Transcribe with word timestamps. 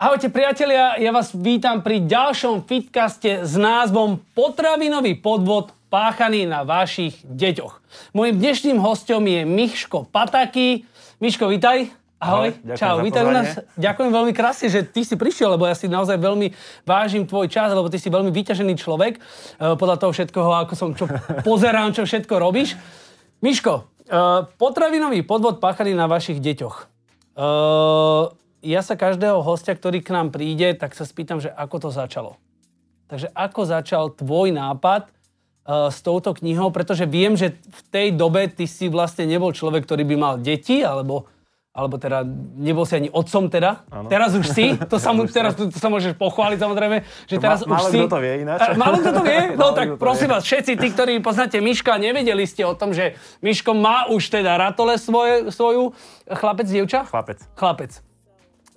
Ahojte 0.00 0.32
priatelia, 0.32 0.96
ja 0.96 1.12
vás 1.12 1.28
vítam 1.36 1.84
pri 1.84 2.00
ďalšom 2.00 2.64
fitcaste 2.64 3.44
s 3.44 3.52
názvom 3.60 4.16
Potravinový 4.32 5.12
podvod 5.20 5.76
páchaný 5.92 6.48
na 6.48 6.64
vašich 6.64 7.20
deťoch. 7.28 7.84
Mojím 8.16 8.40
dnešným 8.40 8.80
hostom 8.80 9.20
je 9.28 9.44
Miško 9.44 10.08
Pataky. 10.08 10.88
Miško, 11.20 11.52
vítaj. 11.52 11.92
Ahoj, 12.16 12.48
Ahoj 12.48 12.80
čau, 12.80 13.04
vítaj 13.04 13.28
u 13.28 13.32
nás. 13.36 13.60
Ďakujem 13.76 14.08
veľmi 14.08 14.32
krásne, 14.32 14.72
že 14.72 14.88
ty 14.88 15.04
si 15.04 15.20
prišiel, 15.20 15.52
lebo 15.52 15.68
ja 15.68 15.76
si 15.76 15.84
naozaj 15.84 16.16
veľmi 16.16 16.48
vážim 16.88 17.28
tvoj 17.28 17.52
čas, 17.52 17.68
lebo 17.68 17.92
ty 17.92 18.00
si 18.00 18.08
veľmi 18.08 18.32
vyťažený 18.32 18.80
človek, 18.80 19.20
eh, 19.20 19.76
podľa 19.76 20.00
toho 20.00 20.16
všetkoho, 20.16 20.64
ako 20.64 20.72
som 20.80 20.96
čo 20.96 21.12
pozerám, 21.48 21.92
čo 21.92 22.08
všetko 22.08 22.40
robíš. 22.40 22.72
Miško, 23.44 23.84
eh, 24.08 24.48
potravinový 24.56 25.28
podvod 25.28 25.60
páchaný 25.60 25.92
na 25.92 26.08
vašich 26.08 26.40
deťoch. 26.40 26.88
Ja 28.60 28.84
sa 28.84 28.92
každého 28.92 29.40
hostia, 29.40 29.72
ktorý 29.72 30.04
k 30.04 30.12
nám 30.12 30.28
príde, 30.30 30.76
tak 30.76 30.92
sa 30.92 31.08
spýtam, 31.08 31.40
že 31.40 31.48
ako 31.48 31.88
to 31.88 31.90
začalo. 31.90 32.36
Takže 33.08 33.32
ako 33.32 33.60
začal 33.64 34.04
tvoj 34.12 34.52
nápad 34.52 35.08
uh, 35.08 35.88
s 35.88 35.98
touto 35.98 36.30
knihou, 36.30 36.68
pretože 36.70 37.08
viem, 37.08 37.34
že 37.34 37.56
v 37.56 37.80
tej 37.88 38.06
dobe 38.12 38.46
ty 38.46 38.68
si 38.68 38.86
vlastne 38.86 39.24
nebol 39.24 39.50
človek, 39.50 39.82
ktorý 39.82 40.04
by 40.04 40.16
mal 40.20 40.34
deti, 40.38 40.84
alebo, 40.84 41.24
alebo 41.72 41.96
teda 41.96 42.22
nebol 42.54 42.84
si 42.84 43.00
ani 43.00 43.08
otcom 43.08 43.48
teda. 43.50 43.82
Áno. 43.90 44.06
Teraz 44.06 44.36
už 44.36 44.46
si, 44.46 44.76
to 44.92 45.00
sa, 45.00 45.10
mu, 45.10 45.24
teraz 45.24 45.56
to, 45.56 45.72
to 45.72 45.80
sa 45.80 45.88
môžeš 45.88 46.14
pochváliť 46.20 46.60
samozrejme, 46.60 46.96
že 47.26 47.34
To 47.34 47.42
teraz 47.42 47.64
ma- 47.64 47.66
už 47.66 47.72
málo 47.80 47.88
si... 47.88 47.98
kto 47.98 48.08
to 48.12 48.18
vie 48.20 48.34
ináč. 48.44 48.58
A, 48.60 48.66
Málo 48.76 48.96
kto 49.00 49.10
to 49.10 49.22
vie? 49.24 49.40
No 49.56 49.56
Málo 49.56 49.74
tak 49.74 49.86
prosím 49.96 50.28
vie. 50.28 50.34
vás, 50.36 50.42
všetci 50.44 50.72
tí, 50.76 50.86
ktorí 50.92 51.12
poznáte 51.24 51.58
Miška, 51.58 51.96
nevedeli 51.96 52.44
ste 52.44 52.62
o 52.62 52.76
tom, 52.76 52.92
že 52.92 53.16
Miško 53.40 53.72
má 53.72 54.04
už 54.12 54.22
teda 54.28 54.54
ratole 54.54 55.00
svoje, 55.00 55.48
svoju. 55.48 55.96
Chlapec, 56.28 56.68
dievča? 56.68 57.08
Chlapec. 57.08 57.40
Chlapec. 57.56 58.04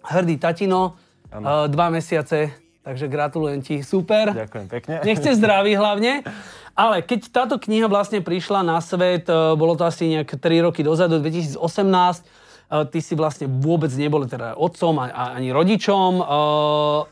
Hrdý 0.04 0.36
tatino, 0.38 1.00
uh, 1.32 1.38
Áno. 1.40 1.72
dva 1.72 1.88
mesiace, 1.90 2.52
takže 2.84 3.08
gratulujem 3.08 3.64
ti, 3.64 3.80
super. 3.82 4.36
Ďakujem 4.36 4.68
pekne. 4.68 4.94
Nechce 5.08 5.34
zdraví 5.34 5.73
hlavne. 5.80 6.28
Ale 6.73 7.06
keď 7.06 7.30
táto 7.30 7.56
kniha 7.62 7.86
vlastne 7.86 8.20
prišla 8.26 8.66
na 8.66 8.81
svet, 8.81 9.30
e, 9.30 9.54
bolo 9.54 9.78
to 9.78 9.86
asi 9.86 10.09
nejak 10.09 10.42
3 10.42 10.66
roky 10.66 10.81
dozadu, 10.81 11.22
2018, 11.22 12.26
e, 12.26 12.81
ty 12.90 12.98
si 12.98 13.14
vlastne 13.14 13.46
vôbec 13.46 13.94
nebol 13.94 14.26
teda 14.26 14.58
otcom 14.58 14.98
ani 15.06 15.54
rodičom. 15.54 16.18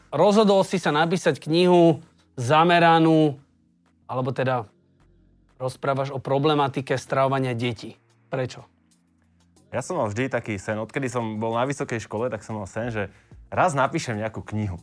Rozhodol 0.09 0.65
si 0.65 0.81
sa 0.81 0.89
napísať 0.89 1.37
knihu 1.45 2.01
zameranú, 2.41 3.37
alebo 4.09 4.33
teda 4.33 4.65
rozprávaš 5.61 6.09
o 6.09 6.17
problematike 6.17 6.97
stravovania 6.97 7.53
detí. 7.53 7.93
Prečo? 8.33 8.65
Ja 9.71 9.79
som 9.79 9.95
mal 9.95 10.11
vždy 10.11 10.27
taký 10.27 10.59
sen, 10.59 10.75
odkedy 10.75 11.07
som 11.07 11.39
bol 11.39 11.55
na 11.55 11.63
vysokej 11.63 12.03
škole, 12.03 12.27
tak 12.27 12.43
som 12.43 12.59
mal 12.59 12.67
sen, 12.67 12.91
že 12.91 13.07
raz 13.47 13.71
napíšem 13.71 14.19
nejakú 14.19 14.43
knihu. 14.51 14.75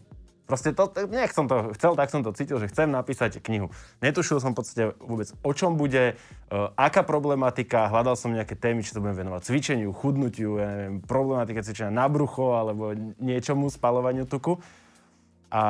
Proste 0.48 0.72
to, 0.72 0.88
nech 1.12 1.36
som 1.36 1.44
to 1.44 1.76
chcel, 1.76 1.92
tak 1.92 2.08
som 2.08 2.24
to 2.24 2.32
cítil, 2.32 2.56
že 2.56 2.72
chcem 2.72 2.88
napísať 2.88 3.36
knihu. 3.44 3.68
Netušil 4.00 4.40
som 4.40 4.56
v 4.56 4.64
podstate 4.64 4.96
vôbec, 4.96 5.28
o 5.44 5.52
čom 5.52 5.76
bude, 5.76 6.16
uh, 6.16 6.72
aká 6.72 7.04
problematika, 7.04 7.92
hľadal 7.92 8.16
som 8.16 8.32
nejaké 8.32 8.56
témy, 8.56 8.80
či 8.80 8.96
sa 8.96 9.04
budem 9.04 9.28
venovať 9.28 9.44
cvičeniu, 9.44 9.92
chudnutiu, 9.92 10.56
ja 10.56 10.72
neviem, 10.72 11.04
problematika 11.04 11.60
cvičenia 11.60 11.92
na 11.92 12.08
brucho, 12.08 12.56
alebo 12.56 12.96
niečomu, 13.20 13.68
spalovaniu 13.68 14.24
tuku. 14.24 14.56
A 15.52 15.62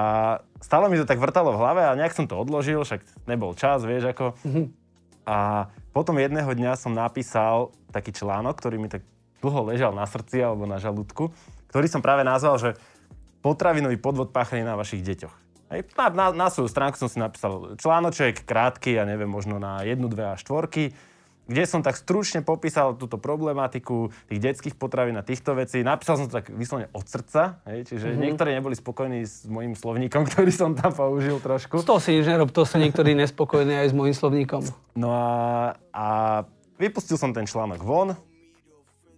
stále 0.62 0.86
mi 0.86 0.94
to 0.94 1.10
tak 1.10 1.18
vrtalo 1.18 1.58
v 1.58 1.58
hlave 1.58 1.82
a 1.82 1.98
nejak 1.98 2.14
som 2.14 2.30
to 2.30 2.38
odložil, 2.38 2.86
však 2.86 3.02
nebol 3.26 3.58
čas, 3.58 3.82
vieš 3.82 4.14
ako. 4.14 4.38
A 5.26 5.66
potom 5.92 6.20
jedného 6.20 6.48
dňa 6.48 6.78
som 6.78 6.92
napísal 6.94 7.72
taký 7.90 8.12
článok, 8.12 8.54
ktorý 8.58 8.76
mi 8.76 8.88
tak 8.90 9.02
dlho 9.42 9.70
ležal 9.70 9.94
na 9.94 10.04
srdci 10.04 10.42
alebo 10.42 10.66
na 10.66 10.82
žalúdku, 10.82 11.30
ktorý 11.70 11.86
som 11.86 12.02
práve 12.02 12.26
nazval, 12.26 12.58
že 12.58 12.70
potravinový 13.42 13.96
podvod 13.96 14.34
páchaný 14.34 14.66
na 14.66 14.74
vašich 14.74 15.04
deťoch. 15.04 15.34
Hej, 15.68 15.84
na, 16.00 16.06
na, 16.08 16.26
na 16.32 16.48
svoju 16.48 16.72
stránku 16.72 16.96
som 16.96 17.12
si 17.12 17.20
napísal 17.20 17.76
článoček, 17.76 18.48
krátky, 18.48 18.96
ja 18.96 19.04
neviem, 19.04 19.28
možno 19.28 19.60
na 19.60 19.84
jednu, 19.84 20.08
dve 20.08 20.32
a 20.32 20.40
štvorky, 20.40 20.96
kde 21.48 21.64
som 21.64 21.80
tak 21.80 21.96
stručne 21.96 22.44
popísal 22.44 22.94
túto 22.94 23.16
problematiku 23.16 24.12
tých 24.28 24.40
detských 24.40 24.76
potravín 24.76 25.16
a 25.16 25.24
týchto 25.24 25.56
vecí. 25.56 25.80
Napísal 25.80 26.20
som 26.20 26.26
to 26.28 26.38
tak 26.38 26.52
vyslovene 26.52 26.92
od 26.92 27.08
srdca, 27.08 27.64
hej, 27.64 27.88
čiže 27.88 28.12
mm-hmm. 28.12 28.22
niektorí 28.28 28.50
neboli 28.52 28.76
spokojní 28.76 29.24
s 29.24 29.48
mojím 29.48 29.72
slovníkom, 29.72 30.22
ktorý 30.28 30.52
som 30.52 30.76
tam 30.76 30.92
použil 30.92 31.40
trošku. 31.40 31.80
Toho 31.80 31.98
si 31.98 32.20
nič 32.20 32.28
nerob, 32.28 32.52
to 32.52 32.68
sa 32.68 32.76
niektorí 32.76 33.16
nespokojní 33.16 33.80
aj 33.80 33.88
s 33.90 33.94
môjim 33.96 34.12
slovníkom. 34.14 34.62
No 34.92 35.08
a, 35.10 35.26
a 35.90 36.06
vypustil 36.76 37.16
som 37.16 37.32
ten 37.32 37.48
článok 37.48 37.80
von 37.80 38.12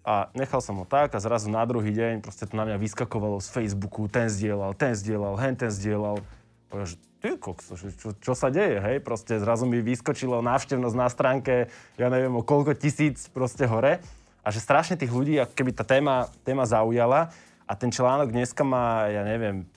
a 0.07 0.33
nechal 0.33 0.65
som 0.65 0.81
ho 0.81 0.87
tak 0.89 1.13
a 1.13 1.21
zrazu 1.21 1.53
na 1.53 1.61
druhý 1.69 1.93
deň 1.93 2.25
proste 2.25 2.49
to 2.49 2.57
na 2.57 2.65
mňa 2.65 2.81
vyskakovalo 2.81 3.43
z 3.43 3.49
Facebooku, 3.53 4.09
ten 4.09 4.33
zdieľal, 4.33 4.73
ten 4.73 4.97
zdieľal, 4.97 5.35
hen 5.37 5.55
ten 5.59 5.69
zdieľal. 5.69 6.25
Že 6.71 6.97
ty 7.21 7.29
kokso, 7.37 7.75
čo, 7.75 8.15
čo 8.17 8.33
sa 8.33 8.49
deje, 8.49 8.79
hej? 8.79 8.97
Proste 9.03 9.37
zrazu 9.43 9.67
mi 9.67 9.83
vyskočilo 9.83 10.39
návštevnosť 10.41 10.97
na 10.97 11.09
stránke, 11.11 11.55
ja 11.99 12.09
neviem, 12.09 12.33
o 12.33 12.47
koľko 12.47 12.79
tisíc 12.79 13.27
proste 13.29 13.67
hore. 13.67 13.99
A 14.41 14.49
že 14.49 14.63
strašne 14.63 14.97
tých 14.97 15.13
ľudí, 15.13 15.37
ako 15.37 15.53
keby 15.53 15.71
tá 15.77 15.85
téma, 15.85 16.33
téma 16.47 16.65
zaujala 16.65 17.29
a 17.69 17.73
ten 17.77 17.93
článok 17.93 18.33
dneska 18.33 18.65
má, 18.65 19.05
ja 19.13 19.21
neviem, 19.27 19.69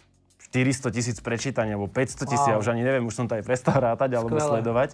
400 0.53 0.93
tisíc 0.93 1.17
prečítaní, 1.19 1.73
alebo 1.75 1.89
500 1.91 2.29
tisíc, 2.29 2.47
Wow. 2.47 2.53
ja 2.55 2.61
už 2.61 2.67
ani 2.71 2.85
neviem, 2.85 3.03
už 3.03 3.17
som 3.17 3.25
to 3.27 3.35
aj 3.35 3.43
prestal 3.43 3.75
rátať 3.81 4.15
alebo 4.15 4.37
Skvelé. 4.37 4.61
sledovať. 4.61 4.89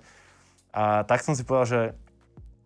A 0.73 1.03
tak 1.03 1.21
som 1.21 1.35
si 1.35 1.43
povedal, 1.43 1.67
že 1.67 1.81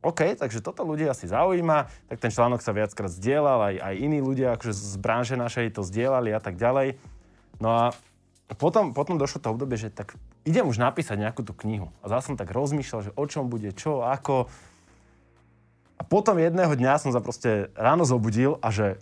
OK, 0.03 0.35
takže 0.35 0.59
toto 0.59 0.83
ľudí 0.83 1.07
asi 1.07 1.31
zaujíma, 1.31 1.87
tak 2.11 2.17
ten 2.19 2.31
článok 2.31 2.59
sa 2.59 2.75
viackrát 2.75 3.07
zdieľal, 3.07 3.71
aj, 3.71 3.75
aj 3.79 3.95
iní 3.97 4.19
ľudia 4.19 4.59
akože 4.59 4.75
z 4.75 4.95
branže 4.99 5.35
našej 5.39 5.79
to 5.79 5.81
zdieľali 5.81 6.35
a 6.35 6.43
tak 6.43 6.59
ďalej. 6.59 6.99
No 7.63 7.71
a 7.71 7.83
potom, 8.55 8.91
potom 8.91 9.15
došlo 9.17 9.39
to 9.39 9.53
obdobie, 9.53 9.77
že 9.79 9.93
tak 9.93 10.17
idem 10.43 10.67
už 10.67 10.81
napísať 10.81 11.19
nejakú 11.19 11.41
tú 11.45 11.53
knihu. 11.65 11.91
A 12.03 12.11
zase 12.11 12.33
som 12.33 12.35
tak 12.39 12.51
rozmýšľal, 12.51 13.01
že 13.07 13.11
o 13.15 13.25
čom 13.27 13.47
bude, 13.47 13.71
čo, 13.71 14.03
ako. 14.03 14.51
A 15.97 16.03
potom 16.03 16.35
jedného 16.41 16.73
dňa 16.73 16.99
som 16.99 17.11
sa 17.13 17.23
proste 17.23 17.71
ráno 17.77 18.03
zobudil 18.03 18.59
a 18.59 18.73
že 18.73 18.99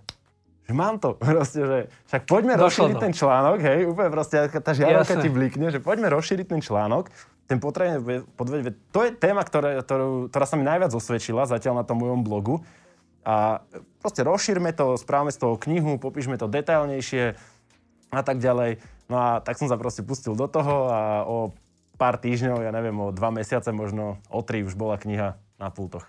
že 0.72 0.74
mám 0.78 1.04
to. 1.04 1.20
Proste, 1.20 1.60
že 1.60 1.78
však 2.08 2.24
poďme 2.24 2.56
Došlo 2.56 2.64
rozšíriť 2.64 2.96
to. 2.96 3.04
ten 3.04 3.14
článok, 3.14 3.58
hej, 3.60 3.80
úplne 3.92 4.10
proste 4.14 4.38
tá 4.48 4.72
žiarovka 4.72 5.20
ti 5.20 5.28
blikne, 5.28 5.68
že 5.68 5.84
poďme 5.84 6.08
rozšíriť 6.08 6.48
ten 6.48 6.62
článok. 6.64 7.12
Ten 7.52 7.60
potrebujeme 7.60 8.24
podveď, 8.40 8.72
to 8.96 9.00
je 9.04 9.12
téma, 9.12 9.44
ktoré, 9.44 9.84
ktorú, 9.84 10.32
ktorá 10.32 10.46
sa 10.48 10.56
mi 10.56 10.64
najviac 10.64 10.96
osvedčila 10.96 11.44
zatiaľ 11.44 11.84
na 11.84 11.86
tom 11.86 12.00
mojom 12.00 12.24
blogu. 12.24 12.64
A 13.28 13.60
proste 14.00 14.24
rozšírme 14.24 14.72
to, 14.72 14.96
správame 14.96 15.36
z 15.36 15.44
toho 15.44 15.60
knihu, 15.60 16.00
popíšme 16.00 16.40
to 16.40 16.48
detailnejšie 16.48 17.36
a 18.16 18.22
tak 18.24 18.40
ďalej. 18.40 18.80
No 19.12 19.20
a 19.20 19.30
tak 19.44 19.60
som 19.60 19.68
sa 19.68 19.76
proste 19.76 20.08
pustil 20.08 20.40
do 20.40 20.48
toho 20.48 20.88
a 20.88 21.28
o 21.28 21.52
pár 22.00 22.16
týždňov, 22.16 22.64
ja 22.64 22.72
neviem, 22.72 22.96
o 22.96 23.12
dva 23.12 23.28
mesiace, 23.30 23.76
možno 23.76 24.24
o 24.32 24.40
tri 24.40 24.64
už 24.64 24.80
bola 24.80 24.96
kniha 24.96 25.36
na 25.60 25.68
pultoch. 25.68 26.08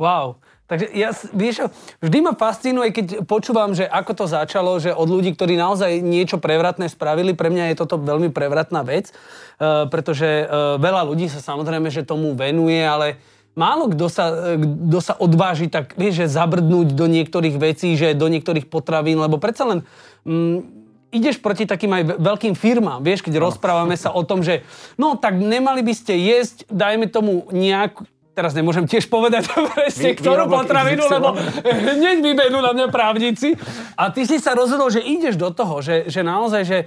Wow. 0.00 0.40
Takže 0.70 0.94
ja, 0.94 1.10
vieš, 1.34 1.68
vždy 1.98 2.18
ma 2.22 2.32
fascinuje, 2.32 2.94
keď 2.94 3.06
počúvam, 3.26 3.74
že 3.74 3.84
ako 3.84 4.12
to 4.14 4.24
začalo, 4.30 4.78
že 4.78 4.94
od 4.94 5.10
ľudí, 5.10 5.34
ktorí 5.34 5.58
naozaj 5.58 6.00
niečo 6.00 6.38
prevratné 6.38 6.88
spravili, 6.88 7.34
pre 7.34 7.50
mňa 7.50 7.74
je 7.74 7.80
toto 7.82 7.98
veľmi 7.98 8.30
prevratná 8.30 8.86
vec, 8.86 9.10
uh, 9.10 9.90
pretože 9.90 10.46
uh, 10.46 10.78
veľa 10.78 11.02
ľudí 11.02 11.26
sa 11.26 11.42
samozrejme, 11.42 11.90
že 11.90 12.06
tomu 12.06 12.32
venuje, 12.38 12.78
ale 12.78 13.18
málo 13.58 13.90
kto 13.90 14.06
sa, 14.06 14.54
eh, 14.54 14.60
kto 14.62 14.98
sa 15.02 15.18
odváži 15.18 15.66
tak, 15.66 15.98
vieš, 15.98 16.22
že 16.22 16.36
zabrdnúť 16.38 16.94
do 16.94 17.10
niektorých 17.10 17.58
vecí, 17.58 17.98
že 17.98 18.14
do 18.14 18.30
niektorých 18.30 18.70
potravín, 18.70 19.18
lebo 19.18 19.42
predsa 19.42 19.66
len 19.66 19.82
mm, 20.22 20.77
ideš 21.08 21.40
proti 21.40 21.64
takým 21.64 21.92
aj 21.92 22.02
ve- 22.04 22.18
veľkým 22.20 22.54
firmám, 22.54 23.00
vieš, 23.00 23.24
keď 23.24 23.40
rozprávame 23.40 23.96
sa 23.96 24.12
o 24.12 24.22
tom, 24.24 24.44
že 24.44 24.64
no 25.00 25.16
tak 25.16 25.36
nemali 25.40 25.80
by 25.80 25.94
ste 25.96 26.14
jesť, 26.16 26.68
dajme 26.68 27.08
tomu 27.08 27.48
nejakú, 27.48 28.04
teraz 28.36 28.52
nemôžem 28.52 28.84
tiež 28.84 29.08
povedať 29.08 29.48
presne, 29.72 30.14
ktorú 30.14 30.46
potravinu, 30.46 31.08
lebo 31.08 31.34
hneď 31.98 32.20
vybenú 32.20 32.60
na 32.60 32.76
mňa 32.76 32.86
právnici. 32.92 33.56
A 33.96 34.12
ty 34.12 34.28
si 34.28 34.36
sa 34.36 34.52
rozhodol, 34.52 34.92
že 34.92 35.02
ideš 35.02 35.40
do 35.40 35.48
toho, 35.50 35.80
že, 35.80 36.06
že 36.12 36.20
naozaj, 36.20 36.62
že, 36.68 36.78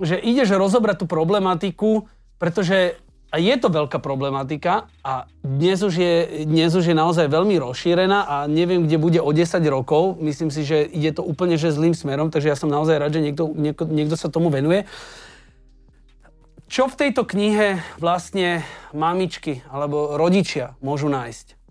že 0.00 0.16
ideš 0.18 0.56
rozobrať 0.56 1.04
tú 1.04 1.06
problematiku, 1.06 2.08
pretože 2.40 2.98
a 3.32 3.40
je 3.40 3.56
to 3.56 3.72
veľká 3.72 3.96
problematika 3.96 4.92
a 5.00 5.24
dnes 5.40 5.80
už, 5.80 5.94
je, 5.96 6.14
dnes 6.44 6.68
už 6.68 6.84
je 6.84 6.92
naozaj 6.92 7.32
veľmi 7.32 7.56
rozšírená 7.64 8.28
a 8.28 8.36
neviem, 8.44 8.84
kde 8.84 9.00
bude 9.00 9.20
o 9.24 9.32
10 9.32 9.56
rokov. 9.72 10.20
Myslím 10.20 10.52
si, 10.52 10.68
že 10.68 10.84
ide 10.84 11.16
to 11.16 11.24
úplne 11.24 11.56
že 11.56 11.72
zlým 11.72 11.96
smerom, 11.96 12.28
takže 12.28 12.52
ja 12.52 12.56
som 12.60 12.68
naozaj 12.68 13.00
rád, 13.00 13.16
že 13.16 13.24
niekto, 13.24 13.48
niekto, 13.56 13.88
niekto 13.88 14.20
sa 14.20 14.28
tomu 14.28 14.52
venuje. 14.52 14.84
Čo 16.68 16.92
v 16.92 17.08
tejto 17.08 17.24
knihe 17.24 17.80
vlastne 17.96 18.68
mamičky 18.92 19.64
alebo 19.72 20.20
rodičia 20.20 20.76
môžu 20.84 21.08
nájsť? 21.08 21.61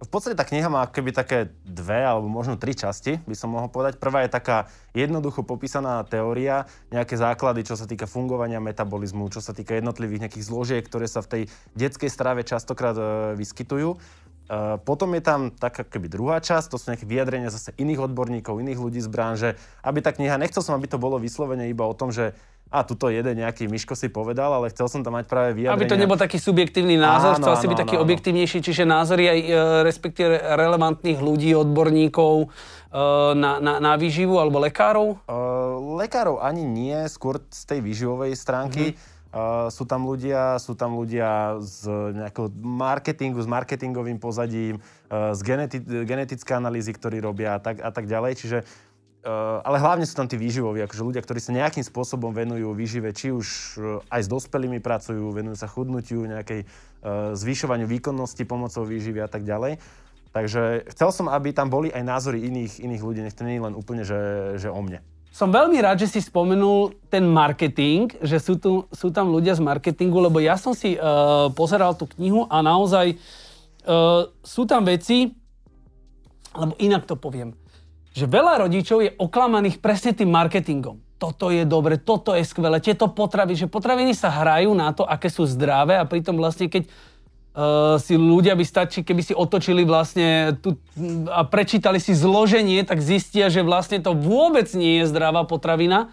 V 0.00 0.08
podstate 0.08 0.32
tá 0.32 0.48
kniha 0.48 0.72
má 0.72 0.88
keby 0.88 1.12
také 1.12 1.52
dve 1.60 2.00
alebo 2.00 2.24
možno 2.24 2.56
tri 2.56 2.72
časti, 2.72 3.20
by 3.28 3.36
som 3.36 3.52
mohol 3.52 3.68
povedať. 3.68 4.00
Prvá 4.00 4.24
je 4.24 4.32
taká 4.32 4.64
jednoducho 4.96 5.44
popísaná 5.44 6.00
teória, 6.08 6.64
nejaké 6.88 7.20
základy, 7.20 7.68
čo 7.68 7.76
sa 7.76 7.84
týka 7.84 8.08
fungovania 8.08 8.64
metabolizmu, 8.64 9.28
čo 9.28 9.44
sa 9.44 9.52
týka 9.52 9.76
jednotlivých 9.76 10.24
nejakých 10.24 10.48
zložiek, 10.48 10.82
ktoré 10.88 11.04
sa 11.04 11.20
v 11.20 11.28
tej 11.28 11.42
detskej 11.76 12.08
strave 12.08 12.40
častokrát 12.48 12.96
e, 12.96 13.36
vyskytujú. 13.36 14.00
Uh, 14.50 14.82
potom 14.82 15.14
je 15.14 15.22
tam 15.22 15.54
taká 15.54 15.86
keby 15.86 16.10
druhá 16.10 16.42
časť, 16.42 16.74
to 16.74 16.74
sú 16.74 16.90
nejaké 16.90 17.06
vyjadrenia 17.06 17.54
zase 17.54 17.70
iných 17.78 18.10
odborníkov, 18.10 18.58
iných 18.58 18.82
ľudí 18.82 18.98
z 18.98 19.06
branže, 19.06 19.54
aby 19.78 20.02
tá 20.02 20.10
kniha, 20.10 20.42
nechcel 20.42 20.58
som, 20.58 20.74
aby 20.74 20.90
to 20.90 20.98
bolo 20.98 21.22
vyslovene 21.22 21.70
iba 21.70 21.86
o 21.86 21.94
tom, 21.94 22.10
že 22.10 22.34
a 22.70 22.86
tuto 22.86 23.10
jeden 23.10 23.42
nejaký 23.42 23.66
Miško 23.66 23.98
si 23.98 24.06
povedal, 24.06 24.54
ale 24.54 24.70
chcel 24.70 24.86
som 24.86 25.02
tam 25.02 25.18
mať 25.18 25.26
práve 25.26 25.58
vyjadrenia. 25.58 25.74
Aby 25.74 25.90
to 25.90 25.98
nebol 25.98 26.14
taký 26.14 26.38
subjektívny 26.38 26.94
názor, 26.94 27.34
áno, 27.34 27.42
chcel 27.42 27.54
si 27.58 27.66
byť 27.66 27.78
taký 27.82 27.96
áno. 27.98 28.06
objektívnejší, 28.06 28.58
čiže 28.62 28.86
názory 28.86 29.26
aj 29.26 29.38
e, 29.42 29.48
respektíve 29.82 30.38
relevantných 30.54 31.18
ľudí, 31.18 31.50
odborníkov 31.58 32.46
e, 32.46 32.46
na, 33.34 33.58
na, 33.58 33.82
na 33.82 33.92
výživu 33.98 34.38
alebo 34.38 34.62
lekárov? 34.62 35.18
E, 35.18 35.36
lekárov 35.98 36.38
ani 36.38 36.62
nie, 36.62 37.10
skôr 37.10 37.42
z 37.50 37.62
tej 37.66 37.82
výživovej 37.82 38.38
stránky. 38.38 38.94
Mm-hmm. 38.94 39.18
Uh, 39.30 39.70
sú 39.70 39.86
tam 39.86 40.10
ľudia, 40.10 40.58
sú 40.58 40.74
tam 40.74 40.98
ľudia 40.98 41.62
z 41.62 41.86
nejakého 42.18 42.50
marketingu, 42.66 43.38
s 43.38 43.46
marketingovým 43.46 44.18
pozadím, 44.18 44.82
uh, 45.06 45.30
z 45.38 45.40
geneti- 45.46 45.86
genetické 45.86 46.58
analýzy, 46.58 46.90
ktorí 46.90 47.22
robia 47.22 47.54
a 47.54 47.62
tak, 47.62 47.78
a 47.78 47.94
tak 47.94 48.10
ďalej. 48.10 48.42
Čiže, 48.42 48.58
uh, 49.24 49.60
ale 49.64 49.76
hlavne 49.80 50.04
sú 50.08 50.16
tam 50.16 50.28
tí 50.28 50.40
výživoví, 50.40 50.80
akože 50.84 51.02
ľudia, 51.04 51.22
ktorí 51.24 51.40
sa 51.40 51.52
nejakým 51.52 51.84
spôsobom 51.84 52.32
venujú 52.32 52.72
výžive, 52.72 53.12
či 53.12 53.32
už 53.32 53.46
uh, 53.46 54.12
aj 54.12 54.20
s 54.24 54.28
dospelými 54.28 54.80
pracujú, 54.80 55.32
venujú 55.32 55.56
sa 55.56 55.68
chudnutiu, 55.68 56.24
nejakej 56.24 56.64
uh, 56.66 57.36
zvyšovaniu 57.36 57.88
výkonnosti 57.88 58.42
pomocou 58.48 58.84
výživy 58.84 59.20
a 59.24 59.28
tak 59.28 59.44
ďalej. 59.44 59.80
Takže 60.30 60.86
chcel 60.94 61.10
som, 61.10 61.26
aby 61.26 61.50
tam 61.50 61.66
boli 61.66 61.90
aj 61.90 62.06
názory 62.06 62.46
iných, 62.46 62.78
iných 62.78 63.02
ľudí, 63.02 63.20
nech 63.20 63.34
to 63.34 63.42
nie 63.42 63.58
je 63.58 63.66
len 63.66 63.74
úplne, 63.74 64.06
že, 64.06 64.20
že 64.62 64.70
o 64.70 64.78
mne. 64.78 65.02
Som 65.30 65.54
veľmi 65.54 65.78
rád, 65.78 66.02
že 66.02 66.10
si 66.10 66.20
spomenul 66.22 66.94
ten 67.06 67.22
marketing, 67.22 68.10
že 68.18 68.42
sú, 68.42 68.58
tu, 68.58 68.86
sú 68.90 69.14
tam 69.14 69.30
ľudia 69.30 69.54
z 69.54 69.62
marketingu, 69.62 70.18
lebo 70.18 70.42
ja 70.42 70.58
som 70.58 70.74
si 70.74 70.98
uh, 70.98 71.50
pozeral 71.54 71.94
tú 71.94 72.10
knihu 72.18 72.50
a 72.50 72.62
naozaj 72.62 73.14
uh, 73.14 74.26
sú 74.42 74.66
tam 74.66 74.86
veci, 74.86 75.30
lebo 76.50 76.74
inak 76.82 77.06
to 77.06 77.14
poviem, 77.14 77.54
že 78.10 78.26
veľa 78.26 78.66
rodičov 78.66 78.98
je 79.06 79.14
oklamaných 79.14 79.78
presne 79.78 80.10
tým 80.14 80.30
marketingom. 80.30 80.98
Toto 81.20 81.52
je 81.52 81.68
dobre, 81.68 82.00
toto 82.00 82.32
je 82.32 82.42
skvelé, 82.42 82.80
tieto 82.80 83.12
potraviny, 83.12 83.54
že 83.54 83.68
potraviny 83.68 84.16
sa 84.16 84.32
hrajú 84.32 84.72
na 84.72 84.88
to, 84.96 85.04
aké 85.04 85.28
sú 85.28 85.44
zdravé 85.44 86.00
a 86.00 86.08
pritom 86.08 86.32
vlastne 86.40 86.72
keď 86.72 86.88
uh, 86.88 88.00
si 88.00 88.16
ľudia 88.16 88.56
by 88.56 88.64
stačí, 88.64 89.04
keby 89.04 89.20
si 89.20 89.36
otočili 89.36 89.84
vlastne 89.84 90.56
tu, 90.64 90.80
a 91.28 91.44
prečítali 91.44 92.00
si 92.00 92.16
zloženie, 92.16 92.82
tak 92.88 93.04
zistia, 93.04 93.52
že 93.52 93.60
vlastne 93.60 94.00
to 94.00 94.16
vôbec 94.16 94.66
nie 94.72 95.04
je 95.04 95.12
zdravá 95.12 95.44
potravina. 95.44 96.08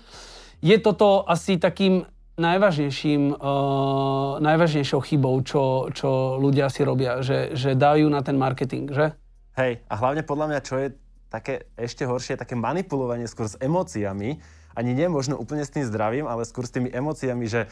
Je 0.60 0.76
toto 0.76 1.24
asi 1.24 1.56
takým 1.56 2.04
najvážnejším, 2.38 3.34
uh, 3.34 4.38
najvážnejšou 4.44 5.02
chybou, 5.08 5.40
čo, 5.42 5.90
čo 5.96 6.38
ľudia 6.38 6.70
si 6.70 6.86
robia, 6.86 7.24
že, 7.26 7.56
že 7.58 7.74
dajú 7.74 8.06
na 8.12 8.22
ten 8.22 8.38
marketing, 8.38 8.92
že? 8.94 9.16
Hej, 9.58 9.82
a 9.90 9.94
hlavne 9.98 10.22
podľa 10.22 10.46
mňa, 10.54 10.60
čo 10.62 10.76
je 10.78 10.88
také 11.28 11.68
ešte 11.76 12.08
horšie, 12.08 12.40
také 12.40 12.56
manipulovanie 12.56 13.28
skôr 13.28 13.52
s 13.52 13.60
emóciami, 13.60 14.40
ani 14.78 14.92
nie 14.94 15.08
možno 15.10 15.36
úplne 15.36 15.66
s 15.66 15.74
tým 15.74 15.84
zdravím, 15.84 16.30
ale 16.30 16.48
skôr 16.48 16.64
s 16.64 16.74
tými 16.74 16.92
emóciami, 16.94 17.46
že 17.50 17.68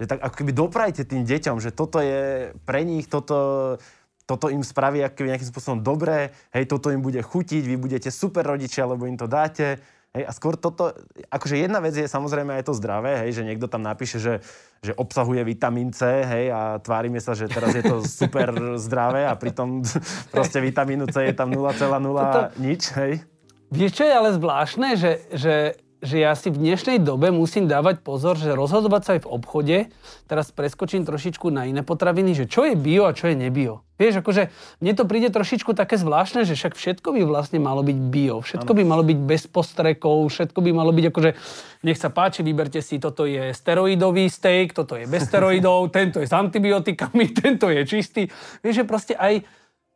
že 0.00 0.08
tak 0.08 0.24
ako 0.24 0.34
keby 0.40 0.52
doprajte 0.56 1.04
tým 1.04 1.28
deťom, 1.28 1.60
že 1.60 1.76
toto 1.76 2.00
je 2.00 2.56
pre 2.64 2.88
nich, 2.88 3.04
toto, 3.04 3.76
toto 4.24 4.48
im 4.48 4.64
spraví 4.64 5.04
ako 5.04 5.28
nejakým 5.28 5.50
spôsobom 5.52 5.84
dobré, 5.84 6.32
hej, 6.56 6.64
toto 6.64 6.88
im 6.88 7.04
bude 7.04 7.20
chutiť, 7.20 7.68
vy 7.68 7.76
budete 7.76 8.08
super 8.08 8.48
rodičia, 8.48 8.88
lebo 8.88 9.04
im 9.04 9.20
to 9.20 9.28
dáte. 9.28 9.76
Hej, 10.10 10.26
a 10.26 10.32
skôr 10.34 10.58
toto, 10.58 10.90
akože 11.30 11.54
jedna 11.54 11.78
vec 11.78 11.94
je 11.94 12.02
samozrejme 12.02 12.58
aj 12.58 12.66
to 12.66 12.74
zdravé, 12.74 13.22
hej, 13.22 13.30
že 13.30 13.46
niekto 13.46 13.70
tam 13.70 13.86
napíše, 13.86 14.18
že, 14.18 14.42
že 14.82 14.90
obsahuje 14.98 15.38
vitamín 15.46 15.94
C, 15.94 16.26
hej, 16.26 16.50
a 16.50 16.82
tvárime 16.82 17.22
sa, 17.22 17.38
že 17.38 17.46
teraz 17.46 17.70
je 17.78 17.86
to 17.86 18.02
super 18.26 18.50
zdravé 18.74 19.22
a 19.30 19.38
pritom 19.38 19.86
proste 20.34 20.58
vitamínu 20.58 21.06
C 21.14 21.30
je 21.30 21.34
tam 21.38 21.54
0,0 21.54 21.78
toto... 21.78 22.42
nič, 22.58 22.90
hej. 22.98 23.22
Vieš, 23.70 24.02
čo 24.02 24.02
je 24.02 24.10
ale 24.10 24.34
zvláštne, 24.34 24.98
že, 24.98 25.12
že 25.30 25.78
že 26.00 26.16
ja 26.24 26.32
si 26.32 26.48
v 26.48 26.56
dnešnej 26.56 26.96
dobe 27.00 27.28
musím 27.28 27.68
dávať 27.68 28.00
pozor, 28.00 28.40
že 28.40 28.56
rozhodovať 28.56 29.02
sa 29.04 29.10
aj 29.16 29.20
v 29.24 29.30
obchode, 29.30 29.76
teraz 30.24 30.48
preskočím 30.48 31.04
trošičku 31.04 31.52
na 31.52 31.68
iné 31.68 31.84
potraviny, 31.84 32.32
že 32.32 32.48
čo 32.48 32.64
je 32.64 32.72
bio 32.72 33.04
a 33.04 33.12
čo 33.12 33.28
je 33.28 33.36
nebio. 33.36 33.84
Vieš, 34.00 34.24
akože 34.24 34.48
mne 34.80 34.92
to 34.96 35.04
príde 35.04 35.28
trošičku 35.28 35.76
také 35.76 36.00
zvláštne, 36.00 36.48
že 36.48 36.56
však 36.56 36.72
všetko 36.72 37.20
by 37.20 37.20
vlastne 37.28 37.60
malo 37.60 37.84
byť 37.84 37.98
bio, 38.08 38.40
všetko 38.40 38.72
ano. 38.72 38.78
by 38.80 38.84
malo 38.88 39.04
byť 39.04 39.18
bez 39.28 39.44
postrekov, 39.44 40.24
všetko 40.32 40.56
by 40.64 40.70
malo 40.72 40.88
byť 40.96 41.04
akože, 41.12 41.30
nech 41.84 42.00
sa 42.00 42.08
páči, 42.08 42.40
vyberte 42.40 42.80
si, 42.80 42.96
toto 42.96 43.28
je 43.28 43.52
steroidový 43.52 44.32
steak, 44.32 44.72
toto 44.72 44.96
je 44.96 45.04
bez 45.04 45.28
steroidov, 45.28 45.88
tento 45.96 46.16
je 46.16 46.24
s 46.24 46.32
antibiotikami, 46.32 47.28
tento 47.44 47.68
je 47.68 47.84
čistý. 47.84 48.24
Vieš, 48.64 48.80
že 48.80 48.84
proste 48.88 49.12
aj 49.20 49.44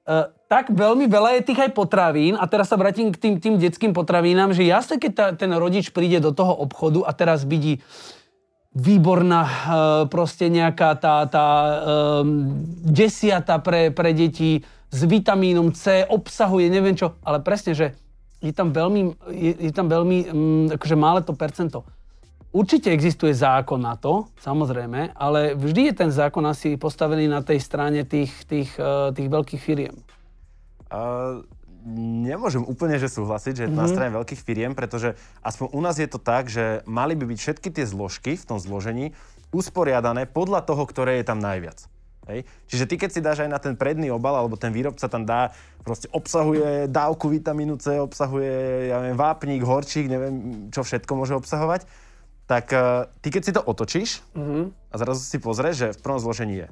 Uh, 0.05 0.29
tak 0.53 0.69
veľmi 0.69 1.09
veľa 1.09 1.41
je 1.41 1.49
tých 1.49 1.65
aj 1.65 1.71
potravín 1.73 2.37
a 2.37 2.45
teraz 2.45 2.69
sa 2.69 2.77
vrátim 2.77 3.09
k 3.09 3.17
tým, 3.17 3.35
tým 3.41 3.57
detským 3.57 3.97
potravínám, 3.97 4.53
že 4.53 4.69
jasne, 4.69 5.01
keď 5.01 5.13
ta, 5.17 5.27
ten 5.33 5.49
rodič 5.57 5.97
príde 5.97 6.21
do 6.21 6.37
toho 6.37 6.53
obchodu 6.53 7.09
a 7.09 7.11
teraz 7.17 7.49
vidí 7.49 7.81
výborná 8.77 9.43
uh, 9.43 9.51
proste 10.13 10.53
nejaká 10.53 10.99
tá, 11.01 11.25
tá 11.25 11.47
um, 12.21 12.53
desiata 12.85 13.57
pre, 13.63 13.89
pre 13.95 14.13
deti 14.13 14.61
s 14.93 15.01
vitamínom 15.09 15.73
C, 15.73 16.05
obsahuje 16.05 16.69
neviem 16.69 16.93
čo, 16.99 17.17
ale 17.25 17.41
presne, 17.41 17.73
že 17.73 17.97
je 18.45 18.53
tam 18.53 18.77
veľmi, 18.77 19.17
je, 19.33 19.53
je 19.57 19.73
tam 19.73 19.89
veľmi 19.89 20.19
um, 20.29 20.67
akože 20.75 20.97
malé 21.01 21.25
to 21.25 21.33
percento. 21.33 21.81
Určite 22.55 22.95
existuje 22.95 23.35
zákon 23.35 23.83
na 23.83 23.99
to, 23.99 24.31
samozrejme, 24.39 25.19
ale 25.19 25.59
vždy 25.59 25.91
je 25.91 25.95
ten 26.07 26.11
zákon 26.15 26.47
asi 26.47 26.79
postavený 26.79 27.27
na 27.27 27.43
tej 27.43 27.59
strane 27.59 28.07
tých, 28.07 28.31
tých, 28.47 28.71
uh, 28.79 29.11
tých 29.11 29.27
veľkých 29.27 29.59
firiem. 29.59 29.99
Uh, 30.87 31.43
nemôžem 32.25 32.63
úplne 32.63 32.95
že 33.03 33.11
súhlasiť, 33.11 33.53
že 33.59 33.63
je 33.67 33.69
to 33.69 33.75
mm-hmm. 33.75 33.83
na 33.83 33.89
mhm. 33.91 33.95
strane 33.99 34.13
veľkých 34.15 34.41
firiem, 34.41 34.73
pretože 34.79 35.19
aspoň 35.43 35.67
u 35.75 35.81
nás 35.83 35.99
je 35.99 36.07
to 36.07 36.23
tak, 36.23 36.47
že 36.47 36.87
mali 36.87 37.19
by 37.19 37.27
byť 37.27 37.39
všetky 37.43 37.69
tie 37.75 37.85
zložky 37.91 38.39
v 38.39 38.45
tom 38.47 38.63
zložení 38.63 39.19
usporiadané 39.51 40.31
podľa 40.31 40.63
toho, 40.63 40.87
ktoré 40.87 41.19
je 41.19 41.27
tam 41.27 41.43
najviac. 41.43 41.91
Hej. 42.25 42.49
Čiže 42.71 42.85
ty, 42.89 42.95
keď 42.97 43.11
si 43.13 43.21
dáš 43.21 43.45
aj 43.45 43.51
na 43.53 43.61
ten 43.61 43.77
predný 43.77 44.09
obal, 44.09 44.33
alebo 44.33 44.57
ten 44.57 44.73
výrobca 44.73 45.11
tam 45.13 45.29
dá, 45.29 45.53
proste 45.85 46.09
obsahuje 46.09 46.89
dávku 46.89 47.29
vitamínu 47.29 47.77
C, 47.77 48.01
obsahuje, 48.01 48.89
ja 48.89 49.05
neviem, 49.05 49.21
vápnik, 49.21 49.61
horčík, 49.61 50.09
neviem, 50.09 50.67
čo 50.73 50.81
všetko 50.81 51.13
môže 51.19 51.37
obsahovať, 51.37 51.85
tak 52.45 52.73
uh, 52.73 53.09
ty 53.25 53.33
keď 53.33 53.43
si 53.43 53.53
to 53.57 53.63
otočíš 53.65 54.21
mm-hmm. 54.37 54.65
a 54.93 54.95
zrazu 55.01 55.23
si 55.25 55.41
pozrieš, 55.41 55.77
že 55.77 55.89
v 55.97 56.03
prvom 56.05 56.21
zložení 56.21 56.65
je 56.65 56.69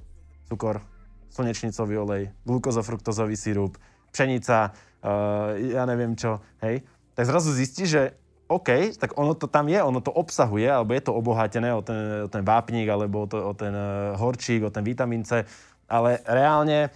cukor, 0.53 0.85
slnečnicový 1.33 1.97
olej, 1.97 2.23
glukozofruktozový 2.45 3.37
sirup, 3.41 3.81
pšenica, 4.13 4.73
uh, 4.73 5.57
ja 5.57 5.89
neviem 5.89 6.13
čo, 6.13 6.45
hej, 6.61 6.85
tak 7.17 7.25
zrazu 7.25 7.57
zistíš, 7.57 7.89
že 7.89 8.03
OK, 8.53 9.01
tak 9.01 9.17
ono 9.17 9.33
to 9.33 9.49
tam 9.49 9.65
je, 9.73 9.81
ono 9.81 10.05
to 10.05 10.13
obsahuje, 10.13 10.69
alebo 10.69 10.93
je 10.93 11.01
to 11.01 11.17
obohatené 11.17 11.73
o 11.73 11.81
ten, 11.81 11.97
o 12.25 12.29
ten 12.29 12.45
vápnik, 12.45 12.85
alebo 12.85 13.25
o, 13.25 13.27
to, 13.29 13.41
o 13.41 13.53
ten 13.57 13.73
uh, 13.73 14.13
horčík, 14.21 14.69
o 14.69 14.73
ten 14.73 14.85
vitamín 14.85 15.25
C, 15.25 15.49
ale 15.89 16.21
reálne 16.29 16.93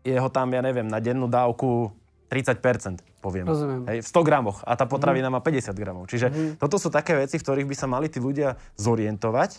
je 0.00 0.16
ho 0.16 0.28
tam, 0.32 0.48
ja 0.56 0.64
neviem, 0.64 0.88
na 0.88 0.96
dennú 0.96 1.28
dávku 1.28 1.92
30%, 2.30 3.02
poviem. 3.18 3.50
Rozumiem. 3.50 3.82
Hej, 3.90 3.98
v 4.06 4.08
100 4.08 4.22
gramoch 4.22 4.62
a 4.62 4.78
tá 4.78 4.86
potravina 4.86 5.26
mm. 5.26 5.34
má 5.34 5.40
50 5.42 5.74
gramov. 5.74 6.06
Čiže 6.06 6.30
mm. 6.30 6.52
toto 6.62 6.78
sú 6.78 6.86
také 6.86 7.18
veci, 7.18 7.36
v 7.36 7.42
ktorých 7.42 7.66
by 7.66 7.74
sa 7.74 7.90
mali 7.90 8.06
tí 8.06 8.22
ľudia 8.22 8.54
zorientovať 8.78 9.58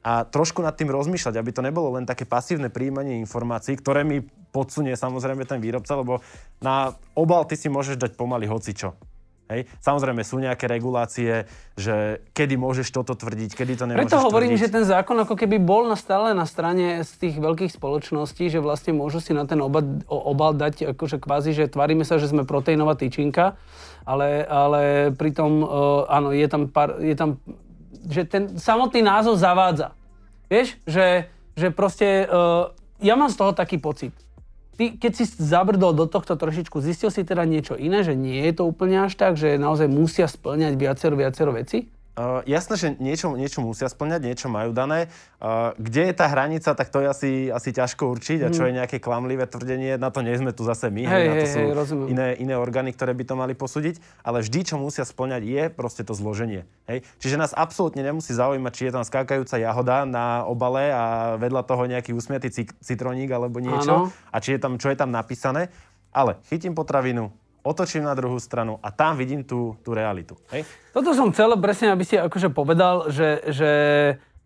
a 0.00 0.24
trošku 0.24 0.64
nad 0.64 0.72
tým 0.74 0.88
rozmýšľať, 0.90 1.36
aby 1.36 1.50
to 1.52 1.62
nebolo 1.62 1.94
len 1.94 2.08
také 2.08 2.24
pasívne 2.24 2.72
príjmanie 2.72 3.20
informácií, 3.20 3.76
ktoré 3.76 4.00
mi 4.02 4.24
podsunie 4.50 4.96
samozrejme 4.96 5.44
ten 5.44 5.60
výrobca, 5.60 5.92
lebo 5.94 6.24
na 6.58 6.96
obal 7.14 7.46
ty 7.46 7.54
si 7.54 7.70
môžeš 7.70 8.00
dať 8.00 8.16
pomaly 8.16 8.48
hocičo. 8.48 8.96
Hej. 9.50 9.66
Samozrejme 9.82 10.22
sú 10.22 10.38
nejaké 10.38 10.70
regulácie, 10.70 11.50
že 11.74 12.22
kedy 12.38 12.54
môžeš 12.54 12.94
toto 12.94 13.18
tvrdiť, 13.18 13.58
kedy 13.58 13.72
to 13.74 13.84
nemôžeš 13.90 14.06
Preto 14.06 14.22
hovorím, 14.22 14.54
tvrdiť. 14.54 14.70
že 14.70 14.74
ten 14.78 14.84
zákon 14.86 15.18
ako 15.26 15.34
keby 15.34 15.58
bol 15.58 15.90
na 15.90 15.98
stále 15.98 16.30
na 16.38 16.46
strane 16.46 17.02
z 17.02 17.10
tých 17.18 17.42
veľkých 17.42 17.74
spoločností, 17.74 18.46
že 18.46 18.62
vlastne 18.62 18.94
môžu 18.94 19.18
si 19.18 19.34
na 19.34 19.50
ten 19.50 19.58
obal, 19.58 20.06
obal 20.06 20.54
dať 20.54 20.94
akože 20.94 21.18
kvázi, 21.18 21.50
že 21.50 21.66
tvárime 21.66 22.06
sa, 22.06 22.22
že 22.22 22.30
sme 22.30 22.46
proteínová 22.46 22.94
tyčinka, 22.94 23.58
ale, 24.06 24.46
ale 24.46 25.10
pritom 25.18 25.66
uh, 25.66 26.06
áno, 26.06 26.30
je 26.30 26.46
tam, 26.46 26.70
pár, 26.70 27.02
je 27.02 27.18
tam, 27.18 27.42
že 28.06 28.22
ten 28.30 28.54
samotný 28.54 29.02
názov 29.02 29.34
zavádza. 29.34 29.98
Vieš, 30.46 30.78
že, 30.86 31.26
že 31.58 31.74
proste, 31.74 32.30
uh, 32.30 32.70
ja 33.02 33.18
mám 33.18 33.34
z 33.34 33.36
toho 33.42 33.50
taký 33.50 33.82
pocit 33.82 34.14
ty, 34.80 34.96
keď 34.96 35.12
si 35.12 35.28
zabrdol 35.28 35.92
do 35.92 36.08
tohto 36.08 36.40
trošičku, 36.40 36.80
zistil 36.80 37.12
si 37.12 37.20
teda 37.20 37.44
niečo 37.44 37.76
iné, 37.76 38.00
že 38.00 38.16
nie 38.16 38.40
je 38.48 38.56
to 38.56 38.64
úplne 38.64 39.04
až 39.04 39.12
tak, 39.12 39.36
že 39.36 39.60
naozaj 39.60 39.92
musia 39.92 40.24
splňať 40.24 40.80
viacero, 40.80 41.20
viacero 41.20 41.52
veci? 41.52 41.92
Uh, 42.18 42.42
jasné, 42.42 42.74
že 42.74 42.88
niečo, 42.98 43.32
niečo 43.38 43.62
musia 43.62 43.86
splňať, 43.86 44.20
niečo 44.26 44.48
majú 44.50 44.74
dané. 44.74 45.06
Uh, 45.38 45.72
kde 45.78 46.10
je 46.10 46.14
tá 46.18 46.26
hranica, 46.26 46.74
tak 46.74 46.90
to 46.90 47.00
je 47.00 47.06
asi, 47.06 47.30
asi 47.48 47.70
ťažko 47.70 48.10
určiť. 48.10 48.44
A 48.44 48.48
čo 48.50 48.66
je 48.66 48.74
nejaké 48.74 48.98
klamlivé 48.98 49.46
tvrdenie, 49.46 49.94
na 49.94 50.10
to 50.10 50.20
nie 50.20 50.34
sme 50.34 50.50
tu 50.50 50.66
zase 50.66 50.90
my. 50.90 51.06
Hej, 51.06 51.24
na 51.30 51.34
to 51.38 51.46
hej, 51.46 51.52
sú 51.54 51.60
hej, 51.62 52.10
iné, 52.10 52.34
iné 52.42 52.58
orgány, 52.58 52.90
ktoré 52.90 53.14
by 53.14 53.24
to 53.24 53.34
mali 53.38 53.54
posúdiť. 53.54 54.02
Ale 54.26 54.42
vždy, 54.42 54.60
čo 54.66 54.76
musia 54.76 55.06
splňať, 55.06 55.42
je 55.46 55.62
proste 55.70 56.02
to 56.02 56.12
zloženie. 56.12 56.66
Hej? 56.90 57.06
Čiže 57.22 57.38
nás 57.38 57.54
absolútne 57.54 58.02
nemusí 58.02 58.34
zaujímať, 58.34 58.72
či 58.74 58.82
je 58.90 58.94
tam 58.98 59.06
skákajúca 59.06 59.56
jahoda 59.62 60.02
na 60.02 60.42
obale 60.44 60.90
a 60.90 61.38
vedľa 61.38 61.62
toho 61.62 61.86
nejaký 61.86 62.10
usmiatý 62.10 62.68
citroník 62.82 63.30
alebo 63.30 63.62
niečo. 63.62 64.10
Áno. 64.10 64.12
A 64.34 64.36
či 64.42 64.58
je 64.58 64.60
tam, 64.60 64.76
čo 64.82 64.90
je 64.90 64.98
tam 64.98 65.14
napísané. 65.14 65.70
Ale 66.10 66.42
chytím 66.50 66.74
potravinu, 66.74 67.30
otočím 67.62 68.06
na 68.06 68.16
druhú 68.16 68.40
stranu 68.40 68.80
a 68.80 68.88
tam 68.92 69.16
vidím 69.16 69.44
tú, 69.44 69.76
tú 69.84 69.92
realitu. 69.92 70.36
Hej? 70.52 70.64
Toto 70.96 71.12
som 71.12 71.32
chcel 71.32 71.54
presne, 71.60 71.92
aby 71.92 72.04
si 72.04 72.16
akože 72.16 72.50
povedal, 72.50 73.12
že, 73.12 73.44
že 73.52 73.70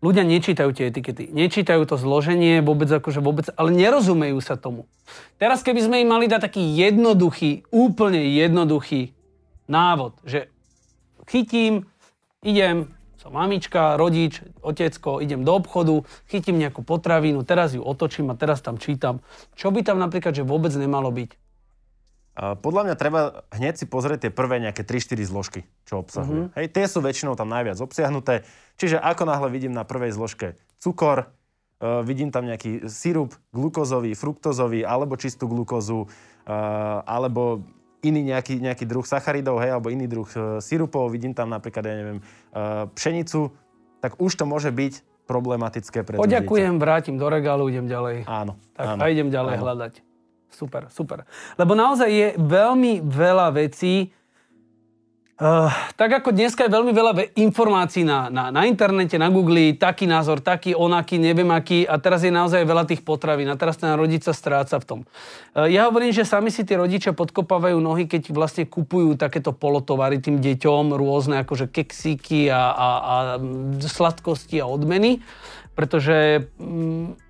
ľudia 0.03 0.21
nečítajú 0.27 0.69
tie 0.75 0.93
etikety. 0.93 1.31
Nečítajú 1.31 1.87
to 1.89 1.95
zloženie 1.97 2.61
vôbec, 2.61 2.85
akože 2.91 3.23
vôbec, 3.23 3.49
ale 3.55 3.73
nerozumejú 3.73 4.37
sa 4.43 4.59
tomu. 4.59 4.85
Teraz 5.41 5.65
keby 5.65 5.81
sme 5.81 6.01
im 6.03 6.09
mali 6.11 6.29
dať 6.29 6.51
taký 6.51 6.61
jednoduchý, 6.61 7.65
úplne 7.73 8.21
jednoduchý 8.35 9.15
návod, 9.65 10.13
že 10.27 10.51
chytím, 11.25 11.89
idem, 12.45 12.93
som 13.17 13.33
mamička, 13.33 13.97
rodič, 13.97 14.37
otecko, 14.61 15.17
idem 15.17 15.41
do 15.41 15.57
obchodu, 15.57 16.05
chytím 16.29 16.61
nejakú 16.61 16.85
potravinu, 16.85 17.41
teraz 17.41 17.73
ju 17.73 17.81
otočím 17.81 18.29
a 18.29 18.37
teraz 18.37 18.61
tam 18.61 18.77
čítam. 18.77 19.25
Čo 19.57 19.73
by 19.73 19.81
tam 19.81 19.97
napríklad, 19.97 20.37
že 20.37 20.45
vôbec 20.45 20.69
nemalo 20.77 21.09
byť? 21.09 21.44
Podľa 22.35 22.81
mňa 22.91 22.95
treba 22.99 23.47
hneď 23.55 23.79
si 23.79 23.85
pozrieť 23.87 24.27
tie 24.27 24.31
prvé 24.31 24.59
nejaké 24.59 24.83
3-4 24.83 25.23
zložky, 25.23 25.61
čo 25.87 26.03
obsahuje. 26.03 26.51
Mm-hmm. 26.51 26.57
Hej, 26.59 26.67
tie 26.75 26.85
sú 26.91 26.99
väčšinou 26.99 27.39
tam 27.39 27.47
najviac 27.47 27.79
obsiahnuté. 27.79 28.43
Čiže 28.75 28.99
ako 28.99 29.23
náhle 29.23 29.47
vidím 29.47 29.71
na 29.71 29.87
prvej 29.87 30.11
zložke 30.11 30.59
cukor, 30.83 31.31
uh, 31.79 32.03
vidím 32.03 32.35
tam 32.35 32.43
nejaký 32.43 32.91
sirup 32.91 33.39
glukózový, 33.55 34.19
fruktózový, 34.19 34.83
alebo 34.83 35.15
čistú 35.15 35.47
glukózu, 35.47 36.11
uh, 36.11 36.99
alebo 37.07 37.63
iný 38.03 38.35
nejaký, 38.35 38.59
nejaký 38.59 38.83
druh 38.83 39.07
sacharidov, 39.07 39.63
hej, 39.63 39.71
alebo 39.71 39.87
iný 39.87 40.05
druh 40.05 40.27
uh, 40.35 40.59
sirupov, 40.59 41.07
vidím 41.15 41.31
tam 41.31 41.55
napríklad, 41.55 41.87
ja 41.87 41.95
neviem, 41.95 42.19
uh, 42.51 42.91
pšenicu, 42.93 43.55
tak 44.03 44.19
už 44.19 44.35
to 44.35 44.43
môže 44.43 44.75
byť 44.75 45.25
problematické 45.25 46.05
pre 46.05 46.21
Poďakujem, 46.21 46.77
vrátim 46.77 47.17
do 47.17 47.25
regálu, 47.25 47.65
idem 47.71 47.89
ďalej. 47.89 48.29
Áno. 48.29 48.61
Tak 48.77 48.85
áno, 48.85 48.99
a 49.01 49.05
idem 49.09 49.33
ďalej 49.33 49.53
áno. 49.57 49.63
hľadať. 49.65 49.93
Super, 50.55 50.87
super. 50.87 51.27
Lebo 51.59 51.75
naozaj 51.75 52.07
je 52.07 52.27
veľmi 52.39 53.03
veľa 53.03 53.51
vecí, 53.51 54.15
Uh, 55.35 55.67
tak 55.99 56.23
ako 56.23 56.31
dneska 56.31 56.63
je 56.63 56.71
veľmi 56.71 56.95
veľa 56.95 57.35
informácií 57.35 58.07
na, 58.07 58.31
na, 58.31 58.55
na 58.55 58.63
internete, 58.71 59.19
na 59.19 59.27
Google, 59.27 59.75
taký 59.75 60.07
názor, 60.07 60.39
taký, 60.39 60.71
onaký, 60.71 61.19
neviem 61.19 61.51
aký 61.51 61.83
a 61.83 61.99
teraz 61.99 62.23
je 62.23 62.31
naozaj 62.31 62.63
veľa 62.63 62.87
tých 62.87 63.03
potravín 63.03 63.51
a 63.51 63.59
teraz 63.59 63.75
ten 63.75 63.91
rodič 63.99 64.23
sa 64.23 64.31
stráca 64.31 64.79
v 64.79 64.87
tom. 64.87 64.99
Uh, 65.51 65.67
ja 65.67 65.91
hovorím, 65.91 66.15
že 66.15 66.23
sami 66.23 66.55
si 66.55 66.63
tí 66.63 66.79
rodičia 66.79 67.11
podkopávajú 67.11 67.83
nohy, 67.83 68.07
keď 68.07 68.31
vlastne 68.31 68.63
kupujú 68.63 69.19
takéto 69.19 69.51
polotovary 69.51 70.23
tým 70.23 70.39
deťom, 70.39 70.95
rôzne 70.95 71.43
akože 71.43 71.67
keksíky 71.67 72.47
a, 72.47 72.71
a, 72.71 72.87
a 72.95 73.15
sladkosti 73.83 74.63
a 74.63 74.71
odmeny, 74.71 75.19
pretože 75.75 76.47
mm, 76.55 77.24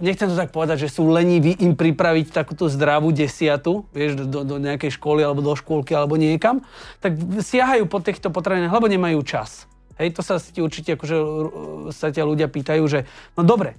nechcem 0.00 0.26
to 0.26 0.34
tak 0.34 0.50
povedať, 0.50 0.88
že 0.88 0.92
sú 0.92 1.06
leniví 1.06 1.54
im 1.60 1.76
pripraviť 1.76 2.32
takúto 2.32 2.66
zdravú 2.66 3.12
desiatu, 3.12 3.86
vieš, 3.92 4.24
do, 4.26 4.42
do 4.42 4.56
nejakej 4.56 4.96
školy 4.96 5.22
alebo 5.22 5.44
do 5.44 5.52
škôlky 5.52 5.92
alebo 5.92 6.16
niekam, 6.16 6.64
tak 6.98 7.20
siahajú 7.20 7.86
po 7.86 8.00
týchto 8.00 8.32
potravinách, 8.32 8.72
lebo 8.72 8.88
nemajú 8.88 9.20
čas. 9.22 9.70
Hej, 10.00 10.16
to 10.16 10.24
sa 10.24 10.40
ti 10.40 10.64
určite 10.64 10.96
akože 10.96 11.16
sa 11.92 12.08
ťa 12.08 12.24
ľudia 12.24 12.48
pýtajú, 12.48 12.82
že 12.88 13.04
no 13.36 13.44
dobre, 13.44 13.76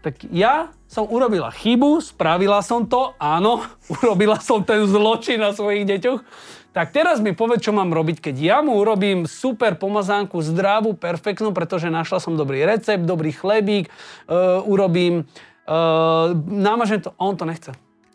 tak 0.00 0.20
ja 0.32 0.72
som 0.88 1.08
urobila 1.08 1.52
chybu, 1.52 2.00
spravila 2.00 2.60
som 2.64 2.88
to, 2.88 3.12
áno, 3.20 3.64
urobila 4.00 4.40
som 4.40 4.64
ten 4.64 4.88
zločin 4.88 5.40
na 5.40 5.52
svojich 5.52 5.84
deťoch, 5.84 6.20
tak 6.74 6.90
teraz 6.90 7.22
mi 7.22 7.30
povedz, 7.30 7.62
čo 7.62 7.70
mám 7.70 7.94
robiť, 7.94 8.18
keď 8.18 8.34
ja 8.34 8.58
mu 8.58 8.74
urobím 8.82 9.30
super 9.30 9.78
pomazánku, 9.78 10.42
zdravú, 10.42 10.98
perfektnú, 10.98 11.54
pretože 11.54 11.86
našla 11.86 12.18
som 12.18 12.34
dobrý 12.34 12.66
recept, 12.66 13.06
dobrý 13.06 13.30
chlebík, 13.30 13.86
uh, 13.86 14.58
urobím, 14.66 15.22
uh, 15.70 16.34
namažem 16.50 16.98
to, 16.98 17.14
on 17.14 17.38
to 17.38 17.46
nechce. 17.46 17.70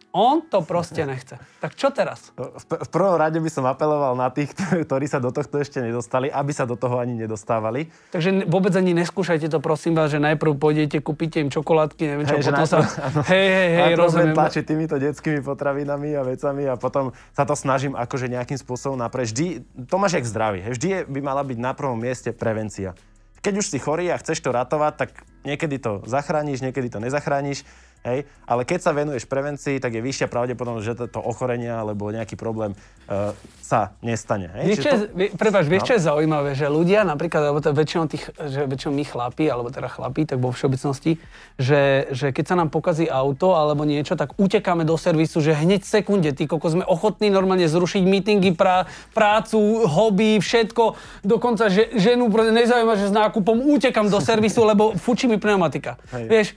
On 0.09 0.41
to 0.41 0.65
proste 0.65 1.05
nechce. 1.05 1.37
Tak 1.61 1.77
čo 1.77 1.93
teraz? 1.93 2.33
V, 2.33 2.89
prvom 2.89 3.13
rade 3.13 3.37
by 3.37 3.49
som 3.53 3.61
apeloval 3.69 4.17
na 4.17 4.33
tých, 4.33 4.57
ktorí 4.85 5.05
sa 5.05 5.21
do 5.21 5.29
tohto 5.29 5.61
ešte 5.61 5.85
nedostali, 5.85 6.33
aby 6.33 6.49
sa 6.49 6.65
do 6.65 6.73
toho 6.73 6.97
ani 6.97 7.13
nedostávali. 7.13 7.93
Takže 8.09 8.49
vôbec 8.49 8.73
ani 8.73 8.97
neskúšajte 8.97 9.53
to, 9.53 9.61
prosím 9.61 9.93
vás, 9.93 10.09
že 10.09 10.17
najprv 10.17 10.57
pôjdete, 10.57 10.97
kúpite 11.05 11.45
im 11.45 11.53
čokoládky, 11.53 12.01
neviem 12.09 12.25
čo, 12.25 12.41
hey, 12.41 12.45
potom 12.49 12.65
sa... 12.65 12.77
Hej, 13.33 13.47
hej, 13.53 13.69
hej, 13.77 13.93
rozumiem. 13.93 14.33
tlačiť 14.33 14.63
týmito 14.65 14.95
detskými 14.97 15.45
potravinami 15.45 16.17
a 16.17 16.25
vecami 16.25 16.65
a 16.65 16.73
potom 16.73 17.13
sa 17.37 17.45
to 17.45 17.53
snažím 17.53 17.93
akože 17.93 18.25
nejakým 18.33 18.57
spôsobom 18.57 18.97
naprieť. 18.97 19.29
Vždy, 19.29 19.47
to 19.85 19.95
máš 20.01 20.17
jak 20.17 20.25
zdraví. 20.25 20.65
Vždy 20.65 20.87
je, 20.89 20.99
by 21.05 21.19
mala 21.21 21.45
byť 21.45 21.57
na 21.61 21.71
prvom 21.77 22.01
mieste 22.01 22.33
prevencia. 22.33 22.97
Keď 23.39 23.53
už 23.55 23.65
si 23.71 23.77
chorý 23.79 24.11
a 24.11 24.19
chceš 24.19 24.43
to 24.43 24.51
ratovať, 24.51 24.93
tak 24.99 25.09
niekedy 25.47 25.79
to 25.79 26.03
zachrániš, 26.03 26.59
niekedy 26.59 26.91
to 26.91 26.99
nezachrániš 26.99 27.63
Hej? 28.07 28.23
Ale 28.47 28.63
keď 28.63 28.79
sa 28.79 28.91
venuješ 28.95 29.27
prevencii, 29.27 29.77
tak 29.83 29.91
je 29.91 30.01
vyššia 30.01 30.31
pravdepodobnosť, 30.31 30.85
že 30.85 30.95
to 31.11 31.19
ochorenie 31.19 31.69
alebo 31.69 32.07
nejaký 32.09 32.39
problém 32.39 32.73
uh, 33.11 33.35
sa 33.59 33.93
nestane. 33.99 34.47
Hej? 34.55 34.65
Vieš, 34.71 34.77
to... 34.79 34.95
prepáč, 35.35 35.65
vieš, 35.67 35.83
no? 35.83 35.87
čo 35.91 35.95
je 35.99 36.01
zaujímavé? 36.07 36.49
Že 36.55 36.67
ľudia, 36.71 37.03
napríklad, 37.03 37.41
alebo 37.51 37.59
to 37.59 37.75
väčšinou, 37.75 38.05
tých, 38.07 38.31
že 38.39 38.65
väčšinou 38.65 38.93
my 38.95 39.03
chlapi, 39.03 39.45
alebo 39.51 39.67
teda 39.67 39.91
chlapi, 39.91 40.25
tak 40.25 40.39
vo 40.39 40.55
všeobecnosti, 40.55 41.19
že, 41.59 42.07
že 42.15 42.31
keď 42.31 42.45
sa 42.47 42.55
nám 42.55 42.71
pokazí 42.71 43.05
auto 43.11 43.53
alebo 43.53 43.83
niečo, 43.83 44.15
tak 44.15 44.33
utekáme 44.39 44.87
do 44.87 44.95
servisu, 44.95 45.43
že 45.43 45.51
hneď 45.51 45.83
v 45.83 45.89
sekunde, 45.91 46.29
ty 46.31 46.47
koko, 46.47 46.71
sme 46.71 46.87
ochotní 46.87 47.27
normálne 47.27 47.67
zrušiť 47.67 48.01
meetingy, 48.07 48.55
prá, 48.55 48.87
prácu, 49.11 49.85
hobby, 49.85 50.39
všetko. 50.39 50.95
Dokonca, 51.27 51.67
že 51.67 51.91
ženu 51.99 52.31
nezaujíma, 52.31 52.95
že 52.95 53.11
s 53.11 53.13
nákupom 53.13 53.59
utekam 53.75 54.07
do 54.07 54.23
servisu, 54.23 54.63
lebo 54.63 54.95
fučí 54.95 55.27
mi 55.27 55.35
pneumatika. 55.35 55.99
Hej. 56.15 56.25
Vieš, 56.31 56.47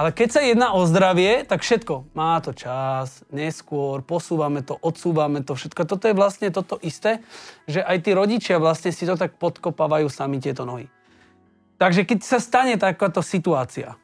ale 0.00 0.16
keď 0.16 0.28
sa 0.32 0.40
jedná 0.40 0.72
o 0.72 0.88
zdravie, 0.88 1.44
tak 1.44 1.60
všetko. 1.60 2.16
Má 2.16 2.40
to 2.40 2.56
čas, 2.56 3.20
neskôr, 3.28 4.00
posúvame 4.00 4.64
to, 4.64 4.80
odsúvame 4.80 5.44
to, 5.44 5.52
všetko. 5.52 5.84
Toto 5.84 6.08
je 6.08 6.16
vlastne 6.16 6.48
toto 6.48 6.80
isté, 6.80 7.20
že 7.68 7.84
aj 7.84 8.08
tí 8.08 8.16
rodičia 8.16 8.56
vlastne 8.56 8.96
si 8.96 9.04
to 9.04 9.20
tak 9.20 9.36
podkopávajú 9.36 10.08
sami 10.08 10.40
tieto 10.40 10.64
nohy. 10.64 10.88
Takže 11.76 12.08
keď 12.08 12.24
sa 12.24 12.40
stane 12.40 12.80
takáto 12.80 13.20
situácia, 13.20 14.00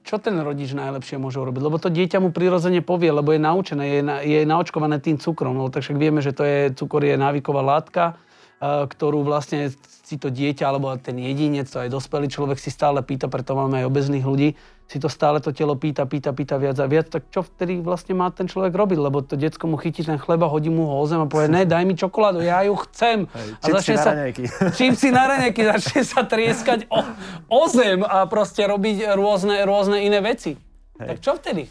čo 0.00 0.16
ten 0.16 0.40
rodič 0.40 0.72
najlepšie 0.72 1.20
môže 1.20 1.36
urobiť? 1.36 1.60
Lebo 1.60 1.76
to 1.76 1.92
dieťa 1.92 2.24
mu 2.24 2.32
prirodzene 2.32 2.80
povie, 2.80 3.12
lebo 3.12 3.36
je 3.36 3.40
naučené, 3.44 3.84
je, 3.84 4.00
na, 4.00 4.16
je 4.24 4.48
naočkované 4.48 4.96
tým 5.04 5.20
cukrom. 5.20 5.52
No, 5.52 5.68
tak 5.68 5.84
však 5.84 6.00
vieme, 6.00 6.24
že 6.24 6.32
to 6.32 6.48
je, 6.48 6.72
cukor 6.72 7.04
je 7.04 7.20
návyková 7.20 7.60
látka, 7.60 8.16
ktorú 8.64 9.22
vlastne 9.22 9.68
si 10.08 10.16
to 10.16 10.32
dieťa 10.32 10.64
alebo 10.64 10.96
ten 10.96 11.20
jedinec, 11.20 11.68
to 11.68 11.84
aj 11.84 11.92
dospelý 11.92 12.32
človek 12.32 12.56
si 12.56 12.72
stále 12.72 13.04
pýta, 13.04 13.28
preto 13.28 13.52
máme 13.52 13.84
aj 13.84 13.88
obezných 13.92 14.24
ľudí, 14.24 14.56
si 14.88 14.96
to 14.96 15.12
stále 15.12 15.36
to 15.44 15.52
telo 15.52 15.76
pýta, 15.76 16.08
pýta, 16.08 16.32
pýta 16.32 16.56
viac 16.56 16.80
a 16.80 16.88
viac, 16.88 17.12
tak 17.12 17.28
čo 17.28 17.44
vtedy 17.44 17.84
vlastne 17.84 18.16
má 18.16 18.32
ten 18.32 18.48
človek 18.48 18.72
robiť? 18.72 18.96
Lebo 18.96 19.20
to 19.20 19.36
detsko 19.36 19.68
mu 19.68 19.76
chytí 19.76 20.00
ten 20.00 20.16
chleba, 20.16 20.48
hodí 20.48 20.72
mu 20.72 20.88
ho 20.88 20.96
o 20.96 21.04
zem 21.04 21.20
a 21.20 21.28
povie, 21.28 21.52
ne, 21.52 21.68
daj 21.68 21.84
mi 21.84 21.92
čokoládu, 21.92 22.40
ja 22.40 22.64
ju 22.64 22.72
chcem. 22.88 23.28
Hej, 23.28 23.48
a 23.60 23.66
začne 23.76 23.96
sa, 24.00 24.10
čím 24.80 24.96
si 24.96 25.12
na 25.12 25.28
raňajky, 25.28 25.60
začne 25.60 26.00
sa 26.08 26.24
trieskať 26.24 26.88
o, 26.88 27.04
o 27.52 27.62
zem 27.68 28.00
a 28.00 28.24
proste 28.24 28.64
robiť 28.64 29.12
rôzne, 29.12 29.60
rôzne 29.68 30.00
iné 30.08 30.24
veci. 30.24 30.56
Hej. 30.96 31.08
Tak 31.12 31.16
čo 31.20 31.30
vtedy? 31.36 31.68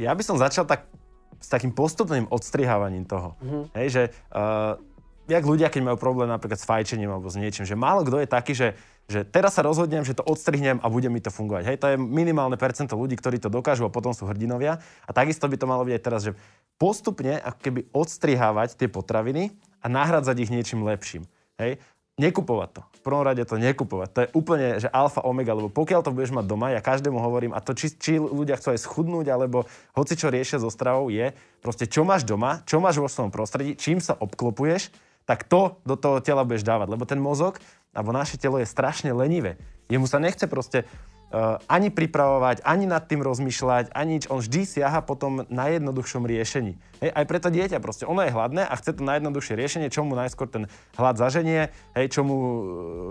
Ja 0.00 0.16
by 0.16 0.22
som 0.24 0.40
začal 0.40 0.64
tak 0.64 0.88
s 1.36 1.52
takým 1.52 1.76
postupným 1.76 2.24
odstrihávaním 2.32 3.04
toho. 3.04 3.36
Mm-hmm. 3.44 3.62
Hej, 3.76 3.88
že 3.92 4.02
uh, 4.32 4.80
jak 5.28 5.44
ľudia, 5.44 5.68
keď 5.68 5.92
majú 5.92 5.96
problém 6.00 6.32
napríklad 6.32 6.56
s 6.56 6.64
fajčením 6.64 7.12
alebo 7.12 7.28
s 7.28 7.36
niečím, 7.36 7.68
že 7.68 7.76
málo 7.76 8.06
kto 8.06 8.22
je 8.22 8.28
taký, 8.28 8.52
že, 8.56 8.68
že 9.06 9.22
teraz 9.22 9.54
sa 9.54 9.62
rozhodnem, 9.62 10.02
že 10.02 10.18
to 10.18 10.26
odstrihnem 10.26 10.82
a 10.82 10.90
bude 10.90 11.06
mi 11.06 11.22
to 11.22 11.30
fungovať. 11.30 11.62
Hej, 11.62 11.76
to 11.78 11.86
je 11.94 11.96
minimálne 11.96 12.58
percento 12.58 12.98
ľudí, 12.98 13.14
ktorí 13.14 13.38
to 13.38 13.46
dokážu 13.46 13.86
a 13.86 13.94
potom 13.94 14.10
sú 14.10 14.26
hrdinovia. 14.26 14.82
A 15.06 15.10
takisto 15.14 15.46
by 15.46 15.54
to 15.54 15.70
malo 15.70 15.86
byť 15.86 15.94
aj 15.94 16.02
teraz, 16.02 16.20
že 16.26 16.34
postupne 16.74 17.38
ako 17.38 17.58
keby 17.62 17.80
odstrihávať 17.94 18.74
tie 18.74 18.90
potraviny 18.90 19.54
a 19.78 19.86
nahradzať 19.86 20.36
ich 20.42 20.50
niečím 20.50 20.82
lepším. 20.82 21.22
Hej, 21.62 21.78
nekupovať 22.18 22.68
to. 22.74 22.82
V 22.82 23.00
prvom 23.06 23.22
rade 23.22 23.46
to 23.46 23.54
nekupovať. 23.54 24.08
To 24.10 24.20
je 24.26 24.32
úplne, 24.34 24.68
že 24.82 24.90
alfa, 24.90 25.22
omega, 25.22 25.54
lebo 25.54 25.70
pokiaľ 25.70 26.02
to 26.02 26.10
budeš 26.10 26.34
mať 26.34 26.50
doma, 26.50 26.74
ja 26.74 26.82
každému 26.82 27.22
hovorím, 27.22 27.54
a 27.54 27.62
to 27.62 27.78
či, 27.78 27.94
či 27.94 28.18
ľudia 28.18 28.58
chcú 28.58 28.74
aj 28.74 28.82
schudnúť, 28.82 29.30
alebo 29.30 29.70
hoci 29.94 30.18
čo 30.18 30.34
riešia 30.34 30.58
so 30.58 30.66
stravou, 30.66 31.14
je 31.14 31.30
proste 31.62 31.86
čo 31.86 32.02
máš 32.02 32.26
doma, 32.26 32.66
čo 32.66 32.82
máš 32.82 32.98
vo 32.98 33.06
svojom 33.06 33.30
prostredí, 33.30 33.78
čím 33.78 34.02
sa 34.02 34.18
obklopuješ 34.18 34.90
tak 35.26 35.42
to 35.44 35.82
do 35.82 35.98
toho 35.98 36.22
tela 36.22 36.46
budeš 36.46 36.62
dávať. 36.62 36.88
Lebo 36.94 37.04
ten 37.04 37.18
mozog 37.18 37.58
alebo 37.96 38.12
naše 38.12 38.36
telo 38.36 38.60
je 38.60 38.68
strašne 38.68 39.10
lenivé. 39.16 39.56
Jemu 39.88 40.04
sa 40.04 40.20
nechce 40.20 40.44
proste 40.44 40.84
uh, 40.84 41.56
ani 41.70 41.88
pripravovať, 41.88 42.60
ani 42.66 42.84
nad 42.84 43.06
tým 43.08 43.22
rozmýšľať, 43.22 43.94
ani 43.94 44.20
nič. 44.20 44.24
On 44.28 44.42
vždy 44.42 44.66
siaha 44.66 45.00
potom 45.00 45.48
na 45.48 45.72
jednoduchšom 45.72 46.26
riešení. 46.26 46.76
Hej, 47.00 47.10
aj 47.14 47.24
pre 47.24 47.38
to 47.40 47.48
dieťa 47.54 47.78
proste. 47.80 48.04
Ono 48.04 48.20
je 48.20 48.34
hladné 48.34 48.66
a 48.66 48.74
chce 48.76 48.98
to 48.98 49.02
najjednoduchšie 49.06 49.54
riešenie, 49.56 49.88
čo 49.88 50.02
mu 50.04 50.18
najskôr 50.18 50.50
ten 50.50 50.68
hlad 50.98 51.16
zaženie, 51.16 51.70
hej, 51.96 52.06
čo 52.12 52.26
mu 52.26 52.36
uh, 52.36 52.54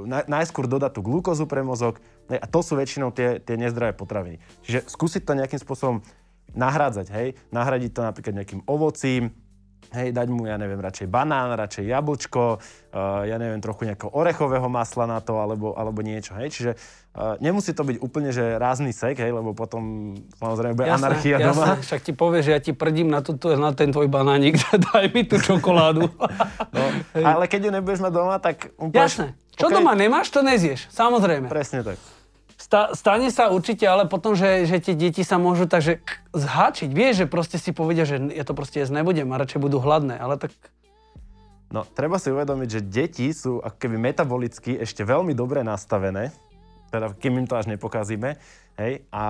na, 0.06 0.22
najskôr 0.27 0.70
dodá 0.70 0.92
tú 0.92 1.01
glukózu 1.01 1.48
pre 1.48 1.63
mozog. 1.63 1.98
Hej, 2.27 2.44
a 2.44 2.46
to 2.46 2.60
sú 2.62 2.77
väčšinou 2.77 3.15
tie, 3.15 3.39
tie 3.39 3.56
nezdravé 3.56 3.96
potraviny. 3.96 4.38
Čiže 4.68 4.86
skúsiť 4.86 5.24
to 5.24 5.34
nejakým 5.39 5.60
spôsobom 5.63 6.04
nahrádzať, 6.56 7.08
hej. 7.12 7.27
Nahradiť 7.51 7.92
to 7.92 8.01
napríklad 8.04 8.36
nejakým 8.36 8.62
ovocím, 8.68 9.32
Hej, 9.94 10.15
dať 10.15 10.27
mu, 10.34 10.50
ja 10.50 10.58
neviem, 10.58 10.82
radšej 10.82 11.06
banán, 11.12 11.54
radšej 11.54 11.86
jablčko, 11.86 12.58
uh, 12.58 13.27
ja 13.27 13.38
neviem, 13.38 13.62
trochu 13.62 13.86
nejakého 13.86 14.10
orechového 14.10 14.65
masla 14.65 15.06
na 15.06 15.20
to, 15.22 15.38
alebo, 15.38 15.77
alebo 15.77 16.01
niečo, 16.01 16.34
hej. 16.39 16.50
Čiže 16.50 16.72
uh, 16.74 17.38
nemusí 17.38 17.75
to 17.75 17.86
byť 17.86 17.98
úplne, 18.01 18.34
že 18.34 18.58
rázny 18.58 18.96
sek, 18.96 19.22
hej, 19.22 19.30
lebo 19.30 19.54
potom 19.54 20.15
samozrejme 20.42 20.74
bude 20.74 20.89
jasné, 20.89 21.06
anarchia 21.06 21.38
jasné. 21.38 21.48
doma. 21.51 21.65
Však 21.84 22.01
ti 22.01 22.13
povie, 22.15 22.39
že 22.42 22.51
ja 22.56 22.60
ti 22.63 22.72
prdím 22.74 23.13
na, 23.13 23.22
tuto, 23.22 23.54
na 23.54 23.75
ten 23.75 23.94
tvoj 23.94 24.10
banánik, 24.10 24.58
daj 24.89 25.12
mi 25.13 25.27
tú 25.27 25.38
čokoládu. 25.38 26.10
no, 26.75 26.84
ale 27.20 27.46
keď 27.46 27.68
ju 27.68 27.72
nebudeš 27.75 28.01
mať 28.01 28.13
doma, 28.15 28.42
tak 28.42 28.74
úplne... 28.80 29.06
Jasné. 29.06 29.27
Čo 29.56 29.72
okay. 29.72 29.75
doma 29.80 29.96
nemáš, 29.96 30.34
to 30.36 30.44
nezieš, 30.44 30.92
samozrejme. 30.92 31.48
Presne 31.48 31.86
tak. 31.86 31.96
Sta, 32.75 32.91
stane 32.91 33.32
sa 33.32 33.55
určite, 33.55 33.88
ale 33.88 34.03
potom, 34.03 34.36
že, 34.36 34.67
že 34.67 34.84
tie 34.84 35.00
deti 35.00 35.24
sa 35.24 35.39
môžu 35.39 35.63
takže 35.63 36.03
zháčiť. 36.36 36.91
Vieš, 36.91 37.24
že 37.24 37.32
proste 37.32 37.55
si 37.55 37.72
povedia, 37.72 38.03
že 38.03 38.20
ja 38.36 38.44
to 38.44 38.51
proste 38.51 38.84
jesť 38.84 39.00
nebudem 39.00 39.32
a 39.32 39.39
radšej 39.39 39.63
budú 39.63 39.79
hladné, 39.79 40.20
ale 40.20 40.36
tak... 40.36 40.51
No, 41.72 41.88
treba 41.88 42.20
si 42.20 42.36
uvedomiť, 42.36 42.67
že 42.67 42.82
deti 42.84 43.32
sú 43.32 43.63
ako 43.63 43.79
keby 43.79 43.96
metabolicky 43.96 44.75
ešte 44.75 45.08
veľmi 45.08 45.32
dobre 45.32 45.63
nastavené, 45.63 46.36
teda 46.91 47.15
kým 47.15 47.39
im 47.39 47.48
to 47.48 47.55
až 47.55 47.72
nepokazíme, 47.72 48.36
hej, 48.75 49.08
a 49.08 49.25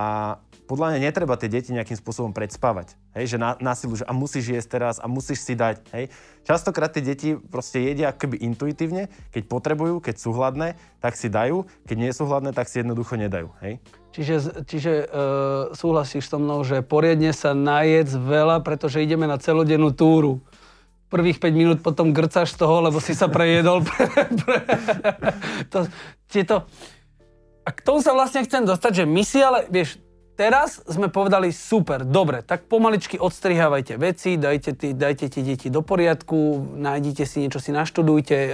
podľa 0.65 0.93
mňa 0.93 0.99
netreba 1.09 1.37
tie 1.37 1.49
deti 1.49 1.71
nejakým 1.71 1.97
spôsobom 1.97 2.33
predspávať. 2.33 2.97
Hej, 3.13 3.35
že 3.35 3.37
na, 3.37 3.53
na 3.61 3.77
silu, 3.77 3.95
že 3.95 4.05
a 4.05 4.13
musíš 4.13 4.57
jesť 4.57 4.69
teraz 4.81 4.95
a 4.97 5.05
musíš 5.05 5.45
si 5.45 5.53
dať. 5.53 5.85
Hej. 5.93 6.09
Častokrát 6.45 6.89
tie 6.89 7.05
deti 7.05 7.37
proste 7.37 7.81
jedia 7.85 8.09
akoby 8.09 8.41
intuitívne, 8.41 9.13
keď 9.29 9.43
potrebujú, 9.45 10.01
keď 10.01 10.15
sú 10.17 10.33
hladné, 10.33 10.75
tak 10.99 11.13
si 11.15 11.29
dajú, 11.29 11.69
keď 11.85 11.97
nie 11.97 12.11
sú 12.11 12.25
hladné, 12.25 12.51
tak 12.51 12.65
si 12.65 12.81
jednoducho 12.81 13.15
nedajú. 13.15 13.53
Hej. 13.61 13.77
Čiže, 14.11 14.35
čiže 14.65 14.91
e, 14.91 15.05
súhlasíš 15.75 16.31
so 16.31 16.39
mnou, 16.39 16.63
že 16.63 16.79
poriadne 16.81 17.35
sa 17.35 17.51
najedz 17.53 18.15
veľa, 18.15 18.63
pretože 18.63 19.03
ideme 19.03 19.27
na 19.27 19.37
celodennú 19.37 19.91
túru 19.91 20.41
prvých 21.15 21.39
5 21.39 21.55
minút 21.55 21.79
potom 21.79 22.11
grcaš 22.11 22.57
z 22.57 22.59
toho, 22.59 22.83
lebo 22.83 22.99
si 22.99 23.15
sa 23.15 23.31
prejedol. 23.31 23.79
Pre, 23.87 24.05
pre, 24.35 24.57
to, 25.71 25.87
tieto... 26.27 26.67
A 27.65 27.73
k 27.73 27.81
tomu 27.81 27.97
sa 28.03 28.13
vlastne 28.13 28.45
chcem 28.45 28.61
dostať, 28.61 28.91
že 29.01 29.05
my 29.09 29.23
si 29.25 29.41
ale, 29.41 29.65
vieš, 29.73 29.97
Teraz 30.35 30.83
sme 30.83 31.07
povedali 31.07 31.55
super, 31.55 32.03
dobre, 32.03 32.43
tak 32.43 32.67
pomaličky 32.67 33.15
odstrihávajte 33.15 33.95
veci, 33.95 34.35
dajte, 34.35 34.75
tí, 34.75 34.91
dajte 34.91 35.31
tie 35.31 35.39
deti 35.47 35.71
do 35.71 35.79
poriadku, 35.79 36.59
nájdite 36.75 37.23
si 37.23 37.39
niečo, 37.39 37.63
si 37.63 37.71
naštudujte, 37.71 38.35
e, 38.35 38.51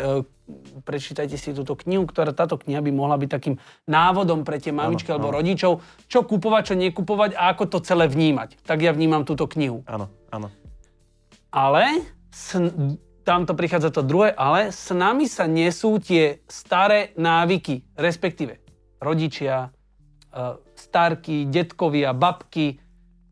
prečítajte 0.86 1.42
si 1.42 1.58
túto 1.58 1.74
knihu, 1.74 2.06
ktorá 2.06 2.38
táto 2.38 2.62
kniha 2.62 2.86
by 2.86 2.92
mohla 2.94 3.18
byť 3.18 3.30
takým 3.34 3.56
návodom 3.90 4.46
pre 4.46 4.62
tie 4.62 4.70
mamičky 4.70 5.10
ano, 5.10 5.18
alebo 5.18 5.30
ano. 5.34 5.38
rodičov, 5.42 5.72
čo 6.06 6.22
kupovať, 6.22 6.62
čo 6.70 6.76
nekupovať 6.78 7.34
a 7.34 7.50
ako 7.50 7.64
to 7.66 7.78
celé 7.82 8.06
vnímať. 8.06 8.62
Tak 8.62 8.78
ja 8.78 8.94
vnímam 8.94 9.26
túto 9.26 9.50
knihu. 9.50 9.82
Áno, 9.90 10.14
áno. 10.30 10.54
Ale 11.50 12.06
s, 12.30 12.62
tam 13.26 13.50
to 13.50 13.58
prichádza 13.58 13.90
to 13.90 14.06
druhé, 14.06 14.30
ale 14.38 14.70
s 14.70 14.94
nami 14.94 15.26
sa 15.26 15.50
nesú 15.50 15.98
tie 15.98 16.46
staré 16.46 17.18
návyky, 17.18 17.90
respektíve 17.98 18.62
rodičia, 19.02 19.74
e, 20.30 20.70
starky, 20.92 21.48
detkovia, 21.48 22.12
babky, 22.12 22.76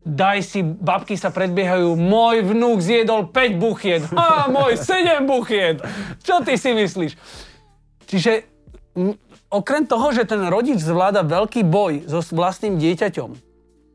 daj 0.00 0.40
si, 0.40 0.64
babky 0.64 1.20
sa 1.20 1.28
predbiehajú, 1.28 1.92
môj 1.92 2.40
vnúk 2.40 2.80
zjedol 2.80 3.28
5 3.28 3.60
buchiet, 3.60 4.02
a 4.16 4.48
môj 4.48 4.80
7 4.80 5.28
buchiet. 5.28 5.84
Čo 6.24 6.40
ty 6.40 6.56
si 6.56 6.72
myslíš? 6.72 7.20
Čiže 8.08 8.48
m, 8.96 9.12
okrem 9.52 9.84
toho, 9.84 10.08
že 10.16 10.24
ten 10.24 10.40
rodič 10.48 10.80
zvláda 10.80 11.20
veľký 11.20 11.68
boj 11.68 12.08
so 12.08 12.24
vlastným 12.32 12.80
dieťaťom, 12.80 13.30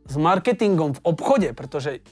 s 0.06 0.16
marketingom 0.22 0.94
v 0.94 1.02
obchode, 1.02 1.50
pretože 1.58 2.06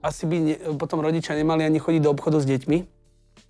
asi 0.00 0.24
by 0.24 0.36
ne, 0.40 0.54
potom 0.80 1.04
rodičia 1.04 1.36
nemali 1.36 1.68
ani 1.68 1.76
chodiť 1.76 2.00
do 2.00 2.16
obchodu 2.16 2.40
s 2.40 2.48
deťmi, 2.48 2.78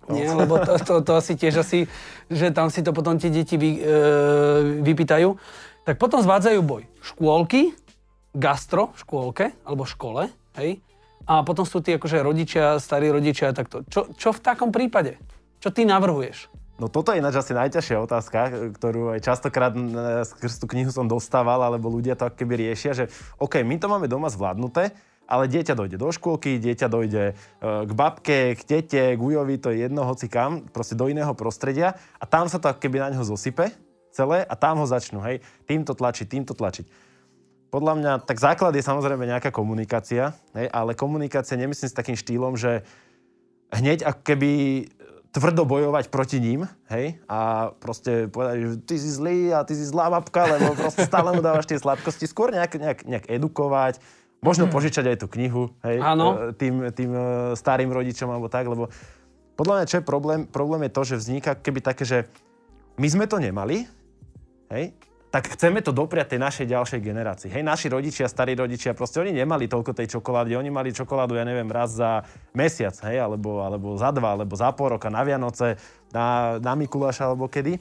nie, 0.07 0.23
lebo 0.23 0.55
to, 0.63 0.79
to, 0.79 0.93
to 1.03 1.11
asi 1.19 1.35
tiež 1.35 1.67
asi, 1.67 1.83
že 2.31 2.55
tam 2.55 2.71
si 2.71 2.79
to 2.79 2.95
potom 2.95 3.19
tie 3.19 3.27
deti 3.27 3.59
vy, 3.59 3.75
e, 3.75 3.79
vypýtajú 4.79 5.35
tak 5.87 5.95
potom 5.95 6.19
zvádzajú 6.19 6.59
boj. 6.67 6.83
Škôlky, 6.99 7.71
gastro 8.35 8.91
v 8.91 8.97
škôlke 9.07 9.45
alebo 9.63 9.87
škole, 9.87 10.27
hej, 10.59 10.83
a 11.23 11.47
potom 11.47 11.63
sú 11.63 11.79
tí 11.79 11.95
akože 11.95 12.19
rodičia, 12.19 12.75
starí 12.79 13.07
rodičia 13.07 13.51
a 13.51 13.55
takto. 13.55 13.87
Čo, 13.87 14.11
čo 14.15 14.35
v 14.35 14.43
takom 14.43 14.75
prípade? 14.75 15.15
Čo 15.63 15.71
ty 15.71 15.87
navrhuješ? 15.87 16.51
No 16.77 16.91
toto 16.91 17.11
je 17.11 17.19
ináč 17.23 17.39
asi 17.39 17.57
najťažšia 17.57 17.97
otázka, 18.03 18.39
ktorú 18.77 19.15
aj 19.15 19.25
častokrát 19.25 19.73
skrz 20.27 20.61
tú 20.61 20.69
knihu 20.71 20.91
som 20.93 21.09
dostával, 21.09 21.63
alebo 21.63 21.89
ľudia 21.89 22.19
to 22.19 22.29
keby 22.29 22.69
riešia, 22.69 22.91
že 22.93 23.05
OK, 23.41 23.63
my 23.63 23.75
to 23.81 23.89
máme 23.89 24.05
doma 24.05 24.29
zvládnuté, 24.29 24.93
ale 25.27 25.51
dieťa 25.51 25.73
dojde 25.73 25.97
do 25.99 26.07
škôlky, 26.13 26.61
dieťa 26.61 26.87
dojde 26.87 27.23
e, 27.31 27.33
k 27.59 27.91
babke, 27.91 28.39
k 28.55 28.61
tete, 28.63 29.03
k 29.17 29.19
ujovi, 29.19 29.59
to 29.59 29.73
je 29.73 29.89
jedno, 29.89 30.07
hoci 30.07 30.31
kam, 30.31 30.69
proste 30.69 30.95
do 30.95 31.09
iného 31.11 31.33
prostredia 31.35 31.99
a 32.21 32.23
tam 32.29 32.47
sa 32.47 32.61
to 32.61 32.71
keby 32.71 33.03
na 33.03 33.11
ňo 33.11 33.27
zosype 33.27 33.86
celé 34.17 34.41
a 34.41 34.53
tam 34.57 34.81
ho 34.81 34.87
začnú, 34.89 35.21
hej, 35.21 35.45
týmto 35.69 35.93
tlačiť, 35.93 36.25
týmto 36.25 36.57
tlačiť. 36.57 36.89
Podľa 37.69 37.93
mňa, 37.99 38.11
tak 38.25 38.41
základ 38.41 38.73
je 38.73 38.81
samozrejme 38.81 39.29
nejaká 39.29 39.53
komunikácia, 39.53 40.33
hej, 40.57 40.65
ale 40.73 40.97
komunikácia 40.97 41.53
nemyslím 41.53 41.89
s 41.93 41.99
takým 41.99 42.17
štýlom, 42.17 42.57
že 42.57 42.81
hneď 43.69 44.07
ako 44.07 44.21
keby 44.25 44.51
tvrdo 45.35 45.69
bojovať 45.69 46.09
proti 46.09 46.41
ním, 46.41 46.65
hej, 46.89 47.21
a 47.29 47.69
proste 47.77 48.25
povedať, 48.31 48.55
že 48.57 48.67
ty 48.89 48.95
si 48.97 49.09
zlý 49.13 49.53
a 49.53 49.61
ty 49.61 49.77
si 49.77 49.85
zlá 49.85 50.09
babka, 50.09 50.49
lebo 50.49 50.73
proste 50.73 51.05
stále 51.05 51.35
mu 51.35 51.45
dávaš 51.45 51.69
tie 51.69 51.77
sladkosti. 51.77 52.25
Skôr 52.25 52.49
nejak, 52.49 52.73
nejak, 52.79 52.99
nejak 53.05 53.25
edukovať, 53.29 54.01
možno 54.41 54.65
mm. 54.65 54.71
požičať 54.73 55.05
aj 55.13 55.17
tú 55.21 55.27
knihu, 55.29 55.69
hej, 55.85 56.01
Áno. 56.01 56.49
E, 56.49 56.57
tým, 56.57 56.89
tým 56.95 57.11
e, 57.13 57.21
starým 57.53 57.91
rodičom 57.91 58.31
alebo 58.31 58.47
tak, 58.49 58.65
lebo 58.65 58.89
podľa 59.57 59.73
mňa, 59.81 59.89
čo 59.89 59.97
je 59.99 60.05
problém, 60.05 60.45
problém 60.45 60.85
je 60.87 60.95
to, 60.95 61.01
že 61.03 61.15
vzniká 61.21 61.51
keby 61.57 61.81
také, 61.81 62.05
že 62.05 62.17
my 62.97 63.07
sme 63.09 63.25
to 63.25 63.41
nemali, 63.41 63.89
hej, 64.71 64.95
tak 65.27 65.53
chceme 65.53 65.83
to 65.83 65.91
dopriať 65.91 66.33
tej 66.33 66.41
našej 66.41 66.65
ďalšej 66.71 66.99
generácii. 67.03 67.49
Hej, 67.51 67.63
naši 67.67 67.91
rodičia, 67.91 68.31
starí 68.31 68.55
rodičia, 68.55 68.95
proste 68.95 69.19
oni 69.19 69.35
nemali 69.35 69.67
toľko 69.67 69.91
tej 69.91 70.17
čokolády, 70.17 70.55
oni 70.55 70.71
mali 70.71 70.95
čokoládu, 70.95 71.35
ja 71.35 71.43
neviem, 71.43 71.67
raz 71.67 71.99
za 71.99 72.23
mesiac, 72.55 72.95
hej, 73.05 73.19
alebo, 73.19 73.59
alebo 73.59 73.99
za 73.99 74.15
dva, 74.15 74.39
alebo 74.39 74.55
za 74.55 74.71
pol 74.71 74.95
roka, 74.95 75.11
na 75.11 75.27
Vianoce, 75.27 75.75
na, 76.15 76.57
na 76.63 76.73
Mikuláša, 76.79 77.27
alebo 77.27 77.51
kedy. 77.51 77.75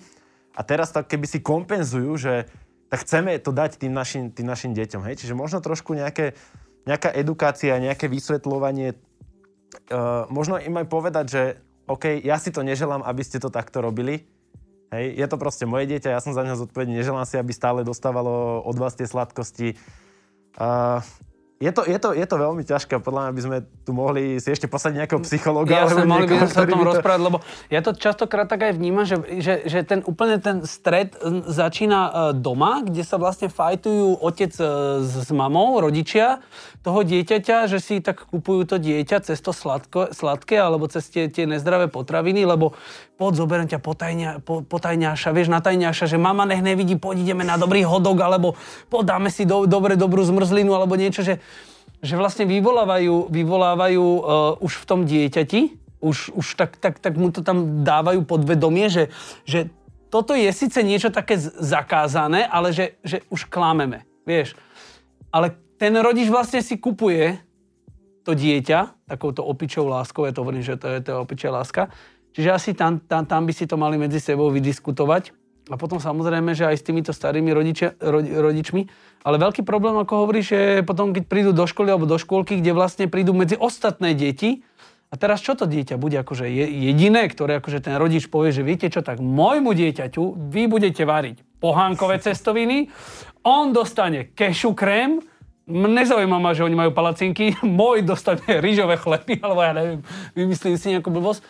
A 0.58 0.60
teraz 0.66 0.90
tak 0.90 1.06
keby 1.06 1.26
si 1.30 1.38
kompenzujú, 1.38 2.18
že 2.18 2.50
tak 2.90 3.06
chceme 3.06 3.38
to 3.38 3.54
dať 3.54 3.78
tým 3.78 3.94
našim, 3.94 4.34
tým 4.34 4.46
našim 4.46 4.74
deťom, 4.74 5.06
hej. 5.06 5.22
Čiže 5.22 5.38
možno 5.38 5.62
trošku 5.62 5.94
nejaké, 5.94 6.34
nejaká 6.82 7.14
edukácia, 7.14 7.78
nejaké 7.78 8.10
vysvetľovanie, 8.10 8.94
uh, 8.94 10.26
možno 10.34 10.58
im 10.58 10.74
aj 10.82 10.86
povedať, 10.90 11.26
že 11.30 11.42
OK, 11.86 12.18
ja 12.26 12.34
si 12.42 12.50
to 12.50 12.66
neželám, 12.66 13.06
aby 13.06 13.22
ste 13.22 13.38
to 13.38 13.54
takto 13.54 13.78
robili, 13.78 14.26
Hej, 14.94 15.18
je 15.18 15.26
to 15.26 15.36
proste 15.36 15.66
moje 15.66 15.90
dieťa, 15.90 16.14
ja 16.14 16.22
som 16.22 16.30
za 16.30 16.46
neho 16.46 16.54
zodpovedný, 16.54 17.02
neželám 17.02 17.26
si, 17.26 17.34
aby 17.34 17.50
stále 17.50 17.82
dostávalo 17.82 18.62
od 18.62 18.76
vás 18.78 18.94
tie 18.94 19.10
sladkosti. 19.10 19.74
Uh, 20.56 21.02
je 21.56 21.72
to, 21.72 21.88
je, 21.88 21.96
to, 21.96 22.12
je 22.12 22.26
to 22.28 22.36
veľmi 22.36 22.68
ťažké, 22.68 23.00
podľa 23.00 23.20
mňa 23.28 23.32
by 23.32 23.40
sme 23.40 23.56
tu 23.88 23.90
mohli 23.96 24.36
si 24.36 24.52
ešte 24.52 24.68
posadiť 24.68 24.96
nejakého 25.00 25.24
psychológa. 25.24 25.72
Ja 25.72 25.88
mohli 26.04 26.28
by 26.28 26.44
sme 26.44 26.50
sa 26.52 26.60
o 26.60 26.68
tom 26.68 26.84
to... 26.84 26.88
rozprávať, 26.92 27.20
lebo 27.24 27.38
ja 27.72 27.80
to 27.80 27.90
častokrát 27.96 28.44
tak 28.44 28.68
aj 28.68 28.72
vnímam, 28.76 29.08
že, 29.08 29.16
že, 29.40 29.64
že 29.64 29.80
ten 29.80 30.04
úplne 30.04 30.36
ten 30.36 30.68
stred 30.68 31.16
začína 31.48 32.00
e, 32.04 32.10
doma, 32.36 32.84
kde 32.84 33.00
sa 33.08 33.16
vlastne 33.16 33.48
fajtujú 33.48 34.20
otec 34.20 34.52
e, 34.52 34.64
s 35.00 35.32
mamou, 35.32 35.80
rodičia 35.80 36.44
toho 36.84 37.00
dieťaťa, 37.00 37.72
že 37.72 37.80
si 37.80 38.04
tak 38.04 38.28
kupujú 38.28 38.68
to 38.68 38.76
dieťa 38.76 39.24
cez 39.24 39.40
to 39.40 39.56
sladko, 39.56 40.12
sladké 40.12 40.60
alebo 40.60 40.92
cez 40.92 41.08
tie, 41.08 41.32
tie 41.32 41.48
nezdravé 41.48 41.88
potraviny, 41.88 42.44
lebo 42.44 42.76
poď 43.16 43.32
zoberiem 43.32 43.68
ťa 43.68 43.80
potajňa, 43.80 44.30
po, 44.44 44.60
potajňaša, 44.60 45.32
vieš, 45.32 45.48
na 45.48 45.64
tajňaša, 45.64 46.04
že 46.04 46.20
mama 46.20 46.44
nech 46.44 46.60
nevidí, 46.60 47.00
poď 47.00 47.24
ideme 47.24 47.48
na 47.48 47.56
dobrý 47.56 47.80
hodok, 47.82 48.20
alebo 48.20 48.60
podáme 48.92 49.32
si 49.32 49.48
do, 49.48 49.64
dobre 49.64 49.96
dobrú 49.96 50.20
zmrzlinu, 50.20 50.76
alebo 50.76 51.00
niečo, 51.00 51.24
že, 51.24 51.40
že 52.04 52.14
vlastne 52.16 52.44
vyvolávajú, 52.44 53.32
vyvolávajú 53.32 54.04
uh, 54.04 54.20
už 54.60 54.72
v 54.82 54.84
tom 54.88 55.00
dieťati, 55.08 55.60
už, 56.00 56.36
už 56.36 56.46
tak, 56.54 56.76
tak, 56.76 57.00
tak 57.00 57.16
mu 57.16 57.32
to 57.32 57.40
tam 57.40 57.82
dávajú 57.82 58.22
podvedomie, 58.28 58.92
že, 58.92 59.08
že 59.48 59.72
toto 60.12 60.36
je 60.36 60.48
síce 60.52 60.78
niečo 60.84 61.10
také 61.10 61.40
zakázané, 61.40 62.46
ale 62.46 62.70
že, 62.70 63.00
že 63.02 63.24
už 63.32 63.48
klameme, 63.48 64.06
vieš. 64.22 64.54
Ale 65.34 65.56
ten 65.76 65.92
rodič 65.98 66.30
vlastne 66.30 66.62
si 66.62 66.78
kupuje 66.78 67.40
to 68.22 68.34
dieťa 68.34 69.06
takouto 69.06 69.42
opičou 69.46 69.86
láskou, 69.86 70.26
ja 70.26 70.34
to 70.34 70.42
hovorím, 70.42 70.62
že 70.62 70.78
to 70.78 70.86
je, 70.90 70.98
to 71.02 71.22
opičia 71.22 71.50
láska, 71.50 71.90
Čiže 72.36 72.50
asi 72.52 72.70
tam, 72.76 73.00
tam, 73.00 73.24
tam 73.24 73.48
by 73.48 73.52
si 73.56 73.64
to 73.64 73.80
mali 73.80 73.96
medzi 73.96 74.20
sebou 74.20 74.52
vydiskutovať. 74.52 75.32
A 75.66 75.74
potom 75.74 75.98
samozrejme, 75.98 76.54
že 76.54 76.70
aj 76.70 76.78
s 76.78 76.86
týmito 76.86 77.10
starými 77.10 77.50
rodičia, 77.50 77.98
rodi, 77.98 78.30
rodičmi. 78.30 78.82
Ale 79.26 79.42
veľký 79.42 79.66
problém, 79.66 79.98
ako 79.98 80.22
hovoríš, 80.22 80.46
je 80.54 80.66
potom, 80.86 81.10
keď 81.10 81.26
prídu 81.26 81.50
do 81.50 81.66
školy 81.66 81.90
alebo 81.90 82.06
do 82.06 82.22
škôlky, 82.22 82.62
kde 82.62 82.70
vlastne 82.70 83.10
prídu 83.10 83.34
medzi 83.34 83.58
ostatné 83.58 84.14
deti. 84.14 84.62
A 85.10 85.18
teraz 85.18 85.42
čo 85.42 85.58
to 85.58 85.66
dieťa 85.66 85.98
bude 85.98 86.18
akože 86.18 86.46
jediné, 86.50 87.26
ktoré 87.30 87.58
akože 87.62 87.82
ten 87.82 87.94
rodič 87.98 88.26
povie, 88.26 88.50
že 88.50 88.66
viete 88.66 88.90
čo, 88.90 89.02
tak 89.02 89.22
môjmu 89.22 89.74
dieťaťu 89.74 90.50
vy 90.50 90.66
budete 90.66 91.06
variť 91.06 91.46
pohánkové 91.62 92.18
cestoviny, 92.22 92.90
on 93.46 93.70
dostane 93.70 94.34
kešu 94.34 94.74
krém, 94.74 95.22
nezaujíma 95.70 96.38
ma, 96.38 96.54
že 96.54 96.66
oni 96.66 96.74
majú 96.78 96.90
palacinky, 96.94 97.54
môj 97.62 98.02
dostane 98.06 98.62
rýžové 98.62 98.98
chleby, 98.98 99.38
alebo 99.44 99.60
ja 99.62 99.72
neviem, 99.74 100.00
vymyslím 100.34 100.76
si 100.78 100.94
nejakú 100.94 101.10
blbosť. 101.10 101.42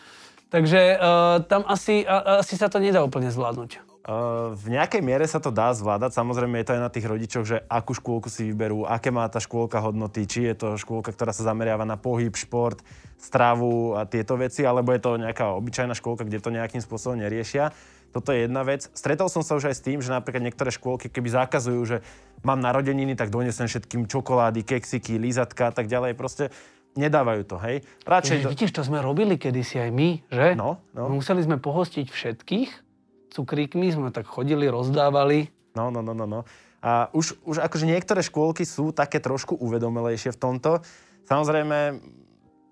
Takže 0.46 0.80
uh, 0.94 1.42
tam 1.50 1.66
asi, 1.66 2.06
uh, 2.06 2.38
asi 2.38 2.54
sa 2.54 2.70
to 2.70 2.78
nedá 2.78 3.02
úplne 3.02 3.34
zvládnuť. 3.34 3.82
Uh, 4.06 4.54
v 4.54 4.78
nejakej 4.78 5.02
miere 5.02 5.26
sa 5.26 5.42
to 5.42 5.50
dá 5.50 5.74
zvládať. 5.74 6.14
Samozrejme 6.14 6.62
je 6.62 6.66
to 6.70 6.74
aj 6.78 6.82
na 6.86 6.94
tých 6.94 7.10
rodičoch, 7.10 7.42
že 7.42 7.58
akú 7.66 7.90
škôlku 7.90 8.30
si 8.30 8.46
vyberú, 8.46 8.86
aké 8.86 9.10
má 9.10 9.26
tá 9.26 9.42
škôlka 9.42 9.82
hodnoty, 9.82 10.30
či 10.30 10.46
je 10.46 10.54
to 10.54 10.68
škôlka, 10.78 11.10
ktorá 11.10 11.34
sa 11.34 11.42
zameriava 11.42 11.82
na 11.82 11.98
pohyb, 11.98 12.30
šport, 12.38 12.86
stravu 13.18 13.98
a 13.98 14.06
tieto 14.06 14.38
veci, 14.38 14.62
alebo 14.62 14.94
je 14.94 15.02
to 15.02 15.18
nejaká 15.18 15.50
obyčajná 15.58 15.98
škôlka, 15.98 16.22
kde 16.22 16.38
to 16.38 16.54
nejakým 16.54 16.78
spôsobom 16.78 17.18
neriešia. 17.18 17.74
Toto 18.14 18.30
je 18.30 18.46
jedna 18.46 18.62
vec. 18.62 18.86
Stretol 18.94 19.26
som 19.26 19.42
sa 19.42 19.58
už 19.58 19.74
aj 19.74 19.74
s 19.74 19.82
tým, 19.82 19.98
že 19.98 20.14
napríklad 20.14 20.38
niektoré 20.38 20.70
škôlky, 20.70 21.10
keby 21.10 21.26
zakazujú, 21.26 21.82
že 21.82 21.96
mám 22.46 22.62
narodeniny, 22.62 23.18
tak 23.18 23.34
donesem 23.34 23.66
všetkým 23.66 24.06
čokolády, 24.06 24.62
keksiky, 24.62 25.18
lízatka 25.18 25.68
a 25.68 25.72
tak 25.74 25.90
ďalej. 25.90 26.14
Proste 26.14 26.54
nedávajú 26.94 27.42
to, 27.42 27.58
hej. 27.58 27.82
Radšej... 28.06 28.38
Ježiš, 28.38 28.52
vidíš, 28.54 28.70
to 28.70 28.86
sme 28.86 29.02
robili 29.02 29.34
kedysi 29.34 29.82
aj 29.82 29.90
my, 29.90 30.08
že? 30.30 30.54
No, 30.54 30.78
no. 30.94 31.10
Museli 31.10 31.42
sme 31.42 31.58
pohostiť 31.58 32.06
všetkých 32.06 32.85
cukríkmi, 33.36 33.92
sme 33.92 34.08
tak 34.08 34.24
chodili, 34.24 34.64
rozdávali. 34.66 35.52
No, 35.76 35.92
no, 35.92 36.00
no, 36.00 36.16
no, 36.16 36.24
no. 36.24 36.40
A 36.80 37.12
už, 37.12 37.36
už 37.44 37.60
akože 37.60 37.84
niektoré 37.84 38.24
škôlky 38.24 38.64
sú 38.64 38.96
také 38.96 39.20
trošku 39.20 39.58
uvedomelejšie 39.60 40.32
v 40.32 40.40
tomto. 40.40 40.70
Samozrejme, 41.28 42.00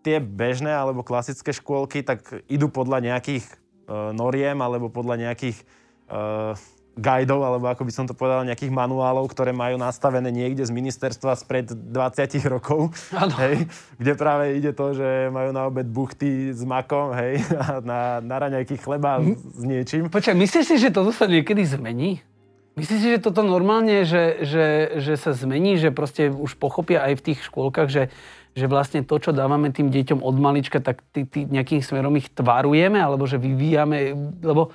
tie 0.05 0.21
bežné 0.21 0.71
alebo 0.71 1.05
klasické 1.05 1.51
škôlky 1.51 2.05
tak 2.05 2.45
idú 2.47 2.69
podľa 2.69 3.01
nejakých 3.01 3.45
uh, 3.45 4.13
noriem 4.13 4.61
alebo 4.61 4.93
podľa 4.93 5.29
nejakých 5.29 5.65
uh, 6.13 6.53
guidov, 6.95 7.43
alebo 7.43 7.67
ako 7.67 7.83
by 7.83 7.93
som 7.93 8.07
to 8.07 8.15
povedal, 8.15 8.47
nejakých 8.47 8.71
manuálov, 8.71 9.27
ktoré 9.31 9.51
majú 9.51 9.75
nastavené 9.75 10.31
niekde 10.31 10.63
z 10.63 10.71
ministerstva 10.71 11.35
spred 11.35 11.71
20 11.71 11.91
rokov. 12.47 12.95
Hej, 13.43 13.67
kde 13.99 14.13
práve 14.15 14.55
ide 14.55 14.71
to, 14.71 14.95
že 14.95 15.31
majú 15.31 15.51
na 15.51 15.67
obed 15.67 15.87
buchty 15.91 16.55
s 16.55 16.63
makom, 16.63 17.15
hej, 17.19 17.43
a 17.63 17.83
na, 17.83 18.23
na 18.23 18.37
raňajky 18.39 18.79
chleba 18.79 19.19
hm? 19.19 19.35
s 19.35 19.63
niečím. 19.63 20.03
Počkaj, 20.07 20.35
myslíš 20.39 20.65
si, 20.65 20.77
že 20.79 20.95
toto 20.95 21.11
sa 21.11 21.27
niekedy 21.27 21.67
zmení? 21.67 22.23
Myslíš 22.75 22.99
si, 22.99 23.09
že 23.15 23.23
toto 23.23 23.47
normálne, 23.47 24.03
že, 24.03 24.43
že, 24.43 24.99
že 24.99 25.15
sa 25.15 25.31
zmení, 25.31 25.79
že 25.79 25.95
proste 25.95 26.27
už 26.27 26.59
pochopia 26.59 27.07
aj 27.07 27.23
v 27.23 27.25
tých 27.31 27.47
škôlkach, 27.47 27.87
že, 27.87 28.11
že 28.59 28.67
vlastne 28.67 29.07
to, 29.07 29.15
čo 29.23 29.31
dávame 29.31 29.71
tým 29.71 29.95
deťom 29.95 30.19
od 30.19 30.37
malička, 30.43 30.83
tak 30.83 31.07
tý, 31.15 31.23
tý, 31.23 31.47
nejakým 31.47 31.79
smerom 31.79 32.19
ich 32.19 32.35
tvarujeme, 32.35 32.99
alebo 32.99 33.31
že 33.31 33.39
vyvíjame, 33.39 34.19
lebo 34.43 34.75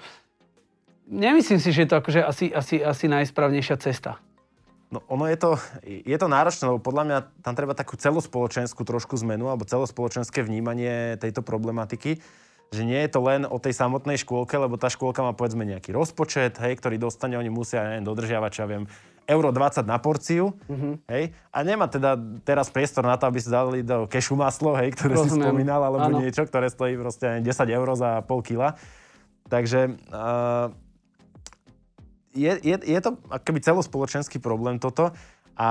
nemyslím 1.09 1.59
si, 1.59 1.73
že 1.73 1.83
je 1.83 1.89
to 1.89 1.99
akože 1.99 2.21
asi, 2.21 2.45
asi, 2.53 2.79
asi 2.79 3.05
najsprávnejšia 3.09 3.75
cesta. 3.81 4.21
No 4.89 5.05
ono 5.05 5.29
je 5.29 5.37
to, 5.37 5.51
je 5.85 6.17
to 6.17 6.25
náročné, 6.25 6.65
lebo 6.65 6.81
podľa 6.81 7.03
mňa 7.05 7.17
tam 7.45 7.53
treba 7.53 7.77
takú 7.77 7.93
celospoločenskú 7.93 8.81
trošku 8.81 9.21
zmenu 9.21 9.45
alebo 9.45 9.61
celospoločenské 9.61 10.41
vnímanie 10.41 11.13
tejto 11.21 11.45
problematiky, 11.45 12.17
že 12.73 12.81
nie 12.85 12.97
je 13.05 13.09
to 13.13 13.21
len 13.21 13.45
o 13.45 13.57
tej 13.61 13.77
samotnej 13.77 14.17
škôlke, 14.17 14.57
lebo 14.57 14.81
tá 14.81 14.89
škôlka 14.89 15.21
má 15.21 15.33
povedzme 15.33 15.61
nejaký 15.65 15.93
rozpočet, 15.93 16.57
hej, 16.57 16.77
ktorý 16.81 16.97
dostane, 16.97 17.37
oni 17.37 17.53
musia 17.53 17.85
neviem, 17.85 18.05
dodržiavať, 18.05 18.49
čo 18.49 18.61
ja 18.65 18.67
viem, 18.69 18.83
euro 19.29 19.53
20 19.53 19.85
na 19.85 20.01
porciu, 20.01 20.57
mm-hmm. 20.65 20.93
hej, 21.05 21.23
a 21.53 21.57
nemá 21.61 21.85
teda 21.85 22.17
teraz 22.41 22.73
priestor 22.73 23.05
na 23.05 23.13
to, 23.13 23.29
aby 23.29 23.37
si 23.37 23.49
dali 23.49 23.85
do 23.85 24.09
kešu 24.09 24.33
maslo, 24.33 24.73
hej, 24.73 24.89
ktoré 24.97 25.21
Rozumiem. 25.21 25.37
si 25.37 25.45
spomínal, 25.45 25.81
alebo 25.85 26.09
ano. 26.09 26.17
niečo, 26.17 26.49
ktoré 26.49 26.65
stojí 26.65 26.97
proste 26.97 27.45
10 27.45 27.45
eur 27.69 27.87
za 27.93 28.25
pol 28.25 28.41
kila. 28.41 28.73
Takže 29.49 29.97
uh, 30.09 30.73
je, 32.33 32.51
je, 32.61 32.75
je 32.77 32.99
to 33.01 33.17
akoby 33.29 33.59
celospoločenský 33.61 34.37
problém 34.37 34.77
toto 34.77 35.13
a 35.57 35.69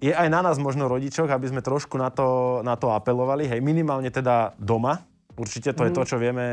je 0.00 0.16
aj 0.16 0.28
na 0.32 0.40
nás 0.40 0.56
možno 0.56 0.88
rodičoch, 0.88 1.28
aby 1.28 1.52
sme 1.52 1.60
trošku 1.60 2.00
na 2.00 2.08
to, 2.08 2.60
na 2.64 2.74
to 2.80 2.88
apelovali, 2.88 3.44
hej, 3.44 3.60
minimálne 3.60 4.08
teda 4.08 4.56
doma. 4.56 5.04
Určite 5.36 5.76
to 5.76 5.84
mm. 5.84 5.86
je 5.86 5.92
to, 5.92 6.02
mhm. 6.02 6.08
čo 6.08 6.16
vieme 6.16 6.46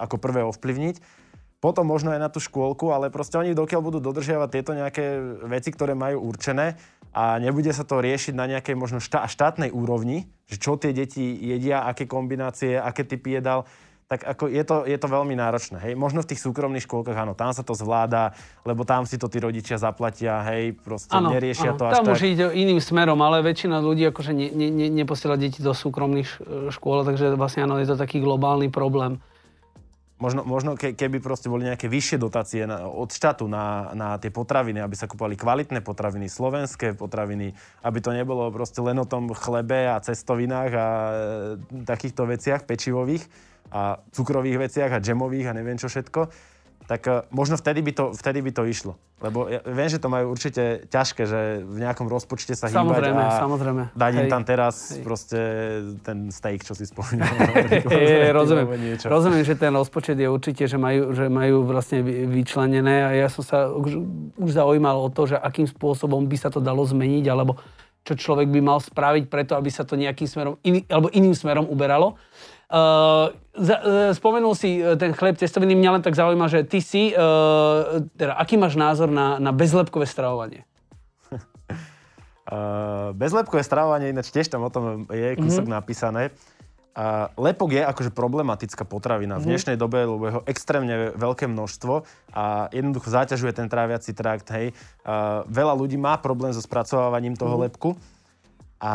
ako 0.00 0.16
prvé 0.16 0.40
ovplyvniť. 0.48 1.26
Potom 1.58 1.90
možno 1.90 2.14
aj 2.14 2.22
na 2.22 2.30
tú 2.30 2.38
škôlku, 2.38 2.94
ale 2.94 3.10
proste 3.10 3.34
oni 3.34 3.50
dokiaľ 3.50 3.80
budú 3.82 3.98
dodržiavať 3.98 4.48
tieto 4.48 4.72
nejaké 4.78 5.18
veci, 5.50 5.74
ktoré 5.74 5.90
majú 5.98 6.30
určené 6.30 6.78
a 7.10 7.34
nebude 7.42 7.74
sa 7.74 7.82
to 7.82 7.98
riešiť 7.98 8.30
na 8.38 8.46
nejakej 8.46 8.78
možno 8.78 9.02
štá, 9.02 9.26
štátnej 9.26 9.74
úrovni, 9.74 10.30
že 10.46 10.62
čo 10.62 10.78
tie 10.78 10.94
deti 10.94 11.34
jedia, 11.34 11.82
aké 11.82 12.06
kombinácie, 12.06 12.78
aké 12.78 13.02
typy 13.02 13.42
jedal, 13.42 13.66
tak 14.08 14.24
ako 14.24 14.48
je 14.48 14.64
to, 14.64 14.88
je 14.88 14.96
to 14.96 15.04
veľmi 15.04 15.36
náročné. 15.36 15.76
Hej. 15.84 15.92
Možno 15.92 16.24
v 16.24 16.32
tých 16.32 16.40
súkromných 16.40 16.88
škôlkach, 16.88 17.12
áno, 17.12 17.36
tam 17.36 17.52
sa 17.52 17.60
to 17.60 17.76
zvláda, 17.76 18.32
lebo 18.64 18.88
tam 18.88 19.04
si 19.04 19.20
to 19.20 19.28
tí 19.28 19.36
rodičia 19.36 19.76
zaplatia, 19.76 20.40
hej, 20.48 20.72
proste 20.80 21.12
ano, 21.12 21.28
neriešia 21.28 21.76
ano, 21.76 21.78
to 21.78 21.84
až 21.84 21.94
tam 22.00 22.06
tak. 22.08 22.14
už 22.16 22.20
ide 22.24 22.48
iným 22.56 22.80
smerom, 22.80 23.20
ale 23.20 23.44
väčšina 23.44 23.84
ľudí 23.84 24.08
akože 24.08 24.32
ne, 24.32 24.48
ne, 24.48 24.72
ne, 24.72 24.88
neposiela 24.88 25.36
deti 25.36 25.60
do 25.60 25.76
súkromných 25.76 26.40
škôl, 26.72 27.04
takže 27.04 27.36
vlastne 27.36 27.68
áno, 27.68 27.76
je 27.76 27.84
to 27.84 28.00
taký 28.00 28.24
globálny 28.24 28.72
problém. 28.72 29.20
Možno, 30.18 30.42
možno 30.42 30.74
ke, 30.74 30.98
keby 30.98 31.22
proste 31.22 31.46
boli 31.46 31.68
nejaké 31.68 31.86
vyššie 31.86 32.18
dotácie 32.18 32.66
na, 32.66 32.90
od 32.90 33.06
štátu 33.06 33.46
na, 33.46 33.94
na 33.94 34.08
tie 34.18 34.34
potraviny, 34.34 34.82
aby 34.82 34.98
sa 34.98 35.06
kúpali 35.06 35.38
kvalitné 35.38 35.78
potraviny, 35.78 36.26
slovenské 36.26 36.98
potraviny, 36.98 37.54
aby 37.86 37.98
to 38.02 38.10
nebolo 38.10 38.50
proste 38.50 38.82
len 38.82 38.98
o 38.98 39.06
tom 39.06 39.30
chlebe 39.30 39.86
a 39.86 40.02
cestovinách 40.02 40.70
a 40.74 40.86
e, 40.90 41.12
takýchto 41.86 42.26
veciach 42.26 42.66
pečivových, 42.66 43.30
a 43.72 44.00
cukrových 44.12 44.68
veciach 44.68 44.90
a 44.96 45.02
džemových 45.02 45.50
a 45.50 45.56
neviem 45.56 45.76
čo 45.76 45.88
všetko, 45.88 46.20
tak 46.88 47.04
uh, 47.04 47.28
možno 47.28 47.60
vtedy 47.60 47.84
by, 47.84 47.92
to, 47.92 48.04
vtedy 48.16 48.40
by 48.40 48.50
to 48.50 48.64
išlo. 48.64 48.96
Lebo 49.18 49.50
ja 49.50 49.58
viem, 49.66 49.90
že 49.90 49.98
to 49.98 50.06
majú 50.06 50.30
určite 50.30 50.86
ťažké, 50.94 51.26
že 51.26 51.66
v 51.66 51.82
nejakom 51.82 52.06
rozpočte 52.06 52.54
sa 52.54 52.70
samozrejme, 52.70 53.18
hýbať 53.18 53.34
a 53.34 53.42
samozrejme. 53.42 53.82
dať 53.98 54.12
im 54.14 54.26
tam 54.30 54.42
teraz 54.46 54.94
hej. 54.94 55.02
proste 55.02 55.40
ten 56.06 56.30
steak, 56.30 56.62
čo 56.62 56.78
si 56.78 56.86
spomínal. 56.86 57.26
hey, 57.92 58.30
rozumiem, 58.38 58.94
rozumiem, 58.94 59.42
že 59.42 59.58
ten 59.58 59.74
rozpočet 59.74 60.14
je 60.14 60.30
určite, 60.30 60.70
že 60.70 60.78
majú, 60.78 61.10
že 61.18 61.26
majú 61.26 61.66
vlastne 61.66 61.98
vyčlenené 62.06 62.96
a 63.02 63.10
ja 63.10 63.26
som 63.26 63.42
sa 63.42 63.66
už, 63.74 63.98
už 64.38 64.50
zaujímal 64.54 65.02
o 65.02 65.10
to, 65.10 65.34
že 65.34 65.36
akým 65.36 65.66
spôsobom 65.66 66.30
by 66.30 66.38
sa 66.38 66.54
to 66.54 66.62
dalo 66.62 66.86
zmeniť, 66.86 67.26
alebo 67.26 67.58
čo 68.08 68.16
človek 68.16 68.48
by 68.48 68.60
mal 68.64 68.80
spraviť 68.80 69.28
preto, 69.28 69.52
aby 69.52 69.68
sa 69.68 69.84
to 69.84 70.00
nejakým 70.00 70.24
smerom, 70.24 70.54
iný, 70.64 70.80
alebo 70.88 71.12
iným 71.12 71.36
smerom 71.36 71.68
uberalo. 71.68 72.16
Uh, 72.68 73.32
za, 73.56 73.76
uh, 73.80 74.12
spomenul 74.16 74.52
si 74.56 74.80
uh, 74.80 74.96
ten 74.96 75.12
chlieb 75.12 75.36
testoviny, 75.36 75.76
mňa 75.76 76.00
len 76.00 76.02
tak 76.04 76.16
zaujíma, 76.16 76.52
že 76.52 76.64
ty 76.64 76.80
si, 76.80 77.12
uh, 77.12 78.04
teda 78.16 78.36
aký 78.36 78.56
máš 78.60 78.76
názor 78.76 79.08
na, 79.12 79.36
na 79.40 79.52
bezlepkové 79.52 80.04
stravovanie? 80.04 80.64
Uh, 82.48 83.12
bezlepkové 83.20 83.64
stravovanie, 83.64 84.12
ináč 84.12 84.32
tiež 84.32 84.48
tam 84.48 84.64
o 84.64 84.72
tom 84.72 85.08
je 85.08 85.36
kúsok 85.36 85.64
mm-hmm. 85.68 85.78
napísané. 85.80 86.22
Uh, 86.98 87.30
lepok 87.38 87.78
je 87.78 87.82
akože 87.86 88.10
problematická 88.10 88.82
potravina 88.82 89.38
mm-hmm. 89.38 89.42
v 89.42 89.46
mhm. 89.46 89.50
dnešnej 89.54 89.76
dobe, 89.78 90.02
lebo 90.02 90.22
je 90.26 90.32
ho 90.34 90.42
extrémne 90.50 91.14
veľké 91.14 91.46
množstvo 91.46 92.02
a 92.34 92.66
jednoducho 92.74 93.06
zaťažuje 93.14 93.54
ten 93.54 93.70
tráviaci 93.70 94.10
trakt, 94.18 94.50
hej. 94.50 94.74
Uh, 95.06 95.46
veľa 95.46 95.78
ľudí 95.78 95.94
má 95.94 96.18
problém 96.18 96.50
so 96.50 96.58
spracovávaním 96.58 97.38
toho 97.38 97.54
mm-hmm. 97.54 97.66
lepku 97.70 97.94
a 98.82 98.94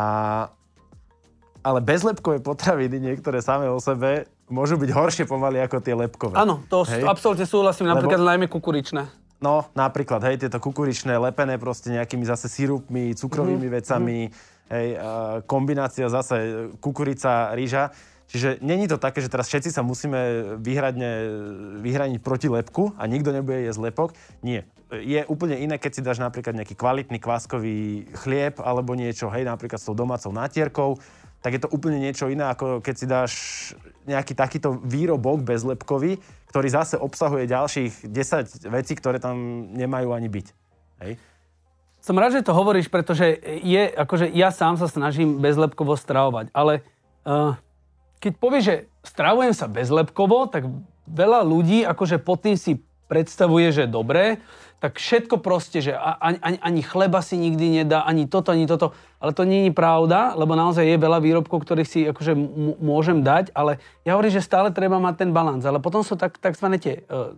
ale 1.64 1.80
bezlepkové 1.80 2.44
potraviny, 2.44 3.00
niektoré 3.00 3.40
samé 3.40 3.72
o 3.72 3.80
sebe, 3.80 4.28
môžu 4.52 4.76
byť 4.76 4.90
horšie 4.92 5.24
pomaly 5.24 5.64
ako 5.64 5.80
tie 5.80 5.96
lepkové. 5.96 6.36
Áno, 6.36 6.60
to 6.68 6.84
hej? 6.84 7.08
absolútne 7.08 7.48
súhlasím, 7.48 7.88
napríklad 7.88 8.20
Lebo... 8.20 8.28
najmä 8.28 8.46
kukuričné. 8.52 9.08
No, 9.40 9.64
napríklad, 9.72 10.20
hej, 10.28 10.44
tieto 10.44 10.60
kukuričné, 10.60 11.16
lepené 11.16 11.56
proste 11.56 11.88
nejakými 11.88 12.28
zase 12.28 12.52
sirupmi, 12.52 13.16
cukrovými 13.16 13.64
mm-hmm. 13.64 13.76
vecami, 13.80 14.18
hej, 14.70 14.96
kombinácia 15.44 16.08
zase 16.08 16.68
kukurica, 16.80 17.52
rýža. 17.52 17.90
Čiže 18.24 18.64
není 18.64 18.88
to 18.88 18.96
také, 18.96 19.20
že 19.20 19.28
teraz 19.28 19.46
všetci 19.52 19.70
sa 19.70 19.84
musíme 19.84 20.56
vyhradne, 20.58 21.10
vyhraniť 21.84 22.18
proti 22.24 22.48
lepku 22.48 22.96
a 22.96 23.04
nikto 23.04 23.30
nebude 23.30 23.68
jesť 23.68 23.92
lepok. 23.92 24.16
Nie. 24.40 24.64
Je 24.90 25.20
úplne 25.28 25.60
iné, 25.60 25.76
keď 25.76 25.92
si 25.92 26.02
dáš 26.02 26.18
napríklad 26.22 26.56
nejaký 26.56 26.72
kvalitný 26.72 27.20
kváskový 27.20 28.08
chlieb 28.24 28.58
alebo 28.62 28.96
niečo, 28.96 29.28
hej, 29.28 29.44
napríklad 29.44 29.76
s 29.76 29.86
tou 29.86 29.94
domácou 29.94 30.32
nátierkou, 30.32 30.96
tak 31.44 31.60
je 31.60 31.60
to 31.60 31.68
úplne 31.68 32.00
niečo 32.00 32.32
iné, 32.32 32.48
ako 32.48 32.80
keď 32.80 32.94
si 32.96 33.06
dáš 33.06 33.32
nejaký 34.08 34.32
takýto 34.32 34.80
výrobok 34.80 35.44
bezlepkový, 35.44 36.16
ktorý 36.48 36.68
zase 36.72 36.96
obsahuje 36.96 37.44
ďalších 37.44 38.08
10 38.08 38.72
vecí, 38.72 38.92
ktoré 38.96 39.20
tam 39.20 39.68
nemajú 39.76 40.16
ani 40.16 40.32
byť. 40.32 40.46
Hej? 41.04 41.20
Som 42.04 42.20
rád, 42.20 42.36
že 42.36 42.44
to 42.44 42.52
hovoríš, 42.52 42.92
pretože 42.92 43.40
je, 43.64 43.88
akože 43.88 44.28
ja 44.36 44.52
sám 44.52 44.76
sa 44.76 44.92
snažím 44.92 45.40
bezlepkovo 45.40 45.96
stravovať, 45.96 46.52
ale 46.52 46.84
uh, 47.24 47.56
keď 48.20 48.32
povieš, 48.36 48.64
že 48.68 48.76
stravujem 49.08 49.56
sa 49.56 49.72
bezlepkovo, 49.72 50.52
tak 50.52 50.68
veľa 51.08 51.40
ľudí 51.40 51.80
akože 51.88 52.20
pod 52.20 52.44
tým 52.44 52.60
si 52.60 52.84
predstavuje, 53.08 53.72
že 53.72 53.88
dobré, 53.88 54.44
tak 54.84 55.00
všetko 55.00 55.40
proste, 55.40 55.80
že 55.80 55.96
ani, 55.96 56.36
ani, 56.44 56.58
ani 56.60 56.82
chleba 56.84 57.24
si 57.24 57.40
nikdy 57.40 57.80
nedá, 57.80 58.04
ani 58.04 58.28
toto, 58.28 58.52
ani 58.52 58.68
toto. 58.68 58.92
Ale 59.16 59.32
to 59.32 59.48
nie 59.48 59.68
je 59.68 59.72
pravda, 59.72 60.36
lebo 60.36 60.52
naozaj 60.52 60.84
je 60.84 61.00
veľa 61.00 61.24
výrobkov, 61.24 61.64
ktorých 61.64 61.88
si 61.88 62.04
akože 62.04 62.36
môžem 62.84 63.24
dať, 63.24 63.48
ale 63.56 63.80
ja 64.04 64.12
hovorím, 64.12 64.36
že 64.36 64.44
stále 64.44 64.68
treba 64.76 65.00
mať 65.00 65.24
ten 65.24 65.30
balans. 65.32 65.64
Ale 65.64 65.80
potom 65.80 66.04
sú 66.04 66.20
tak, 66.20 66.36
takzvané 66.36 66.76
tie, 66.76 67.00
uh, 67.08 67.32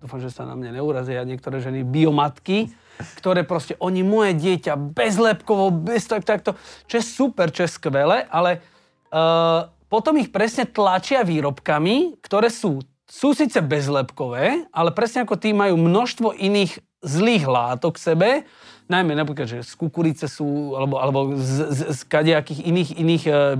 dúfam, 0.00 0.18
že 0.18 0.32
sa 0.32 0.48
na 0.48 0.56
mňa 0.56 0.80
neurazia 0.80 1.20
niektoré 1.28 1.60
ženy, 1.60 1.84
biomatky, 1.84 2.72
ktoré 3.20 3.44
proste, 3.44 3.76
oni 3.80 4.00
moje 4.00 4.32
dieťa 4.36 4.76
bezlepkovo, 4.76 5.68
bez 5.68 6.08
tak, 6.08 6.24
takto, 6.24 6.56
čo 6.88 7.00
je 7.00 7.04
super, 7.04 7.52
čo 7.52 7.68
je 7.68 7.70
skvelé, 7.70 8.24
ale 8.32 8.64
uh, 9.12 9.68
potom 9.92 10.16
ich 10.16 10.32
presne 10.32 10.64
tlačia 10.64 11.20
výrobkami, 11.20 12.20
ktoré 12.24 12.48
sú, 12.48 12.80
sú 13.04 13.36
síce 13.36 13.60
bezlepkové, 13.60 14.68
ale 14.72 14.90
presne 14.96 15.28
ako 15.28 15.36
tí 15.36 15.52
majú 15.52 15.76
množstvo 15.76 16.36
iných 16.36 16.80
zlých 17.00 17.44
látok 17.48 17.96
k 17.96 18.04
sebe, 18.12 18.30
najmä 18.88 19.16
napríklad, 19.16 19.48
že 19.48 19.58
z 19.64 19.72
kukurice 19.76 20.28
sú, 20.28 20.76
alebo, 20.76 20.96
alebo 21.00 21.20
z, 21.36 21.72
z, 21.72 21.80
z 21.92 22.00
kadejakých 22.08 22.60
iných, 22.64 22.90
iných, 22.96 23.24
uh, 23.28 23.56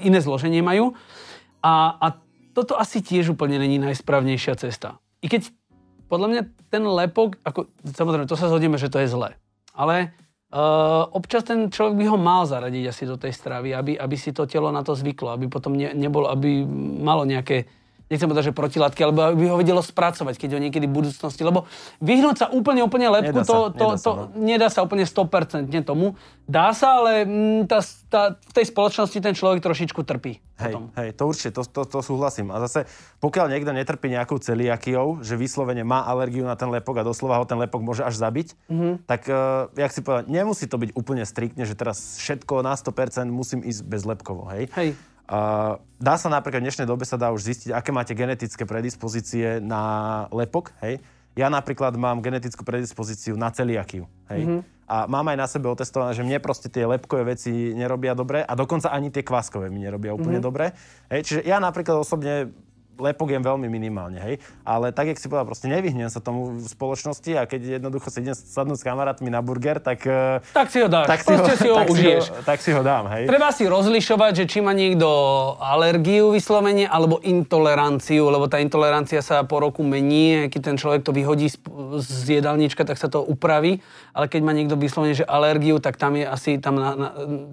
iné 0.00 0.18
zloženie 0.20 0.64
majú. 0.64 0.96
A, 1.60 1.96
a 1.96 2.06
toto 2.56 2.76
asi 2.76 3.04
tiež 3.04 3.36
úplne 3.36 3.60
není 3.60 3.76
najsprávnejšia 3.76 4.56
cesta. 4.56 4.96
I 5.26 5.28
keď 5.28 5.50
podľa 6.06 6.28
mňa 6.30 6.42
ten 6.70 6.86
lepok, 6.86 7.42
ako, 7.42 7.66
samozrejme, 7.82 8.30
to 8.30 8.38
sa 8.38 8.46
zhodneme, 8.46 8.78
že 8.78 8.86
to 8.86 9.02
je 9.02 9.10
zlé. 9.10 9.34
Ale 9.74 10.14
uh, 10.54 11.02
občas 11.10 11.42
ten 11.42 11.66
človek 11.66 11.98
by 11.98 12.04
ho 12.06 12.14
mal 12.14 12.46
zaradiť 12.46 12.84
asi 12.86 13.10
do 13.10 13.18
tej 13.18 13.34
stravy, 13.34 13.74
aby, 13.74 13.98
aby 13.98 14.14
si 14.14 14.30
to 14.30 14.46
telo 14.46 14.70
na 14.70 14.86
to 14.86 14.94
zvyklo, 14.94 15.34
aby 15.34 15.50
potom 15.50 15.74
ne, 15.74 15.90
nebolo, 15.98 16.30
aby 16.30 16.62
malo 17.02 17.26
nejaké 17.26 17.66
nechcem 18.06 18.26
povedať, 18.30 18.50
že 18.50 18.54
protilátky, 18.54 19.00
alebo 19.02 19.34
by 19.34 19.46
ho 19.50 19.56
vedelo 19.58 19.82
spracovať, 19.82 20.38
keď 20.38 20.58
ho 20.58 20.60
niekedy 20.62 20.86
v 20.86 20.94
budúcnosti. 20.94 21.42
Lebo 21.42 21.66
vyhnúť 21.98 22.36
sa 22.38 22.46
úplne, 22.54 22.86
úplne 22.86 23.10
lepku, 23.10 23.34
nedá 23.34 23.42
to, 23.42 23.50
sa, 23.50 23.56
to, 23.56 23.66
nedá, 23.66 23.86
to, 23.86 23.98
sa, 23.98 24.10
no. 24.10 24.22
nedá 24.38 24.66
sa 24.70 24.80
úplne 24.86 25.04
100% 25.04 25.70
tomu. 25.82 26.14
Dá 26.46 26.70
sa, 26.70 27.02
ale 27.02 27.26
mm, 27.26 27.66
tá, 27.66 27.82
tá, 28.06 28.22
v 28.38 28.52
tej 28.54 28.70
spoločnosti 28.70 29.18
ten 29.18 29.34
človek 29.34 29.58
trošičku 29.58 30.06
trpí. 30.06 30.38
Hej, 30.56 30.72
hej, 30.96 31.08
to 31.12 31.28
určite, 31.28 31.52
to, 31.52 31.68
to, 31.68 31.82
to 31.84 32.00
súhlasím. 32.00 32.48
A 32.48 32.62
zase, 32.64 32.88
pokiaľ 33.20 33.52
niekto 33.52 33.76
netrpí 33.76 34.08
nejakou 34.08 34.40
celiakiou, 34.40 35.20
že 35.20 35.36
vyslovene 35.36 35.84
má 35.84 36.06
alergiu 36.06 36.48
na 36.48 36.56
ten 36.56 36.70
lepok 36.72 37.02
a 37.02 37.04
doslova 37.04 37.42
ho 37.42 37.44
ten 37.44 37.60
lepok 37.60 37.84
môže 37.84 38.00
až 38.06 38.16
zabiť, 38.16 38.56
mm-hmm. 38.70 38.94
tak, 39.04 39.28
uh, 39.28 39.68
jak 39.76 39.92
si 39.92 40.00
povedal, 40.00 40.24
nemusí 40.30 40.64
to 40.64 40.80
byť 40.80 40.96
úplne 40.96 41.28
striktne, 41.28 41.68
že 41.68 41.76
teraz 41.76 42.16
všetko 42.22 42.64
na 42.64 42.72
100% 42.72 43.28
musím 43.28 43.60
ísť 43.66 43.84
bezlepkovo, 43.84 44.48
hej? 44.54 44.72
Hej. 44.72 44.96
Uh, 45.26 45.82
dá 45.98 46.14
sa 46.14 46.30
napríklad 46.30 46.62
v 46.62 46.70
dnešnej 46.70 46.86
dobe 46.86 47.02
sa 47.02 47.18
dá 47.18 47.34
už 47.34 47.42
zistiť, 47.50 47.74
aké 47.74 47.90
máte 47.90 48.14
genetické 48.14 48.62
predispozície 48.62 49.58
na 49.58 50.24
lepok, 50.30 50.70
hej. 50.86 51.02
Ja 51.36 51.50
napríklad 51.50 51.98
mám 51.98 52.22
genetickú 52.22 52.62
predispozíciu 52.62 53.34
na 53.34 53.50
celiakiu, 53.50 54.06
hej. 54.30 54.46
Mm-hmm. 54.46 54.60
A 54.86 55.10
mám 55.10 55.26
aj 55.26 55.36
na 55.36 55.46
sebe 55.50 55.66
otestované, 55.66 56.14
že 56.14 56.22
mne 56.22 56.38
proste 56.38 56.70
tie 56.70 56.86
lepkové 56.86 57.34
veci 57.34 57.74
nerobia 57.74 58.14
dobre 58.14 58.46
a 58.46 58.52
dokonca 58.54 58.94
ani 58.94 59.10
tie 59.10 59.26
kváskové 59.26 59.66
mi 59.66 59.82
nerobia 59.82 60.14
úplne 60.14 60.38
mm-hmm. 60.38 60.46
dobre. 60.46 60.70
Hej. 61.10 61.20
Čiže 61.26 61.40
ja 61.42 61.58
napríklad 61.58 61.98
osobne 61.98 62.54
lepok 62.96 63.28
jem 63.32 63.44
veľmi 63.44 63.68
minimálne, 63.68 64.18
hej. 64.18 64.34
Ale 64.64 64.90
tak, 64.90 65.12
jak 65.12 65.18
si 65.20 65.28
povedal, 65.28 65.46
proste 65.48 65.68
nevyhnem 65.68 66.08
sa 66.08 66.20
tomu 66.20 66.56
v 66.56 66.66
spoločnosti 66.66 67.30
a 67.36 67.44
keď 67.44 67.80
jednoducho 67.80 68.08
si 68.08 68.24
idem 68.24 68.36
sadnúť 68.36 68.80
s 68.80 68.84
kamarátmi 68.84 69.28
na 69.28 69.44
burger, 69.44 69.78
tak... 69.78 70.04
E, 70.08 70.40
tak 70.52 70.72
si 70.72 70.80
ho 70.80 70.88
dáš, 70.88 71.06
tak 71.06 71.20
si 71.22 71.32
ho, 71.36 71.44
si 71.44 71.68
ho 71.68 71.76
tak 71.76 71.88
užiješ. 71.92 72.24
Si 72.24 72.32
ho, 72.32 72.42
tak 72.42 72.58
si 72.60 72.70
ho 72.72 72.82
dám, 72.82 73.04
hej. 73.12 73.28
Treba 73.28 73.52
si 73.52 73.64
rozlišovať, 73.68 74.32
že 74.42 74.44
či 74.48 74.58
má 74.64 74.72
niekto 74.72 75.06
alergiu 75.60 76.32
vyslovene 76.32 76.88
alebo 76.88 77.20
intoleranciu, 77.20 78.32
lebo 78.32 78.48
tá 78.48 78.58
intolerancia 78.58 79.20
sa 79.20 79.44
po 79.44 79.60
roku 79.60 79.84
mení, 79.84 80.48
keď 80.48 80.60
ten 80.72 80.76
človek 80.80 81.04
to 81.04 81.12
vyhodí 81.12 81.52
z, 81.52 81.56
z 82.00 82.40
jedálnička, 82.40 82.82
tak 82.88 82.96
sa 82.96 83.12
to 83.12 83.20
upraví, 83.20 83.84
ale 84.16 84.26
keď 84.26 84.40
má 84.40 84.52
niekto 84.56 84.74
vyslovene, 84.80 85.12
že 85.12 85.28
alergiu, 85.28 85.76
tak 85.78 86.00
tam 86.00 86.16
je 86.16 86.24
asi, 86.24 86.56
tam, 86.56 86.80
na, 86.80 86.90
na, 86.96 87.08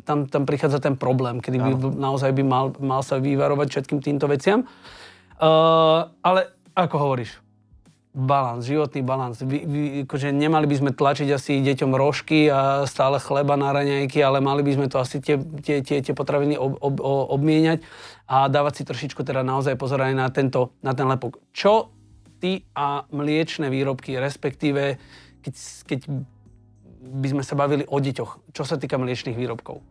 tam, 0.07 0.25
tam 0.31 0.43
prichádza 0.47 0.79
ten 0.79 0.95
problém, 0.95 1.43
kedy 1.43 1.57
by, 1.59 1.71
naozaj 1.99 2.31
by 2.31 2.43
mal, 2.43 2.65
mal 2.79 3.01
sa 3.03 3.19
vyvarovať 3.19 3.67
všetkým 3.69 3.99
týmto 3.99 4.31
veciam. 4.31 4.63
Uh, 5.37 6.13
ale 6.21 6.53
ako 6.73 6.95
hovoríš, 6.97 7.43
balans, 8.13 8.69
životný 8.69 9.01
balans. 9.01 9.41
Vy, 9.41 9.65
vy, 9.65 9.81
akože 10.05 10.29
nemali 10.29 10.69
by 10.69 10.75
sme 10.77 10.91
tlačiť 10.93 11.29
asi 11.33 11.65
deťom 11.65 11.97
rožky 11.97 12.45
a 12.45 12.85
stále 12.85 13.17
chleba 13.17 13.57
na 13.57 13.73
raňajky, 13.73 14.21
ale 14.21 14.37
mali 14.37 14.61
by 14.61 14.71
sme 14.77 14.85
to 14.85 15.01
asi 15.01 15.17
tie, 15.17 15.41
tie, 15.41 15.81
tie, 15.81 15.97
tie 16.05 16.13
potraviny 16.13 16.53
ob, 16.53 16.77
ob, 16.77 17.01
ob, 17.01 17.33
obmieniať 17.33 17.81
a 18.29 18.45
dávať 18.53 18.73
si 18.81 18.83
trošičku 18.85 19.25
teda 19.25 19.41
naozaj 19.41 19.73
pozor 19.81 20.05
aj 20.05 20.13
na, 20.13 20.29
tento, 20.29 20.77
na 20.85 20.93
ten 20.93 21.09
lepok. 21.09 21.41
Čo 21.57 21.89
ty 22.37 22.61
a 22.77 23.09
mliečne 23.09 23.73
výrobky, 23.73 24.13
respektíve 24.21 25.01
keď, 25.41 25.53
keď 25.89 25.99
by 27.03 27.27
sme 27.33 27.43
sa 27.43 27.57
bavili 27.57 27.83
o 27.89 27.97
deťoch, 27.97 28.53
čo 28.53 28.63
sa 28.63 28.77
týka 28.77 29.01
mliečných 29.01 29.35
výrobkov? 29.35 29.81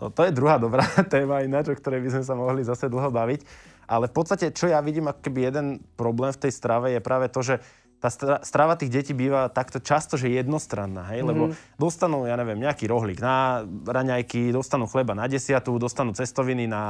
No, 0.00 0.10
to 0.10 0.24
je 0.24 0.32
druhá 0.32 0.56
dobrá 0.56 0.88
téma 1.12 1.44
ináč, 1.44 1.68
o 1.68 1.76
ktorej 1.76 2.00
by 2.00 2.10
sme 2.16 2.24
sa 2.24 2.34
mohli 2.34 2.64
zase 2.64 2.88
dlho 2.88 3.12
baviť. 3.12 3.44
Ale 3.92 4.08
v 4.08 4.14
podstate, 4.16 4.56
čo 4.56 4.72
ja 4.72 4.80
vidím 4.80 5.12
ako 5.12 5.20
keby 5.20 5.52
jeden 5.52 5.66
problém 6.00 6.32
v 6.32 6.48
tej 6.48 6.52
strave 6.56 6.96
je 6.96 7.00
práve 7.04 7.28
to, 7.28 7.44
že 7.44 7.60
tá 8.02 8.10
strava 8.42 8.74
tých 8.74 8.90
detí 8.90 9.12
býva 9.14 9.46
takto 9.46 9.78
často, 9.78 10.18
že 10.18 10.26
jednostranná, 10.26 11.14
hej? 11.14 11.22
Mm-hmm. 11.22 11.30
Lebo 11.30 11.42
mhm. 11.46 11.54
dostanú, 11.78 12.26
ja 12.26 12.34
neviem, 12.34 12.58
nejaký 12.58 12.90
rohlík 12.90 13.22
na 13.22 13.62
raňajky, 13.86 14.50
dostanú 14.50 14.90
chleba 14.90 15.14
na 15.14 15.30
desiatu, 15.30 15.78
dostanú 15.78 16.10
cestoviny 16.10 16.66
na 16.66 16.82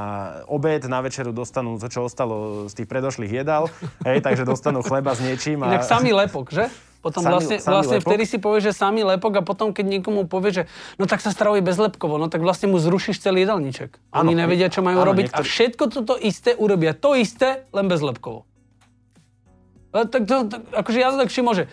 obed, 0.49 0.81
na 0.89 1.05
večeru 1.05 1.29
dostanú 1.29 1.77
to, 1.77 1.85
čo 1.85 2.09
ostalo 2.09 2.65
z 2.65 2.73
tých 2.81 2.89
predošlých 2.89 3.45
jedál, 3.45 3.69
hej? 4.09 4.25
Takže 4.25 4.41
dostanú 4.41 4.81
chleba 4.81 5.13
s 5.13 5.21
niečím. 5.21 5.61
A... 5.61 5.77
Inak 5.77 5.85
samý 5.85 6.17
lepok, 6.17 6.49
že? 6.49 6.65
Potom 7.03 7.19
sami, 7.19 7.35
vlastne, 7.35 7.57
sami 7.59 7.73
vlastne 7.75 7.97
vtedy 7.99 8.23
si 8.23 8.39
povieš, 8.39 8.71
že 8.71 8.73
samý 8.79 9.03
lepok 9.03 9.33
a 9.35 9.43
potom, 9.43 9.75
keď 9.75 9.99
niekomu 9.99 10.23
povie, 10.23 10.55
že 10.55 10.63
no 10.95 11.03
tak 11.03 11.19
sa 11.19 11.35
stravuje 11.35 11.59
bezlepkovo, 11.59 12.15
no 12.15 12.31
tak 12.31 12.39
vlastne 12.39 12.71
mu 12.71 12.79
zrušíš 12.79 13.19
celý 13.19 13.43
jedálniček. 13.43 13.99
Oni 14.15 14.31
nevedia, 14.31 14.71
čo 14.71 14.79
majú 14.79 15.03
áno, 15.03 15.11
robiť 15.11 15.35
niektorý... 15.35 15.43
a 15.43 15.51
všetko 15.51 15.83
toto 15.91 16.15
isté 16.15 16.55
urobia. 16.55 16.95
To 16.95 17.11
isté, 17.19 17.67
len 17.75 17.91
bezlepkovo. 17.91 18.47
Tak 19.91 20.23
to, 20.25 20.35
to, 20.47 20.55
akože 20.73 20.97
ja 20.97 21.11
tak 21.11 21.27
všimol, 21.27 21.53
že 21.53 21.65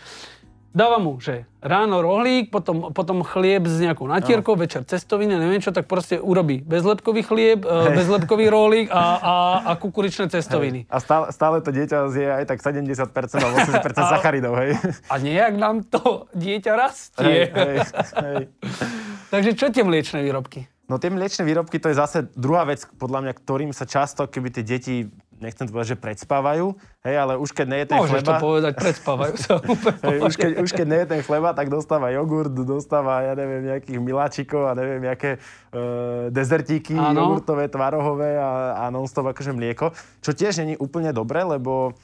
dáva 0.70 1.02
mu, 1.02 1.18
že 1.18 1.44
ráno 1.60 2.00
rohlík, 2.00 2.48
potom, 2.48 2.94
potom 2.94 3.20
chlieb 3.26 3.68
s 3.68 3.82
nejakou 3.82 4.08
natierkou, 4.08 4.54
no. 4.56 4.62
večer 4.64 4.86
cestoviny, 4.86 5.36
neviem 5.36 5.60
čo, 5.60 5.74
tak 5.74 5.90
proste 5.90 6.16
urobí 6.16 6.64
bezlepkový 6.64 7.22
chlieb, 7.26 7.66
hey. 7.66 7.92
bezlepkový 7.94 8.46
rohlík 8.48 8.86
a, 8.88 9.04
a, 9.20 9.34
a 9.68 9.72
kukuričné 9.76 10.30
cestoviny. 10.32 10.86
Hey. 10.86 10.94
A 10.94 10.96
stále, 11.02 11.26
stále 11.34 11.56
to 11.60 11.70
dieťa 11.74 11.98
zje 12.08 12.26
aj 12.32 12.44
tak 12.48 12.58
70% 12.64 12.96
alebo 13.36 13.56
80% 13.60 13.92
sacharidov, 14.16 14.54
hej. 14.62 14.78
A 15.10 15.14
nejak 15.20 15.54
nám 15.58 15.84
to 15.84 16.30
dieťa 16.32 16.72
rastie. 16.72 17.50
Hey, 17.50 17.76
hey, 17.76 17.76
hey. 18.16 18.42
Takže 19.34 19.50
čo 19.54 19.68
tie 19.70 19.84
mliečne 19.84 20.24
výrobky? 20.24 20.66
No 20.90 20.98
tie 20.98 21.06
mliečne 21.06 21.46
výrobky, 21.46 21.78
to 21.78 21.94
je 21.94 21.94
zase 21.94 22.26
druhá 22.34 22.66
vec, 22.66 22.82
podľa 22.98 23.22
mňa, 23.22 23.32
ktorým 23.38 23.70
sa 23.70 23.86
často, 23.86 24.26
keby 24.26 24.50
tie 24.50 24.64
deti 24.66 25.06
nechcem 25.40 25.64
to 25.66 25.72
povedať, 25.72 25.96
že 25.96 25.98
predspávajú, 25.98 26.76
hej, 27.02 27.16
ale 27.16 27.40
už 27.40 27.50
keď 27.56 27.66
neje 27.66 27.84
ten 27.88 27.98
Môžeš 27.98 28.20
chleba... 28.20 28.28
to 28.28 28.44
povedať, 28.44 28.72
predspávajú 28.76 29.34
sa. 29.40 29.54
hej, 30.12 30.18
už, 30.20 30.34
keď, 30.36 30.50
už 30.60 30.70
keď 30.70 30.86
neje 30.86 31.06
ten 31.08 31.20
chleba, 31.24 31.50
tak 31.56 31.72
dostáva 31.72 32.12
jogurt, 32.12 32.52
dostáva, 32.52 33.24
ja 33.24 33.32
neviem, 33.32 33.72
nejakých 33.72 33.98
miláčikov 33.98 34.68
a 34.68 34.72
neviem, 34.76 35.00
nejaké 35.00 35.40
uh, 35.40 36.28
dezertíky, 36.28 36.94
Áno. 36.94 37.32
jogurtové, 37.32 37.72
tvarohové 37.72 38.36
a, 38.36 38.84
a 38.86 38.92
non-stop 38.92 39.32
akože 39.32 39.56
mlieko, 39.56 39.96
čo 40.20 40.30
tiež 40.36 40.60
není 40.62 40.76
úplne 40.76 41.10
dobre, 41.10 41.40
lebo 41.40 41.96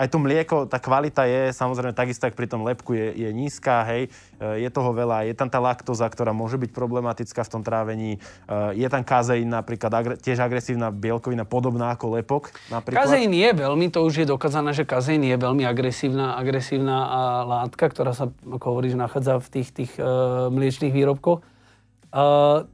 aj 0.00 0.08
to 0.08 0.16
mlieko, 0.16 0.64
tá 0.64 0.80
kvalita 0.80 1.28
je 1.28 1.52
samozrejme 1.52 1.92
takisto, 1.92 2.24
ako 2.24 2.36
pri 2.40 2.48
tom 2.48 2.64
lepku 2.64 2.96
je, 2.96 3.12
je 3.20 3.28
nízka, 3.36 3.84
hej, 3.84 4.08
e, 4.40 4.64
je 4.64 4.68
toho 4.72 4.96
veľa, 4.96 5.28
je 5.28 5.36
tam 5.36 5.52
tá 5.52 5.60
laktóza, 5.60 6.08
ktorá 6.08 6.32
môže 6.32 6.56
byť 6.56 6.72
problematická 6.72 7.44
v 7.44 7.52
tom 7.52 7.60
trávení, 7.60 8.16
e, 8.16 8.18
je 8.80 8.88
tam 8.88 9.04
kazeín 9.04 9.52
napríklad, 9.52 10.16
tiež 10.24 10.40
agresívna 10.40 10.88
bielkovina, 10.88 11.44
podobná 11.44 11.92
ako 11.92 12.16
lepok. 12.16 12.48
Napríklad. 12.72 13.04
Kazeín 13.04 13.36
je 13.36 13.50
veľmi, 13.52 13.92
to 13.92 14.00
už 14.00 14.24
je 14.24 14.26
dokázané, 14.26 14.72
že 14.72 14.88
kazeín 14.88 15.20
je 15.20 15.36
veľmi 15.36 15.68
agresívna, 15.68 16.40
agresívna 16.40 16.96
látka, 17.44 17.92
ktorá 17.92 18.16
sa, 18.16 18.32
ako 18.48 18.64
hovoríš, 18.72 18.96
nachádza 18.96 19.36
v 19.36 19.48
tých, 19.60 19.68
tých 19.74 19.92
uh, 20.00 20.48
mliečných 20.48 20.94
výrobkoch. 20.94 21.44
Uh, 22.10 22.66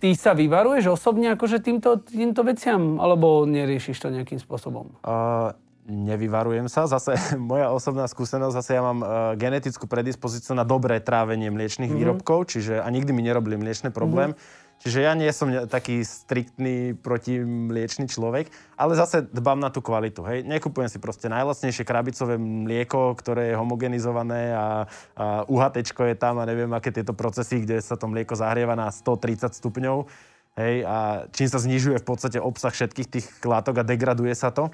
ty 0.00 0.16
sa 0.16 0.32
vyvaruješ 0.32 0.96
osobne 0.96 1.36
akože 1.36 1.60
týmto, 1.60 2.00
týmto 2.00 2.40
veciam, 2.42 2.96
alebo 2.98 3.44
neriešiš 3.44 3.96
to 4.00 4.08
nejakým 4.08 4.40
spôsobom? 4.40 4.96
Uh, 5.04 5.52
nevyvarujem 5.90 6.70
sa. 6.70 6.86
Zase 6.86 7.18
moja 7.36 7.74
osobná 7.74 8.06
skúsenosť, 8.06 8.54
zase 8.54 8.70
ja 8.78 8.82
mám 8.86 9.00
uh, 9.02 9.10
genetickú 9.34 9.90
predispozíciu 9.90 10.54
na 10.54 10.62
dobré 10.62 11.02
trávenie 11.02 11.50
mliečných 11.50 11.90
mm-hmm. 11.90 12.00
výrobkov, 12.00 12.54
čiže 12.54 12.78
a 12.78 12.86
nikdy 12.88 13.10
mi 13.10 13.26
nerobili 13.26 13.58
mliečný 13.58 13.90
problém. 13.90 14.32
Mm-hmm. 14.32 14.68
Čiže 14.80 15.04
ja 15.04 15.12
nie 15.12 15.28
som 15.28 15.52
taký 15.68 16.00
striktný 16.00 16.96
protimliečný 16.96 18.08
človek, 18.08 18.48
ale 18.80 18.96
zase 18.96 19.28
dbám 19.28 19.60
na 19.60 19.68
tú 19.68 19.84
kvalitu. 19.84 20.24
Hej. 20.24 20.48
Nekupujem 20.48 20.88
si 20.88 20.96
proste 20.96 21.28
najlacnejšie 21.28 21.84
krabicové 21.84 22.40
mlieko, 22.40 23.12
ktoré 23.12 23.52
je 23.52 23.60
homogenizované 23.60 24.56
a, 24.56 24.88
a 25.20 25.44
UHT 25.44 25.84
je 25.84 26.16
tam 26.16 26.40
a 26.40 26.48
neviem, 26.48 26.72
aké 26.72 26.88
tieto 26.96 27.12
procesy, 27.12 27.60
kde 27.60 27.76
sa 27.84 28.00
to 28.00 28.08
mlieko 28.08 28.32
zahrieva 28.32 28.72
na 28.72 28.88
130 28.88 29.52
stupňov. 29.52 30.08
Hej, 30.56 30.88
a 30.88 31.28
čím 31.28 31.48
sa 31.52 31.60
znižuje 31.60 32.00
v 32.00 32.06
podstate 32.08 32.40
obsah 32.40 32.72
všetkých 32.72 33.08
tých 33.12 33.26
látok 33.44 33.84
a 33.84 33.86
degraduje 33.86 34.32
sa 34.32 34.48
to. 34.48 34.72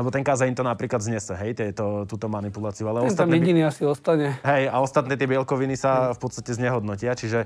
Lebo 0.00 0.08
ten 0.08 0.24
kazeín 0.24 0.56
to 0.56 0.64
napríklad 0.64 1.04
znese, 1.04 1.36
hej, 1.36 1.52
tieto, 1.52 2.08
túto 2.08 2.32
manipuláciu. 2.32 2.88
Ale 2.88 3.04
Ten 3.04 3.12
tam 3.12 3.28
ostatné, 3.28 3.36
jediný 3.36 3.60
asi 3.68 3.84
ostane. 3.84 4.40
hej, 4.40 4.64
a 4.72 4.80
ostatné 4.80 5.20
tie 5.20 5.28
bielkoviny 5.28 5.76
sa 5.76 6.16
v 6.16 6.18
podstate 6.24 6.56
znehodnotia, 6.56 7.12
čiže 7.12 7.44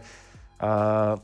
uh, 0.63 1.19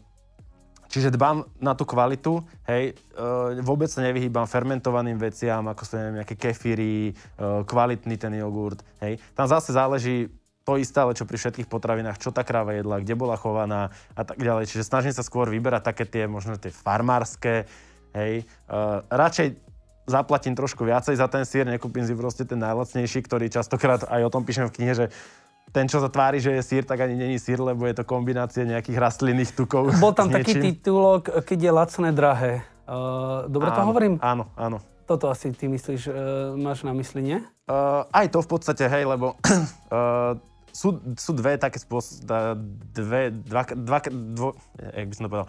Čiže 0.90 1.14
dbám 1.14 1.46
na 1.62 1.78
tú 1.78 1.86
kvalitu, 1.86 2.42
hej, 2.66 2.98
uh, 3.14 3.54
vôbec 3.62 3.86
sa 3.86 4.02
nevyhýbam 4.02 4.42
fermentovaným 4.50 5.22
veciam, 5.22 5.62
ako 5.70 5.86
sú 5.86 5.94
neviem, 5.94 6.18
nejaké 6.18 6.34
kefíry, 6.34 7.14
uh, 7.38 7.62
kvalitný 7.62 8.18
ten 8.18 8.34
jogurt, 8.34 8.82
hej. 8.98 9.22
Tam 9.38 9.46
zase 9.46 9.70
záleží 9.70 10.34
to 10.66 10.74
isté, 10.82 10.98
ale 10.98 11.14
čo 11.14 11.30
pri 11.30 11.38
všetkých 11.38 11.70
potravinách, 11.70 12.18
čo 12.18 12.34
tá 12.34 12.42
kráva 12.42 12.74
jedla, 12.74 12.98
kde 12.98 13.14
bola 13.14 13.38
chovaná 13.38 13.94
a 14.18 14.22
tak 14.26 14.42
ďalej. 14.42 14.66
Čiže 14.66 14.82
snažím 14.82 15.14
sa 15.14 15.22
skôr 15.22 15.46
vyberať 15.46 15.94
také 15.94 16.10
tie, 16.10 16.26
možno 16.26 16.58
tie 16.58 16.74
farmárske, 16.74 17.70
hej. 18.10 18.42
Uh, 18.66 19.06
radšej 19.14 19.69
zaplatím 20.10 20.58
trošku 20.58 20.82
viacej 20.82 21.14
za 21.14 21.30
ten 21.30 21.46
sír, 21.46 21.62
nekúpim 21.64 22.02
si 22.02 22.12
proste 22.18 22.42
ten 22.42 22.58
najlacnejší, 22.58 23.22
ktorý 23.22 23.46
častokrát 23.46 24.04
aj 24.10 24.26
o 24.26 24.30
tom 24.34 24.42
píšem 24.42 24.66
v 24.66 24.74
knihe, 24.74 24.92
že 24.92 25.06
ten, 25.70 25.86
čo 25.86 26.02
sa 26.02 26.10
tvári, 26.10 26.42
že 26.42 26.50
je 26.58 26.62
sír, 26.66 26.82
tak 26.82 26.98
ani 26.98 27.14
není 27.14 27.38
sír, 27.38 27.62
lebo 27.62 27.86
je 27.86 27.94
to 27.94 28.02
kombinácia 28.02 28.66
nejakých 28.66 28.98
rastlinných 28.98 29.54
tukov. 29.54 29.94
Bol 30.02 30.12
tam 30.12 30.28
taký 30.28 30.58
titulok, 30.58 31.46
keď 31.46 31.58
je 31.58 31.70
lacné 31.70 32.08
drahé. 32.10 32.52
Uh, 32.90 33.46
dobre 33.46 33.70
to 33.70 33.80
Áno, 33.80 33.88
hovorím? 33.94 34.14
Áno, 34.18 34.50
áno. 34.58 34.82
Toto 35.06 35.30
asi 35.30 35.54
ty 35.54 35.70
myslíš, 35.70 36.10
uh, 36.10 36.14
máš 36.58 36.82
na 36.82 36.90
mysli, 36.90 37.22
nie? 37.22 37.38
Uh, 37.70 38.02
aj 38.10 38.34
to 38.34 38.42
v 38.42 38.48
podstate, 38.50 38.84
hej, 38.90 39.06
lebo 39.06 39.38
uh, 39.94 40.34
sú, 40.74 40.98
sú 41.14 41.30
dve 41.38 41.54
také 41.54 41.78
spôsoby, 41.78 42.58
dve, 42.90 43.30
dva, 43.30 43.62
dva, 43.70 43.98
dvo, 44.10 44.58
jak 44.74 45.06
by 45.06 45.14
som 45.14 45.24
to 45.26 45.30
povedal, 45.30 45.48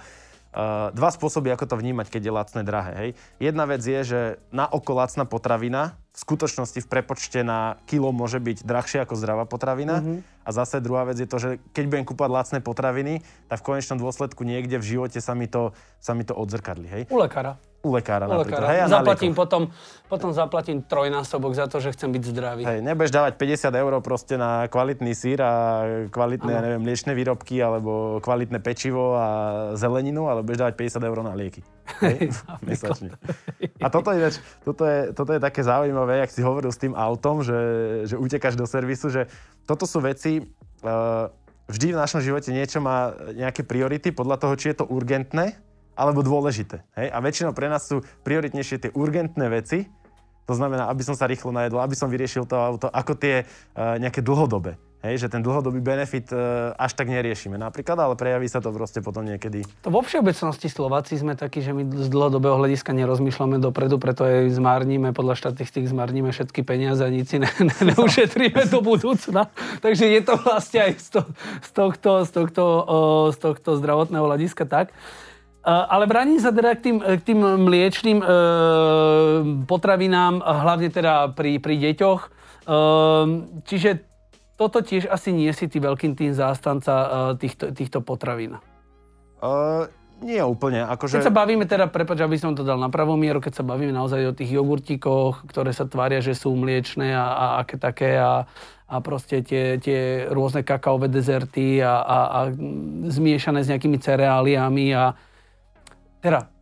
dva 0.91 1.09
spôsoby, 1.13 1.53
ako 1.55 1.65
to 1.69 1.75
vnímať, 1.79 2.11
keď 2.11 2.21
je 2.27 2.33
lacné 2.35 2.61
drahé. 2.67 2.93
Hej. 2.99 3.09
Jedna 3.39 3.63
vec 3.63 3.81
je, 3.85 3.99
že 4.03 4.21
na 4.51 4.67
oko 4.67 4.91
lacná 4.97 5.23
potravina 5.23 5.95
v 6.11 6.17
skutočnosti 6.19 6.83
v 6.83 6.87
prepočte 6.91 7.39
na 7.39 7.79
kilo 7.87 8.11
môže 8.11 8.43
byť 8.43 8.67
drahšia 8.67 9.07
ako 9.07 9.15
zdravá 9.15 9.47
potravina. 9.47 10.03
Mm-hmm. 10.03 10.43
A 10.43 10.49
zase 10.51 10.83
druhá 10.83 11.07
vec 11.07 11.21
je 11.21 11.29
to, 11.29 11.37
že 11.39 11.49
keď 11.71 11.83
budem 11.87 12.05
kúpať 12.05 12.29
lacné 12.29 12.59
potraviny, 12.59 13.23
tak 13.47 13.63
v 13.63 13.67
konečnom 13.71 13.95
dôsledku 14.01 14.43
niekde 14.43 14.81
v 14.81 14.85
živote 14.97 15.23
sa 15.23 15.37
mi 15.37 15.47
to, 15.47 15.71
sa 16.03 16.11
mi 16.11 16.27
to 16.27 16.35
odzrkadli. 16.35 16.87
Hej. 16.89 17.03
U 17.13 17.21
lekára. 17.21 17.61
U 17.81 17.97
lekára 17.97 18.29
U 18.29 18.45
lekára. 18.45 18.65
Hej, 18.69 18.93
zaplatím 18.93 19.33
potom, 19.33 19.73
potom 20.05 20.29
zaplatím 20.29 20.85
trojnásobok 20.85 21.57
za 21.57 21.65
to, 21.65 21.81
že 21.81 21.97
chcem 21.97 22.13
byť 22.13 22.23
zdravý. 22.29 22.61
Hej, 22.61 22.85
nebudeš 22.85 23.09
dávať 23.09 23.41
50 23.41 23.73
eur 23.73 23.91
proste 24.05 24.37
na 24.37 24.69
kvalitný 24.69 25.17
sír 25.17 25.41
a 25.41 25.53
kvalitné, 26.13 26.51
ja 26.53 26.61
neviem, 26.61 26.81
mliečne 26.85 27.17
výrobky 27.17 27.57
alebo 27.57 28.21
kvalitné 28.21 28.61
pečivo 28.61 29.17
a 29.17 29.27
zeleninu, 29.73 30.29
ale 30.29 30.45
budeš 30.45 30.61
dávať 30.61 30.75
50 30.77 31.09
eur 31.09 31.17
na 31.25 31.33
lieky. 31.33 31.65
Hej, 32.05 32.29
mesačne. 32.69 33.17
A 33.81 33.87
toto 33.89 34.13
je, 34.13 34.29
toto, 34.61 34.83
je, 34.85 34.99
toto 35.17 35.31
je 35.33 35.41
také 35.41 35.65
zaujímavé, 35.65 36.00
jak 36.09 36.31
si 36.33 36.41
hovoril 36.41 36.71
s 36.73 36.81
tým 36.81 36.97
autom, 36.97 37.45
že, 37.45 37.59
že 38.09 38.15
utekáš 38.17 38.57
do 38.57 38.65
servisu, 38.65 39.13
že 39.13 39.29
toto 39.69 39.85
sú 39.85 40.01
veci, 40.01 40.41
uh, 40.81 41.29
vždy 41.69 41.93
v 41.93 42.01
našom 42.01 42.21
živote 42.23 42.49
niečo 42.49 42.81
má 42.81 43.13
nejaké 43.31 43.61
priority 43.61 44.09
podľa 44.09 44.41
toho, 44.41 44.53
či 44.57 44.73
je 44.73 44.83
to 44.83 44.89
urgentné 44.89 45.59
alebo 45.93 46.25
dôležité. 46.25 46.81
Hej? 46.97 47.07
A 47.13 47.17
väčšinou 47.21 47.53
pre 47.53 47.69
nás 47.69 47.85
sú 47.85 48.01
prioritnejšie 48.25 48.77
tie 48.87 48.91
urgentné 48.95 49.45
veci, 49.51 49.85
to 50.49 50.53
znamená, 50.57 50.89
aby 50.89 51.05
som 51.05 51.13
sa 51.13 51.29
rýchlo 51.29 51.53
najedol, 51.53 51.79
aby 51.79 51.95
som 51.95 52.09
vyriešil 52.09 52.49
to 52.49 52.57
auto, 52.57 52.87
ako 52.89 53.13
tie 53.15 53.45
uh, 53.45 53.95
nejaké 54.01 54.19
dlhodobé. 54.25 54.75
Hej, 55.01 55.25
že 55.25 55.33
ten 55.33 55.41
dlhodobý 55.41 55.81
benefit 55.81 56.29
uh, 56.29 56.77
až 56.77 56.93
tak 56.93 57.09
neriešime 57.09 57.57
napríklad, 57.57 57.97
ale 57.97 58.13
prejaví 58.13 58.45
sa 58.45 58.61
to 58.61 58.69
proste 58.69 59.01
potom 59.01 59.25
niekedy. 59.25 59.65
To 59.81 59.89
vo 59.89 60.05
všeobecnosti 60.05 60.69
Slováci 60.69 61.17
sme 61.17 61.33
takí, 61.33 61.65
že 61.65 61.73
my 61.73 61.89
z 61.89 62.05
dlhodobého 62.05 62.61
hľadiska 62.61 62.93
nerozmýšľame 62.93 63.57
dopredu, 63.57 63.97
preto 63.97 64.29
aj 64.29 64.53
zmárnime, 64.53 65.09
podľa 65.09 65.41
štatistík 65.41 65.89
zmárnime 65.89 66.29
všetky 66.29 66.61
peniaze 66.61 67.01
a 67.01 67.09
nič 67.09 67.33
si 67.33 67.41
ne, 67.41 67.49
ne, 67.49 67.73
neušetríme 67.97 68.69
do 68.69 68.85
budúcna. 68.85 69.49
Takže 69.81 70.05
je 70.05 70.21
to 70.21 70.37
vlastne 70.37 70.79
aj 70.85 70.91
z, 71.01 71.09
to, 71.17 71.21
z, 71.65 71.71
tohto, 71.73 72.11
z, 72.21 72.29
tohto, 72.37 72.63
o, 72.85 72.97
z 73.33 73.37
tohto 73.41 73.81
zdravotného 73.81 74.21
hľadiska 74.21 74.69
tak. 74.69 74.93
Uh, 75.65 75.81
ale 75.89 76.05
vrátim 76.05 76.37
sa 76.37 76.53
teda 76.53 76.77
k 76.77 76.81
tým, 76.85 76.97
k 77.01 77.21
tým 77.25 77.41
mliečným 77.41 78.21
uh, 78.21 78.29
potravinám, 79.65 80.45
hlavne 80.45 80.93
teda 80.93 81.33
pri, 81.33 81.57
pri 81.57 81.89
deťoch. 81.89 82.21
Uh, 82.69 83.49
čiže 83.65 84.10
toto 84.61 84.85
tiež 84.85 85.09
asi 85.09 85.33
nie 85.33 85.49
si 85.57 85.65
ty 85.65 85.81
veľkým 85.81 86.13
tým 86.13 86.37
zástanca 86.37 86.93
uh, 86.93 87.09
týchto, 87.33 87.73
týchto 87.73 88.05
potravín. 88.05 88.61
Uh, 89.41 89.89
nie 90.21 90.37
úplne. 90.37 90.85
Akože... 90.85 91.17
Keď 91.17 91.33
sa 91.33 91.33
bavíme 91.33 91.65
teda, 91.65 91.89
prepač, 91.89 92.21
aby 92.21 92.37
som 92.37 92.53
to 92.53 92.61
dal 92.61 92.77
na 92.77 92.93
pravú 92.93 93.17
mieru, 93.17 93.41
keď 93.41 93.57
sa 93.57 93.63
bavíme 93.65 93.89
naozaj 93.89 94.21
o 94.29 94.37
tých 94.37 94.53
jogurtíkoch, 94.53 95.49
ktoré 95.49 95.73
sa 95.73 95.89
tvária, 95.89 96.21
že 96.21 96.37
sú 96.37 96.53
mliečne 96.53 97.09
a, 97.09 97.25
a 97.25 97.45
aké 97.65 97.81
také 97.81 98.21
a, 98.21 98.45
a 98.85 98.95
proste 99.01 99.41
tie, 99.41 99.81
tie 99.81 100.29
rôzne 100.29 100.61
kakaové 100.61 101.09
dezerty 101.09 101.81
a, 101.81 102.05
a, 102.05 102.17
a 102.29 102.39
zmiešané 103.09 103.65
s 103.65 103.71
nejakými 103.73 103.97
cereáliami 103.97 104.93
a 104.93 105.17
teda 106.21 106.53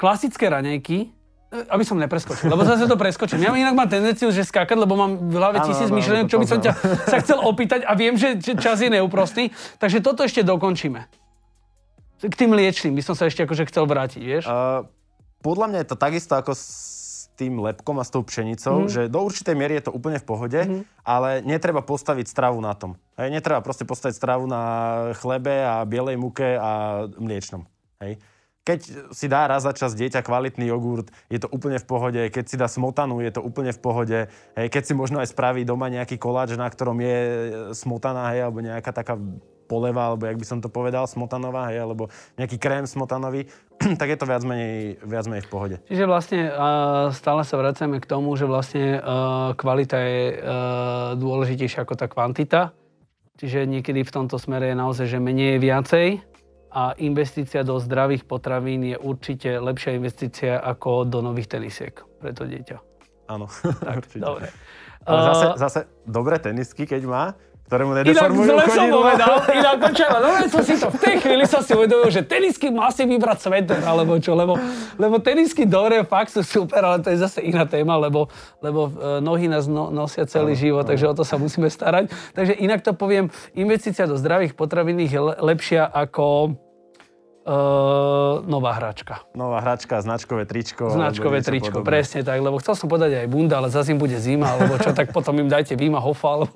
klasické 0.00 0.48
raňajky, 0.48 1.12
aby 1.52 1.84
som 1.84 2.00
nepreskočil, 2.00 2.48
lebo 2.48 2.64
zase 2.64 2.88
to 2.88 2.96
preskočím. 2.96 3.44
Ja 3.44 3.52
inak 3.52 3.76
mám 3.76 3.88
tendenciu, 3.92 4.32
že 4.32 4.40
skákať, 4.40 4.72
lebo 4.72 4.96
mám 4.96 5.20
v 5.20 5.36
hlave 5.36 5.60
tisíc 5.68 5.92
myšlienok, 5.92 6.32
čo 6.32 6.40
by 6.40 6.46
som 6.48 6.58
ťa 6.64 6.72
sa 7.04 7.16
chcel 7.20 7.38
opýtať 7.44 7.84
a 7.84 7.92
viem, 7.92 8.16
že 8.16 8.40
že 8.40 8.56
čas 8.56 8.80
je 8.80 8.88
neúprostný. 8.88 9.52
Takže 9.76 10.00
toto 10.00 10.24
ešte 10.24 10.40
dokončíme. 10.40 11.04
K 12.22 12.34
tým 12.38 12.56
liečným 12.56 12.96
by 12.96 13.02
som 13.04 13.14
sa 13.18 13.28
ešte 13.28 13.44
akože 13.44 13.68
chcel 13.68 13.84
vrátiť, 13.84 14.22
vieš? 14.22 14.44
Uh, 14.48 14.86
podľa 15.42 15.66
mňa 15.68 15.78
je 15.84 15.88
to 15.90 15.96
takisto 15.98 16.32
ako 16.38 16.54
s 16.54 16.66
tým 17.34 17.58
lepkom 17.58 17.98
a 17.98 18.04
s 18.06 18.14
tou 18.14 18.22
pšenicou, 18.22 18.86
mm. 18.86 18.88
že 18.88 19.02
do 19.10 19.20
určitej 19.26 19.58
miery 19.58 19.80
je 19.80 19.90
to 19.90 19.92
úplne 19.92 20.22
v 20.22 20.26
pohode, 20.28 20.60
mm. 20.62 20.82
ale 21.02 21.42
netreba 21.42 21.82
postaviť 21.82 22.30
stravu 22.30 22.62
na 22.62 22.76
tom. 22.78 22.94
Hej, 23.18 23.34
netreba 23.34 23.58
proste 23.64 23.82
postaviť 23.82 24.14
stravu 24.14 24.46
na 24.46 24.62
chlebe 25.18 25.50
a 25.50 25.82
bielej 25.82 26.16
muke 26.20 26.54
a 26.54 27.04
mliečnom. 27.18 27.66
Hej. 27.98 28.22
Keď 28.62 29.10
si 29.10 29.26
dá 29.26 29.50
raz 29.50 29.66
za 29.66 29.74
čas 29.74 29.98
dieťa 29.98 30.22
kvalitný 30.22 30.70
jogurt, 30.70 31.10
je 31.26 31.42
to 31.42 31.50
úplne 31.50 31.82
v 31.82 31.86
pohode. 31.86 32.20
Keď 32.30 32.44
si 32.46 32.54
dá 32.54 32.70
smotanu, 32.70 33.18
je 33.18 33.34
to 33.34 33.42
úplne 33.42 33.74
v 33.74 33.80
pohode. 33.82 34.18
Hej, 34.54 34.66
keď 34.70 34.82
si 34.86 34.94
možno 34.94 35.18
aj 35.18 35.34
spraví 35.34 35.66
doma 35.66 35.90
nejaký 35.90 36.14
koláč, 36.14 36.54
na 36.54 36.70
ktorom 36.70 37.02
je 37.02 37.18
smotana, 37.74 38.30
hej, 38.30 38.46
alebo 38.46 38.62
nejaká 38.62 38.94
taká 38.94 39.18
poleva, 39.66 40.14
alebo 40.14 40.30
jak 40.30 40.38
by 40.38 40.46
som 40.46 40.58
to 40.62 40.70
povedal, 40.70 41.10
smotanová, 41.10 41.74
hej, 41.74 41.82
alebo 41.82 42.06
nejaký 42.38 42.62
krém 42.62 42.86
smotanový, 42.86 43.50
tak 44.00 44.14
je 44.14 44.18
to 44.22 44.30
viac 44.30 44.46
menej, 44.46 44.94
viac 45.02 45.26
menej 45.26 45.42
v 45.42 45.50
pohode. 45.50 45.76
Čiže 45.90 46.04
vlastne 46.06 46.40
uh, 46.46 47.10
stále 47.10 47.42
sa 47.42 47.58
vracame 47.58 47.98
k 47.98 48.06
tomu, 48.06 48.30
že 48.38 48.46
vlastne 48.46 49.02
uh, 49.02 49.58
kvalita 49.58 49.98
je 49.98 50.22
uh, 50.38 50.38
dôležitejšia 51.18 51.82
ako 51.82 51.94
tá 51.98 52.06
kvantita. 52.06 52.70
Čiže 53.42 53.66
niekedy 53.66 54.06
v 54.06 54.14
tomto 54.14 54.38
smere 54.38 54.70
je 54.70 54.76
naozaj, 54.78 55.06
že 55.10 55.18
menej 55.18 55.58
je 55.58 55.64
viacej 55.66 56.06
a 56.72 56.96
investícia 56.96 57.60
do 57.60 57.76
zdravých 57.76 58.24
potravín 58.24 58.80
je 58.88 58.96
určite 58.96 59.60
lepšia 59.60 59.92
investícia 59.92 60.56
ako 60.56 61.04
do 61.04 61.20
nových 61.20 61.52
tenisiek 61.52 61.92
pre 62.16 62.32
to 62.32 62.48
dieťa. 62.48 62.80
Áno, 63.28 63.46
určite. 64.00 64.24
Dobre. 64.24 64.48
Ale 65.02 65.20
zase, 65.34 65.46
zase 65.58 65.80
dobré 66.06 66.38
tenisky, 66.38 66.86
keď 66.88 67.02
má, 67.04 67.24
ktoré 67.72 67.88
mu 67.88 67.96
Inak 67.96 68.04
nedeformujú 68.04 68.48
zle 68.52 68.64
som 68.68 68.86
povedal, 68.92 69.34
inak 69.64 69.76
počúva, 69.80 70.16
no 70.20 70.28
som 70.44 70.60
si 70.60 70.76
to, 70.76 70.92
v 70.92 70.98
tej 71.00 71.16
chvíli 71.24 71.44
som 71.48 71.64
si 71.64 71.72
uvedomil, 71.72 72.12
že 72.12 72.20
tenisky 72.20 72.68
má 72.68 72.92
si 72.92 73.08
vybrať 73.08 73.48
sveter, 73.48 73.80
alebo 73.80 74.20
čo, 74.20 74.36
lebo, 74.36 74.60
lebo 75.00 75.16
tenisky 75.24 75.64
dobre, 75.64 76.04
fakt 76.04 76.36
sú 76.36 76.44
super, 76.44 76.84
ale 76.84 77.00
to 77.00 77.08
je 77.08 77.24
zase 77.24 77.40
iná 77.40 77.64
téma, 77.64 77.96
lebo, 77.96 78.28
lebo 78.60 78.92
e, 78.92 79.24
nohy 79.24 79.48
nás 79.48 79.64
no, 79.64 79.88
nosia 79.88 80.28
celý 80.28 80.52
život, 80.52 80.84
takže 80.84 81.08
o 81.08 81.16
to 81.16 81.24
sa 81.24 81.40
musíme 81.40 81.72
starať. 81.72 82.12
Takže 82.36 82.60
inak 82.60 82.84
to 82.84 82.92
poviem, 82.92 83.32
investícia 83.56 84.04
do 84.04 84.20
zdravých 84.20 84.52
potravín 84.52 85.00
je 85.00 85.16
le- 85.16 85.40
lepšia 85.40 85.88
ako 85.88 86.52
e, 87.42 87.56
nová 88.46 88.72
hračka. 88.78 89.26
Nová 89.34 89.60
hračka, 89.60 89.98
značkové 90.00 90.46
tričko. 90.46 90.90
Značkové 90.94 91.42
tričko, 91.42 91.82
podobné. 91.82 91.90
presne 91.90 92.20
tak, 92.22 92.38
lebo 92.38 92.56
chcel 92.62 92.74
som 92.78 92.86
povedať 92.86 93.22
aj 93.22 93.26
bunda, 93.28 93.58
ale 93.58 93.68
zase 93.68 93.92
im 93.92 94.00
bude 94.00 94.16
zima, 94.22 94.54
alebo 94.54 94.78
čo, 94.78 94.94
tak 94.94 95.10
potom 95.10 95.36
im 95.42 95.50
dajte 95.50 95.74
Vima 95.74 95.98
Hofa, 95.98 96.40
alebo... 96.40 96.54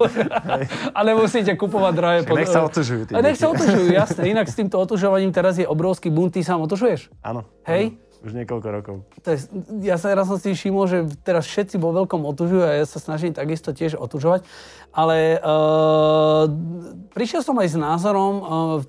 a 0.97 0.99
nemusíte 1.03 1.53
kupovať 1.59 1.93
drahé... 1.93 2.17
Však 2.23 2.39
nech 2.39 2.51
sa 2.51 2.63
otužujú 2.65 3.03
tí 3.07 3.13
nech 3.13 3.39
sa 3.39 3.47
otužujú, 3.51 3.87
jasné. 3.93 4.23
Inak 4.31 4.47
s 4.47 4.57
týmto 4.57 4.79
otužovaním 4.79 5.35
teraz 5.35 5.59
je 5.59 5.67
obrovský 5.67 6.09
bunt, 6.09 6.33
ty 6.33 6.47
sám 6.47 6.63
otužuješ? 6.65 7.11
Áno. 7.21 7.45
Hej? 7.67 7.93
áno. 7.93 8.06
Už 8.27 8.35
niekoľko 8.35 8.69
rokov. 8.75 8.97
To 9.23 9.29
je, 9.31 9.39
ja 9.87 9.95
sa 10.03 10.11
raz 10.11 10.27
som 10.27 10.35
si 10.35 10.51
všimol, 10.51 10.91
že 10.91 11.07
teraz 11.23 11.47
všetci 11.47 11.79
vo 11.79 11.95
veľkom 11.95 12.27
otužujú 12.27 12.59
a 12.67 12.83
ja 12.83 12.83
sa 12.83 12.99
snažím 12.99 13.31
takisto 13.31 13.71
tiež 13.71 13.95
otužovať. 13.95 14.43
Ale 14.91 15.39
uh, 15.39 16.51
prišiel 17.15 17.47
som 17.47 17.55
aj 17.63 17.71
s 17.71 17.79
názorom, 17.79 18.35
uh, 18.35 18.45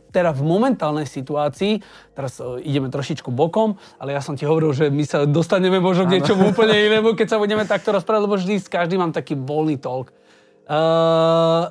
teda 0.10 0.34
v 0.34 0.42
momentálnej 0.42 1.06
situácii, 1.06 1.86
teraz 2.18 2.42
uh, 2.42 2.58
ideme 2.66 2.90
trošičku 2.90 3.30
bokom, 3.30 3.78
ale 4.02 4.18
ja 4.18 4.26
som 4.26 4.34
ti 4.34 4.50
hovoril, 4.50 4.74
že 4.74 4.90
my 4.90 5.06
sa 5.06 5.30
dostaneme 5.30 5.78
možno 5.78 6.10
k 6.10 6.18
niečomu 6.18 6.48
úplne 6.58 6.74
inému, 6.74 7.14
keď 7.14 7.38
sa 7.38 7.38
budeme 7.38 7.62
takto 7.70 7.94
rozprávať, 7.94 8.26
lebo 8.26 8.42
vždy 8.42 8.58
s 8.58 8.66
každým 8.66 9.06
mám 9.06 9.14
taký 9.14 9.38
voľný 9.38 9.78
talk. 9.78 10.10
Uh, 10.66 11.70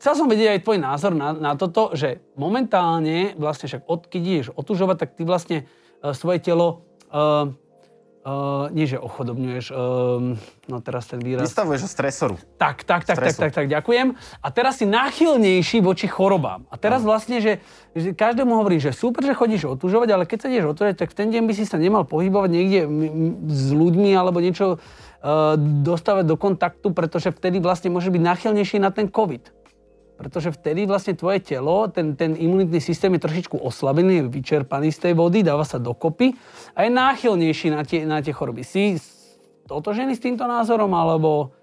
Chcel 0.00 0.16
som 0.16 0.32
vedieť 0.32 0.56
aj 0.56 0.64
tvoj 0.64 0.78
názor 0.80 1.12
na, 1.12 1.36
na 1.36 1.52
toto, 1.60 1.92
že 1.92 2.24
momentálne, 2.32 3.36
vlastne 3.36 3.68
však 3.68 3.84
od, 3.84 4.08
keď 4.08 4.22
ideš 4.24 4.48
otužovať, 4.56 4.96
tak 4.96 5.12
ty 5.12 5.28
vlastne 5.28 5.68
svoje 6.12 6.38
telo 6.40 6.84
uh, 7.12 7.52
Uh, 8.20 8.68
nie, 8.76 8.84
že 8.84 9.00
ochodobňuješ, 9.00 9.72
uh, 9.72 10.36
no 10.68 10.76
teraz 10.84 11.08
ten 11.08 11.24
výraz... 11.24 11.40
Vystavuješ 11.40 11.88
stresoru. 11.88 12.36
Tak, 12.60 12.84
tak, 12.84 13.08
tak, 13.08 13.16
tak, 13.16 13.32
tak, 13.32 13.52
tak, 13.56 13.64
ďakujem. 13.64 14.12
A 14.44 14.48
teraz 14.52 14.76
si 14.76 14.84
náchylnejší 14.84 15.80
voči 15.80 16.04
chorobám. 16.04 16.68
A 16.68 16.76
teraz 16.76 17.00
vlastne, 17.00 17.40
že, 17.40 17.64
že 17.96 18.12
každému 18.12 18.52
hovorí, 18.52 18.76
že 18.76 18.92
super, 18.92 19.24
že 19.24 19.32
chodíš 19.32 19.72
otužovať, 19.72 20.08
ale 20.12 20.28
keď 20.28 20.36
sa 20.36 20.52
ideš 20.52 20.68
otužovať, 20.76 21.00
tak 21.00 21.08
v 21.08 21.16
ten 21.16 21.28
deň 21.32 21.42
by 21.48 21.52
si 21.56 21.64
sa 21.64 21.80
nemal 21.80 22.04
pohybovať 22.04 22.50
niekde 22.52 22.80
m- 22.84 22.92
m- 22.92 23.36
s 23.48 23.72
ľuďmi 23.72 24.12
alebo 24.12 24.44
niečo 24.44 24.76
uh, 24.76 25.56
dostávať 25.80 26.28
do 26.28 26.36
kontaktu, 26.36 26.92
pretože 26.92 27.32
vtedy 27.32 27.56
vlastne 27.56 27.88
môže 27.88 28.12
byť 28.12 28.20
náchylnejší 28.20 28.84
na 28.84 28.92
ten 28.92 29.08
COVID 29.08 29.59
pretože 30.20 30.52
vtedy 30.52 30.84
vlastne 30.84 31.16
tvoje 31.16 31.40
telo, 31.40 31.88
ten, 31.88 32.12
ten 32.12 32.36
imunitný 32.36 32.76
systém 32.76 33.08
je 33.16 33.24
trošičku 33.24 33.56
oslabený, 33.56 34.20
je 34.20 34.24
vyčerpaný 34.28 34.92
z 34.92 35.08
tej 35.08 35.12
vody, 35.16 35.40
dáva 35.40 35.64
sa 35.64 35.80
dokopy 35.80 36.36
a 36.76 36.84
je 36.84 36.92
náchylnejší 36.92 37.72
na 37.72 37.80
tie, 37.88 38.04
na 38.04 38.20
tie 38.20 38.36
choroby. 38.36 38.60
Si 38.60 39.00
totožený 39.64 40.12
s 40.12 40.20
týmto 40.20 40.44
názorom, 40.44 40.92
alebo... 40.92 41.56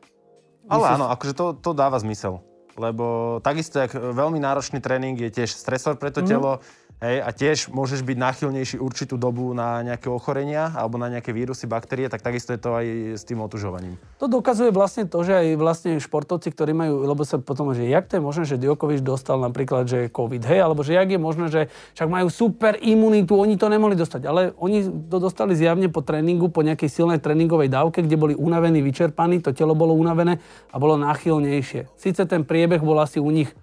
Ale 0.65 0.89
áno, 0.89 1.13
akože 1.13 1.37
to, 1.37 1.45
to 1.61 1.77
dáva 1.77 2.01
zmysel. 2.01 2.41
Lebo 2.81 3.37
takisto, 3.45 3.77
jak 3.77 3.93
veľmi 3.93 4.41
náročný 4.41 4.81
tréning 4.81 5.13
je 5.21 5.29
tiež 5.29 5.53
stresor 5.53 6.01
pre 6.01 6.09
to 6.09 6.25
mm. 6.25 6.27
telo, 6.27 6.57
Hej, 6.97 7.21
a 7.21 7.29
tiež 7.29 7.69
môžeš 7.69 8.01
byť 8.01 8.17
náchylnejší 8.17 8.81
určitú 8.81 9.21
dobu 9.21 9.53
na 9.53 9.85
nejaké 9.85 10.09
ochorenia 10.09 10.73
alebo 10.73 10.97
na 10.97 11.13
nejaké 11.13 11.29
vírusy, 11.29 11.69
baktérie, 11.69 12.09
tak 12.09 12.25
takisto 12.25 12.57
je 12.57 12.57
to 12.57 12.73
aj 12.73 12.85
s 13.13 13.21
tým 13.21 13.37
otužovaním. 13.37 14.01
To 14.17 14.25
dokazuje 14.25 14.73
vlastne 14.73 15.05
to, 15.05 15.21
že 15.21 15.37
aj 15.37 15.47
vlastne 15.61 16.01
športovci, 16.01 16.49
ktorí 16.49 16.73
majú, 16.73 17.05
lebo 17.05 17.21
sa 17.21 17.37
potom, 17.37 17.69
že 17.77 17.85
jak 17.85 18.09
to 18.09 18.17
je 18.17 18.25
možné, 18.25 18.43
že 18.49 18.57
Djokovic 18.57 19.05
dostal 19.05 19.37
napríklad, 19.37 19.85
že 19.85 20.09
COVID, 20.09 20.41
hej, 20.49 20.57
alebo 20.57 20.81
že 20.81 20.97
jak 20.97 21.05
je 21.13 21.21
možné, 21.21 21.45
že 21.53 21.61
však 21.93 22.09
majú 22.09 22.33
super 22.33 22.73
imunitu, 22.81 23.37
oni 23.37 23.61
to 23.61 23.69
nemohli 23.69 23.93
dostať, 23.93 24.21
ale 24.25 24.57
oni 24.57 25.05
to 25.05 25.21
dostali 25.21 25.53
zjavne 25.53 25.93
po 25.93 26.01
tréningu, 26.01 26.49
po 26.49 26.65
nejakej 26.65 26.89
silnej 26.89 27.21
tréningovej 27.21 27.69
dávke, 27.69 28.01
kde 28.01 28.17
boli 28.17 28.33
unavení, 28.33 28.81
vyčerpaní, 28.81 29.45
to 29.45 29.53
telo 29.53 29.77
bolo 29.77 29.93
unavené 29.93 30.41
a 30.73 30.81
bolo 30.81 30.97
náchylnejšie. 30.97 31.93
Sice 31.93 32.25
ten 32.25 32.41
priebeh 32.41 32.81
bol 32.81 32.97
asi 32.97 33.21
u 33.21 33.29
nich 33.29 33.53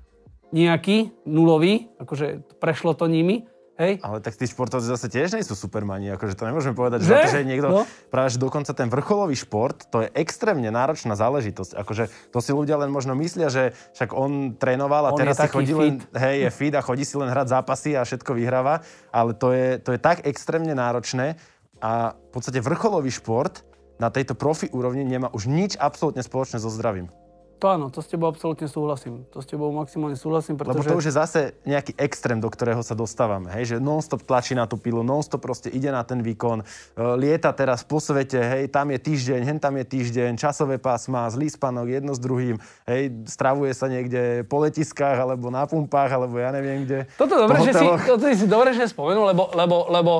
nejaký, 0.54 1.26
nulový, 1.26 1.90
akože 1.98 2.46
prešlo 2.62 2.94
to 2.94 3.10
nimi, 3.10 3.42
Hej. 3.74 3.98
Ale 4.06 4.22
tak 4.22 4.38
tí 4.38 4.46
športovci 4.46 4.86
zase 4.86 5.10
tiež 5.10 5.34
nie 5.34 5.42
sú 5.42 5.58
supermani, 5.58 6.14
akože 6.14 6.38
to 6.38 6.46
nemôžeme 6.46 6.78
povedať, 6.78 7.02
že, 7.02 7.26
že? 7.26 7.30
že 7.34 7.40
niekto, 7.42 7.66
no. 7.66 7.82
práve 8.06 8.30
že 8.30 8.38
dokonca 8.38 8.70
ten 8.70 8.86
vrcholový 8.86 9.34
šport, 9.34 9.90
to 9.90 10.06
je 10.06 10.14
extrémne 10.14 10.70
náročná 10.70 11.18
záležitosť. 11.18 11.74
Akože 11.82 12.06
to 12.30 12.38
si 12.38 12.54
ľudia 12.54 12.78
len 12.78 12.94
možno 12.94 13.18
myslia, 13.18 13.50
že 13.50 13.74
však 13.98 14.14
on 14.14 14.54
trénoval 14.54 15.10
a 15.10 15.18
on 15.18 15.18
teraz 15.18 15.42
si 15.42 15.50
chodí 15.50 15.74
fit. 15.74 15.82
len, 15.82 15.94
hej, 16.14 16.46
je 16.46 16.50
fit 16.54 16.74
a 16.78 16.86
chodí 16.86 17.02
si 17.02 17.18
len 17.18 17.26
hrať 17.26 17.50
zápasy 17.50 17.98
a 17.98 18.06
všetko 18.06 18.30
vyhráva, 18.38 18.86
ale 19.10 19.34
to 19.34 19.50
je, 19.50 19.82
to 19.82 19.90
je 19.90 19.98
tak 19.98 20.22
extrémne 20.22 20.70
náročné 20.70 21.34
a 21.82 22.14
v 22.14 22.30
podstate 22.30 22.62
vrcholový 22.62 23.10
šport 23.10 23.66
na 23.98 24.06
tejto 24.06 24.38
profi 24.38 24.70
úrovni 24.70 25.02
nemá 25.02 25.34
už 25.34 25.50
nič 25.50 25.74
absolútne 25.74 26.22
spoločné 26.22 26.62
so 26.62 26.70
zdravím. 26.70 27.10
To 27.64 27.72
áno, 27.72 27.88
to 27.88 28.04
s 28.04 28.12
tebou 28.12 28.28
absolútne 28.28 28.68
súhlasím. 28.68 29.24
To 29.32 29.40
s 29.40 29.48
tebou 29.48 29.72
maximálne 29.72 30.20
súhlasím, 30.20 30.60
pretože... 30.60 30.84
Lebo 30.84 30.84
to 30.84 31.00
už 31.00 31.08
je 31.08 31.14
zase 31.16 31.40
nejaký 31.64 31.96
extrém, 31.96 32.36
do 32.36 32.52
ktorého 32.52 32.84
sa 32.84 32.92
dostávame. 32.92 33.48
Hej? 33.56 33.72
Že 33.72 33.76
non-stop 33.80 34.20
tlačí 34.20 34.52
na 34.52 34.68
tú 34.68 34.76
pilu, 34.76 35.00
non-stop 35.00 35.40
proste 35.40 35.72
ide 35.72 35.88
na 35.88 36.04
ten 36.04 36.20
výkon, 36.20 36.60
e, 36.60 36.64
lieta 37.16 37.56
teraz 37.56 37.80
po 37.80 38.04
svete, 38.04 38.36
hej, 38.36 38.68
tam 38.68 38.92
je 38.92 39.00
týždeň, 39.00 39.40
hen 39.48 39.56
tam 39.56 39.80
je 39.80 39.84
týždeň, 39.88 40.36
časové 40.36 40.76
pásma, 40.76 41.24
zlý 41.32 41.48
spanok, 41.48 41.88
jedno 41.88 42.12
s 42.12 42.20
druhým, 42.20 42.60
hej, 42.84 43.24
stravuje 43.32 43.72
sa 43.72 43.88
niekde 43.88 44.44
po 44.44 44.60
letiskách, 44.60 45.16
alebo 45.16 45.48
na 45.48 45.64
pumpách, 45.64 46.20
alebo 46.20 46.36
ja 46.36 46.52
neviem 46.52 46.84
kde. 46.84 47.08
Toto 47.16 47.48
dobre, 47.48 47.64
že 47.64 47.80
si, 47.80 47.86
toto 48.04 48.24
si 48.28 48.44
dobre, 48.44 48.76
že 48.76 48.92
spomenul, 48.92 49.32
lebo, 49.32 49.48
lebo, 49.56 49.88
lebo 49.88 50.12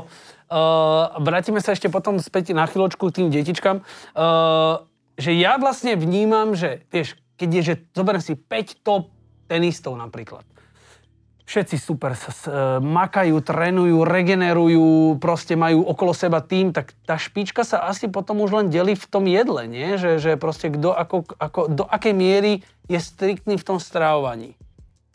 uh, 0.49 1.13
vrátime 1.21 1.61
sa 1.61 1.77
ešte 1.77 1.93
potom 1.93 2.17
späť 2.25 2.57
na 2.57 2.65
chvíľočku 2.65 3.05
k 3.13 3.21
tým 3.21 3.29
detičkám. 3.29 3.85
Uh, 4.17 4.81
že 5.15 5.31
ja 5.37 5.61
vlastne 5.63 5.95
vnímam, 5.95 6.59
že 6.59 6.83
vieš, 6.91 7.15
keď 7.35 7.49
je, 7.51 7.63
že 7.63 7.75
zoberiem 7.95 8.23
si 8.23 8.35
5 8.39 8.85
top 8.87 9.11
tenistov 9.51 9.95
napríklad. 9.99 10.47
Všetci 11.45 11.77
super 11.77 12.17
sa 12.17 12.33
uh, 12.33 12.45
makajú, 12.81 13.37
trénujú, 13.45 14.01
regenerujú, 14.09 15.21
proste 15.21 15.53
majú 15.61 15.85
okolo 15.85 16.17
seba 16.17 16.41
tým, 16.41 16.73
tak 16.73 16.97
tá 17.05 17.21
špička 17.21 17.69
sa 17.69 17.85
asi 17.85 18.09
potom 18.09 18.41
už 18.41 18.65
len 18.65 18.67
delí 18.73 18.97
v 18.97 19.05
tom 19.05 19.29
jedle, 19.29 19.69
nie? 19.69 20.01
Že, 20.01 20.11
že 20.25 20.31
proste 20.41 20.73
kto, 20.73 20.97
ako, 20.97 21.37
ako, 21.37 21.61
do 21.69 21.85
akej 21.85 22.17
miery 22.17 22.53
je 22.89 22.97
striktný 22.97 23.61
v 23.61 23.67
tom 23.67 23.77
strávovaní. 23.77 24.57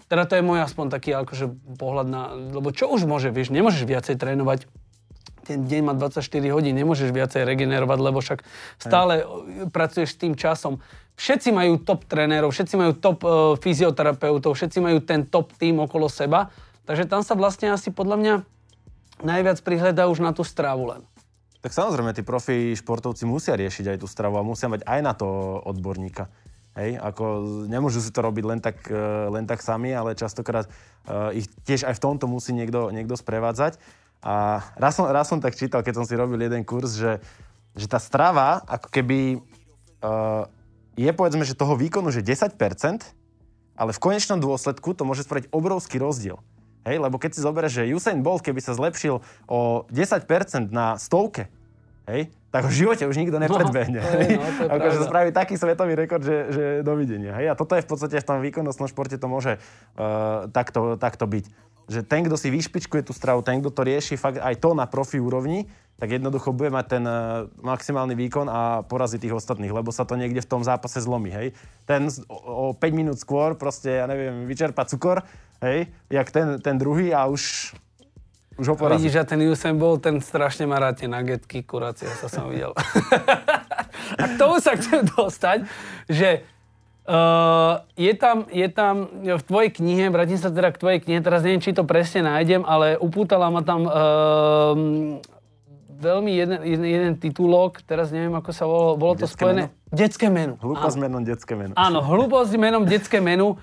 Teda 0.06 0.30
to 0.30 0.38
je 0.38 0.46
môj 0.46 0.62
aspoň 0.62 0.94
taký 0.94 1.18
akože 1.18 1.50
pohľad 1.82 2.08
na... 2.10 2.22
Lebo 2.34 2.70
čo 2.74 2.90
už 2.94 3.10
môže, 3.10 3.34
vieš, 3.34 3.50
nemôžeš 3.50 3.90
viacej 3.90 4.22
trénovať 4.22 4.70
ten 5.50 5.66
deň 5.66 5.82
má 5.82 5.94
24 5.98 6.22
hodín, 6.54 6.78
nemôžeš 6.78 7.10
viacej 7.10 7.42
regenerovať, 7.42 7.98
lebo 7.98 8.22
však 8.22 8.46
stále 8.78 9.26
Aj. 9.26 9.26
pracuješ 9.74 10.14
s 10.14 10.22
tým 10.22 10.38
časom. 10.38 10.78
Všetci 11.18 11.50
majú 11.50 11.82
top 11.82 12.06
trénerov, 12.06 12.54
všetci 12.54 12.76
majú 12.78 12.94
top 12.94 13.20
uh, 13.26 13.58
fyzioterapeutov, 13.58 14.54
všetci 14.54 14.78
majú 14.78 15.02
ten 15.02 15.26
top 15.26 15.52
tým 15.58 15.82
okolo 15.82 16.06
seba. 16.06 16.54
Takže 16.86 17.10
tam 17.10 17.26
sa 17.26 17.34
vlastne 17.34 17.74
asi 17.74 17.90
podľa 17.90 18.18
mňa 18.22 18.34
najviac 19.26 19.58
prihľadá 19.66 20.06
už 20.06 20.22
na 20.22 20.32
tú 20.32 20.46
stravu 20.46 20.94
len. 20.94 21.02
Tak 21.60 21.76
samozrejme, 21.76 22.16
tí 22.16 22.24
profi 22.24 22.72
športovci 22.72 23.28
musia 23.28 23.60
riešiť 23.60 23.92
aj 23.92 23.98
tú 24.00 24.08
stravu 24.08 24.40
a 24.40 24.48
musia 24.48 24.72
mať 24.72 24.88
aj 24.88 25.00
na 25.04 25.12
to 25.12 25.60
odborníka. 25.68 26.32
Hej, 26.80 26.96
ako 26.96 27.24
nemôžu 27.68 28.00
si 28.00 28.14
to 28.16 28.24
robiť 28.24 28.46
len 28.48 28.60
tak, 28.64 28.80
e, 28.88 28.96
len 29.28 29.44
tak 29.44 29.60
sami, 29.60 29.92
ale 29.92 30.16
častokrát 30.16 30.70
uh, 31.10 31.34
ich 31.36 31.52
tiež 31.68 31.84
aj 31.84 32.00
v 32.00 32.04
tomto 32.08 32.32
musí 32.32 32.56
niekto, 32.56 32.94
niekto 32.96 33.20
sprevádzať. 33.20 33.76
A 34.20 34.60
raz 34.76 35.00
som, 35.00 35.08
raz 35.08 35.26
som 35.32 35.40
tak 35.40 35.56
čítal, 35.56 35.80
keď 35.80 36.04
som 36.04 36.06
si 36.06 36.16
robil 36.16 36.40
jeden 36.44 36.68
kurz, 36.68 37.00
že, 37.00 37.24
že 37.72 37.88
tá 37.88 38.00
strava 38.04 38.60
ako 38.68 38.92
keby 38.92 39.40
uh, 40.04 40.44
je 41.00 41.12
povedzme, 41.16 41.48
že 41.48 41.56
toho 41.56 41.80
výkonu, 41.80 42.12
že 42.12 42.20
10%, 42.20 42.52
ale 43.80 43.92
v 43.96 44.00
konečnom 44.04 44.44
dôsledku 44.44 44.92
to 44.92 45.08
môže 45.08 45.24
spraviť 45.24 45.48
obrovský 45.56 46.04
rozdiel. 46.04 46.44
Hej, 46.84 47.00
lebo 47.00 47.16
keď 47.16 47.32
si 47.36 47.44
zoberieš, 47.44 47.84
že 47.84 47.92
Usain 47.96 48.20
Bolt, 48.20 48.44
keby 48.44 48.60
sa 48.60 48.76
zlepšil 48.76 49.24
o 49.48 49.60
10% 49.88 50.72
na 50.72 51.00
stovke, 51.00 51.48
hej, 52.08 52.32
tak 52.50 52.66
v 52.66 52.74
živote 52.74 53.06
už 53.06 53.16
nikto 53.20 53.38
nepredbehne. 53.38 54.02
No, 54.02 54.10
no, 54.42 54.74
akože 54.74 55.00
spraví 55.06 55.30
taký 55.30 55.56
svetový 55.56 55.94
rekord, 55.94 56.26
že, 56.26 56.38
že 56.50 56.64
dovidenia. 56.82 57.38
Hej? 57.38 57.52
A 57.52 57.54
toto 57.54 57.78
je 57.78 57.86
v 57.86 57.90
podstate 57.90 58.18
v 58.18 58.26
tom 58.26 58.42
výkonnostnom 58.42 58.90
športe 58.90 59.16
to 59.22 59.28
môže 59.30 59.62
uh, 59.62 60.50
takto, 60.50 60.98
takto 60.98 61.30
byť 61.30 61.46
že 61.90 62.06
ten, 62.06 62.22
kto 62.22 62.38
si 62.38 62.54
vyšpičkuje 62.54 63.02
tú 63.10 63.14
stravu, 63.18 63.42
ten, 63.42 63.60
kto 63.60 63.74
to 63.74 63.82
rieši 63.82 64.16
fakt 64.16 64.38
aj 64.38 64.56
to 64.62 64.78
na 64.78 64.86
profi 64.86 65.18
úrovni, 65.18 65.66
tak 66.00 66.16
jednoducho 66.16 66.56
bude 66.56 66.72
mať 66.72 66.86
ten 66.88 67.04
uh, 67.04 67.52
maximálny 67.60 68.16
výkon 68.16 68.48
a 68.48 68.88
porazí 68.88 69.20
tých 69.20 69.36
ostatných, 69.36 69.74
lebo 69.74 69.92
sa 69.92 70.08
to 70.08 70.16
niekde 70.16 70.40
v 70.40 70.48
tom 70.48 70.62
zápase 70.64 71.04
zlomí, 71.04 71.28
hej. 71.34 71.48
Ten 71.84 72.08
o, 72.32 72.72
o 72.72 72.78
5 72.78 72.80
minút 72.96 73.18
skôr 73.20 73.60
proste, 73.60 74.00
ja 74.00 74.08
neviem, 74.08 74.48
vyčerpa 74.48 74.88
cukor, 74.88 75.28
hej, 75.60 75.92
jak 76.08 76.32
ten, 76.32 76.62
ten 76.64 76.80
druhý 76.80 77.12
a 77.12 77.28
už 77.28 77.76
už 78.60 78.68
ho 78.68 78.76
porazí. 78.76 79.08
Vidíš, 79.08 79.24
že 79.24 79.24
ten 79.24 79.40
Usain 79.48 79.80
bol, 79.80 79.96
ten 80.04 80.20
strašne 80.20 80.68
má 80.68 80.84
rád 80.84 81.00
tie 81.00 81.08
kurácie, 81.64 82.12
sa 82.20 82.28
som 82.28 82.52
videl. 82.52 82.76
a 84.20 84.24
k 84.28 84.34
tomu 84.36 84.60
sa 84.60 84.76
chcem 84.76 85.08
dostať, 85.08 85.64
že 86.12 86.44
Uh, 87.10 87.82
je, 87.98 88.14
tam, 88.14 88.46
je 88.54 88.70
tam 88.70 89.10
v 89.26 89.42
tvojej 89.42 89.74
knihe, 89.74 90.14
vrátim 90.14 90.38
sa 90.38 90.54
teda 90.54 90.70
k 90.70 90.78
tvojej 90.78 91.00
knihe, 91.02 91.26
teraz 91.26 91.42
neviem, 91.42 91.58
či 91.58 91.74
to 91.74 91.82
presne 91.82 92.22
nájdem, 92.22 92.62
ale 92.62 93.02
upútala 93.02 93.50
ma 93.50 93.66
tam 93.66 93.82
uh, 93.90 95.18
veľmi 95.98 96.32
jeden, 96.38 96.60
jeden, 96.62 96.86
jeden 96.86 97.14
titulok, 97.18 97.82
teraz 97.82 98.14
neviem, 98.14 98.30
ako 98.38 98.50
sa 98.54 98.70
volalo, 98.70 98.94
bolo 98.94 99.18
to 99.18 99.26
detské 99.26 99.42
spojené... 99.42 99.64
Menu? 99.74 99.90
Detské 99.90 100.28
menu. 100.30 100.54
Hlúposť 100.62 100.98
menom 101.02 101.22
detské 101.26 101.54
menu. 101.58 101.74
Áno, 101.74 102.00
hlúposť 102.06 102.54
menom 102.62 102.84
detské 102.86 103.18
menu. 103.26 103.58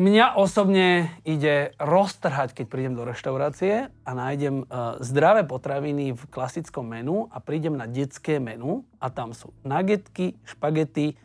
Mňa 0.00 0.40
osobne 0.40 1.12
ide 1.28 1.76
roztrhať, 1.76 2.56
keď 2.56 2.64
prídem 2.72 2.96
do 2.96 3.04
reštaurácie 3.04 3.92
a 3.92 4.10
nájdem 4.16 4.64
uh, 4.64 4.96
zdravé 5.04 5.44
potraviny 5.44 6.16
v 6.16 6.22
klasickom 6.32 6.88
menu 6.88 7.28
a 7.28 7.36
prídem 7.36 7.76
na 7.76 7.84
detské 7.84 8.40
menu 8.40 8.84
a 8.96 9.12
tam 9.12 9.36
sú 9.36 9.52
nagetky, 9.60 10.40
špagety, 10.48 11.20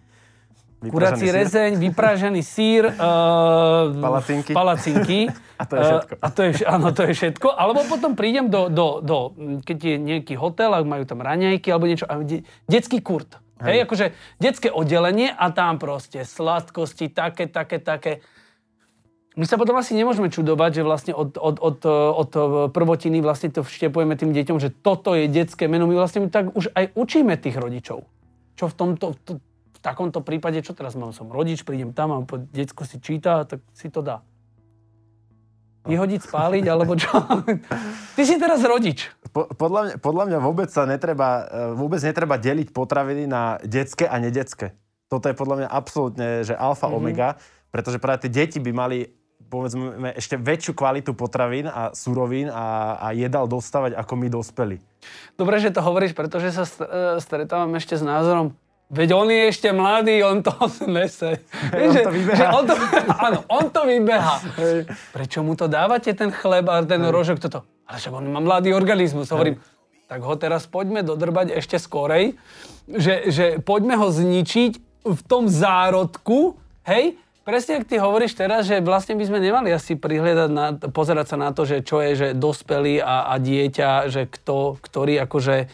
Kurací 0.82 1.30
rezeň, 1.30 1.78
vypražený 1.78 2.42
sír, 2.42 2.90
uh, 2.90 3.94
palacinky. 4.06 4.50
palacinky. 4.50 5.20
a 5.62 5.64
to 5.70 5.78
je 5.78 5.84
všetko. 5.86 6.14
Uh, 6.18 6.26
a 6.26 6.28
to 6.34 6.40
je, 6.42 6.52
áno, 6.66 6.88
to 6.90 7.02
je 7.06 7.14
všetko. 7.14 7.48
Alebo 7.54 7.86
potom 7.86 8.18
prídem 8.18 8.50
do, 8.50 8.66
do, 8.66 8.98
do 9.06 9.18
keď 9.62 9.78
je 9.78 9.96
nejaký 10.02 10.34
hotel 10.42 10.74
a 10.74 10.82
majú 10.82 11.06
tam 11.06 11.22
raňajky 11.22 11.70
alebo 11.70 11.86
niečo, 11.86 12.10
a 12.10 12.18
de, 12.26 12.42
detský 12.66 12.98
kurt. 12.98 13.38
Hej. 13.62 13.70
Hej, 13.70 13.78
akože 13.86 14.06
detské 14.42 14.74
oddelenie 14.74 15.30
a 15.30 15.54
tam 15.54 15.78
proste 15.78 16.26
sladkosti, 16.26 17.14
také, 17.14 17.46
také, 17.46 17.78
také. 17.78 18.26
My 19.38 19.46
sa 19.46 19.62
potom 19.62 19.78
asi 19.78 19.94
nemôžeme 19.94 20.34
čudovať, 20.34 20.82
že 20.82 20.84
vlastne 20.84 21.14
od, 21.14 21.38
od, 21.38 21.62
od, 21.62 21.78
od 21.86 22.32
prvotiny 22.74 23.22
vlastne 23.22 23.54
to 23.54 23.62
vštepujeme 23.62 24.18
tým 24.18 24.34
deťom, 24.34 24.58
že 24.58 24.74
toto 24.74 25.14
je 25.14 25.30
detské 25.30 25.70
meno. 25.70 25.86
My 25.86 25.94
vlastne 25.94 26.26
tak 26.28 26.52
už 26.58 26.74
aj 26.74 26.98
učíme 26.98 27.38
tých 27.38 27.56
rodičov. 27.56 28.10
Čo 28.58 28.66
v 28.66 28.76
tomto, 28.76 29.14
to, 29.24 29.38
takomto 29.82 30.22
prípade, 30.22 30.62
čo 30.62 30.78
teraz 30.78 30.94
mám, 30.94 31.12
som 31.12 31.28
rodič, 31.28 31.66
prídem 31.66 31.92
tam 31.92 32.14
a 32.14 32.18
detsko 32.54 32.86
si 32.86 33.02
číta, 33.02 33.44
tak 33.50 33.66
si 33.74 33.90
to 33.90 34.06
dá. 34.06 34.22
Vyhodiť, 35.82 36.30
spáliť, 36.30 36.66
alebo 36.70 36.94
čo? 36.94 37.10
Ty 38.16 38.22
si 38.22 38.38
teraz 38.38 38.62
rodič. 38.62 39.10
po, 39.34 39.50
podľa, 39.50 39.82
mňa, 39.82 39.96
podľa 39.98 40.24
mňa 40.30 40.40
vôbec 40.46 40.70
sa 40.70 40.86
netreba, 40.86 41.50
e, 41.50 41.74
vôbec 41.74 41.98
netreba 42.06 42.38
deliť 42.38 42.70
potraviny 42.70 43.26
na 43.26 43.58
detské 43.66 44.06
a 44.06 44.22
nedetské. 44.22 44.78
Toto 45.10 45.26
je 45.26 45.34
podľa 45.34 45.66
mňa 45.66 45.70
absolútne, 45.74 46.46
že 46.46 46.54
alfa 46.54 46.86
mm-hmm. 46.86 47.02
omega, 47.02 47.42
pretože 47.74 47.98
práve 47.98 48.30
tie 48.30 48.46
deti 48.46 48.62
by 48.62 48.72
mali 48.72 49.10
povedzme 49.52 50.16
ešte 50.16 50.40
väčšiu 50.40 50.72
kvalitu 50.78 51.12
potravín 51.12 51.68
a 51.68 51.92
surovín 51.92 52.48
a, 52.48 52.96
a 53.02 53.08
jedal 53.12 53.52
dostávať 53.52 54.00
ako 54.00 54.14
my 54.16 54.28
dospeli. 54.32 54.78
Dobre, 55.36 55.60
že 55.60 55.76
to 55.76 55.84
hovoríš, 55.84 56.16
pretože 56.16 56.54
sa 56.56 56.64
e, 56.64 56.72
stretávam 57.20 57.74
ešte 57.76 58.00
s 58.00 58.04
názorom, 58.06 58.56
Veď 58.92 59.10
on 59.16 59.32
je 59.32 59.48
ešte 59.48 59.72
mladý, 59.72 60.20
on 60.28 60.44
to 60.44 60.52
nese. 60.92 61.40
Hey, 61.72 61.88
on 61.88 61.96
to 61.96 62.12
vybeha. 62.12 62.46
on 62.52 62.64
to, 62.68 62.76
áno, 63.24 63.40
on 63.48 63.66
to 63.72 63.82
vybeha. 63.88 64.36
Hey. 64.60 64.84
Prečo 65.16 65.40
mu 65.48 65.56
to 65.56 65.72
dávate, 65.72 66.12
ten 66.12 66.28
chleb 66.28 66.68
a 66.68 66.84
ten 66.84 67.00
hey. 67.00 67.08
rožok 67.08 67.40
toto? 67.40 67.64
Ale 67.88 68.04
však 68.04 68.12
on 68.12 68.28
má 68.28 68.44
mladý 68.44 68.76
organizmus. 68.76 69.32
Hovorím, 69.32 69.64
tak 70.12 70.20
ho 70.28 70.36
teraz 70.36 70.68
poďme 70.68 71.08
dodrbať 71.08 71.56
ešte 71.56 71.80
skorej, 71.80 72.36
že, 72.92 73.32
že 73.32 73.46
poďme 73.64 73.96
ho 73.96 74.12
zničiť 74.12 74.72
v 75.08 75.22
tom 75.24 75.48
zárodku, 75.48 76.60
hej, 76.84 77.16
Presne, 77.42 77.82
ak 77.82 77.90
ty 77.90 77.98
hovoríš 77.98 78.38
teraz, 78.38 78.70
že 78.70 78.86
vlastne 78.86 79.18
by 79.18 79.26
sme 79.26 79.42
nemali 79.42 79.74
asi 79.74 79.98
prihliadať, 79.98 80.50
na, 80.54 80.78
pozerať 80.78 81.34
sa 81.34 81.38
na 81.42 81.50
to, 81.50 81.66
že 81.66 81.82
čo 81.82 81.98
je, 81.98 82.12
že 82.14 82.28
dospelý 82.38 83.02
a, 83.02 83.34
a 83.34 83.42
dieťa, 83.42 84.14
že 84.14 84.30
kto, 84.30 84.78
ktorý 84.78 85.26
akože 85.26 85.66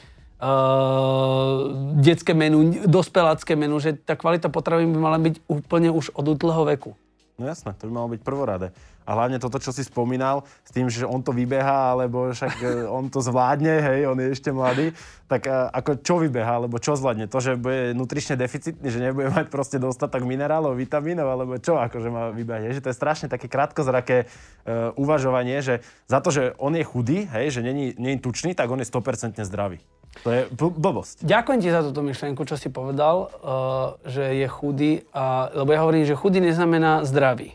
uh, 0.42 1.74
detské 2.02 2.34
menu, 2.34 2.86
dospelácké 2.86 3.58
menu, 3.58 3.78
že 3.82 3.98
tá 3.98 4.14
kvalita 4.14 4.50
potravín 4.50 4.94
by 4.94 5.00
mala 5.00 5.20
byť 5.22 5.36
úplne 5.50 5.90
už 5.94 6.14
od 6.14 6.26
útleho 6.38 6.64
veku. 6.66 6.94
No 7.38 7.46
jasné, 7.46 7.70
to 7.78 7.86
by 7.86 7.94
malo 7.94 8.10
byť 8.18 8.22
prvoradé. 8.26 8.74
A 9.06 9.14
hlavne 9.14 9.38
toto, 9.38 9.62
čo 9.62 9.70
si 9.70 9.86
spomínal, 9.86 10.42
s 10.66 10.74
tým, 10.74 10.90
že 10.90 11.06
on 11.06 11.22
to 11.22 11.30
vybeha, 11.30 11.94
alebo 11.94 12.34
však 12.34 12.54
e, 12.60 12.90
on 12.90 13.14
to 13.14 13.22
zvládne, 13.22 13.78
hej, 13.78 14.10
on 14.10 14.18
je 14.18 14.34
ešte 14.34 14.50
mladý, 14.50 14.90
tak 15.30 15.46
e, 15.46 15.54
ako 15.54 16.02
čo 16.02 16.18
vybeha, 16.18 16.60
alebo 16.60 16.82
čo 16.82 16.98
zvládne? 16.98 17.30
To, 17.30 17.38
že 17.38 17.54
bude 17.56 17.94
nutrične 17.94 18.34
deficitný, 18.36 18.90
že 18.90 19.00
nebude 19.00 19.30
mať 19.30 19.54
proste 19.54 19.78
dostatok 19.78 20.26
minerálov, 20.26 20.74
vitamínov, 20.76 21.30
alebo 21.30 21.62
čo 21.62 21.78
akože 21.78 22.10
má 22.10 22.34
vybehať? 22.34 22.82
Že 22.82 22.84
to 22.84 22.92
je 22.92 23.00
strašne 23.00 23.28
také 23.30 23.46
krátkozraké 23.46 24.26
uh, 24.28 24.92
uvažovanie, 24.98 25.62
že 25.62 25.86
za 26.10 26.20
to, 26.20 26.34
že 26.34 26.58
on 26.58 26.74
je 26.76 26.84
chudý, 26.84 27.30
hej, 27.32 27.54
že 27.54 27.62
není, 27.62 27.94
není 27.96 28.18
tučný, 28.20 28.58
tak 28.58 28.68
on 28.68 28.82
je 28.82 28.88
100% 28.90 29.40
zdravý. 29.46 29.80
To 30.24 30.30
je 30.34 30.42
blbosť. 30.56 31.22
Ďakujem 31.22 31.60
ti 31.62 31.70
za 31.70 31.82
túto 31.86 32.02
myšlienku, 32.02 32.42
čo 32.48 32.56
si 32.58 32.72
povedal, 32.72 33.28
uh, 33.28 33.30
že 34.08 34.38
je 34.38 34.48
chudý, 34.50 34.92
a, 35.12 35.52
lebo 35.54 35.70
ja 35.74 35.80
hovorím, 35.84 36.08
že 36.08 36.18
chudý 36.18 36.42
neznamená 36.42 37.04
zdravý. 37.06 37.54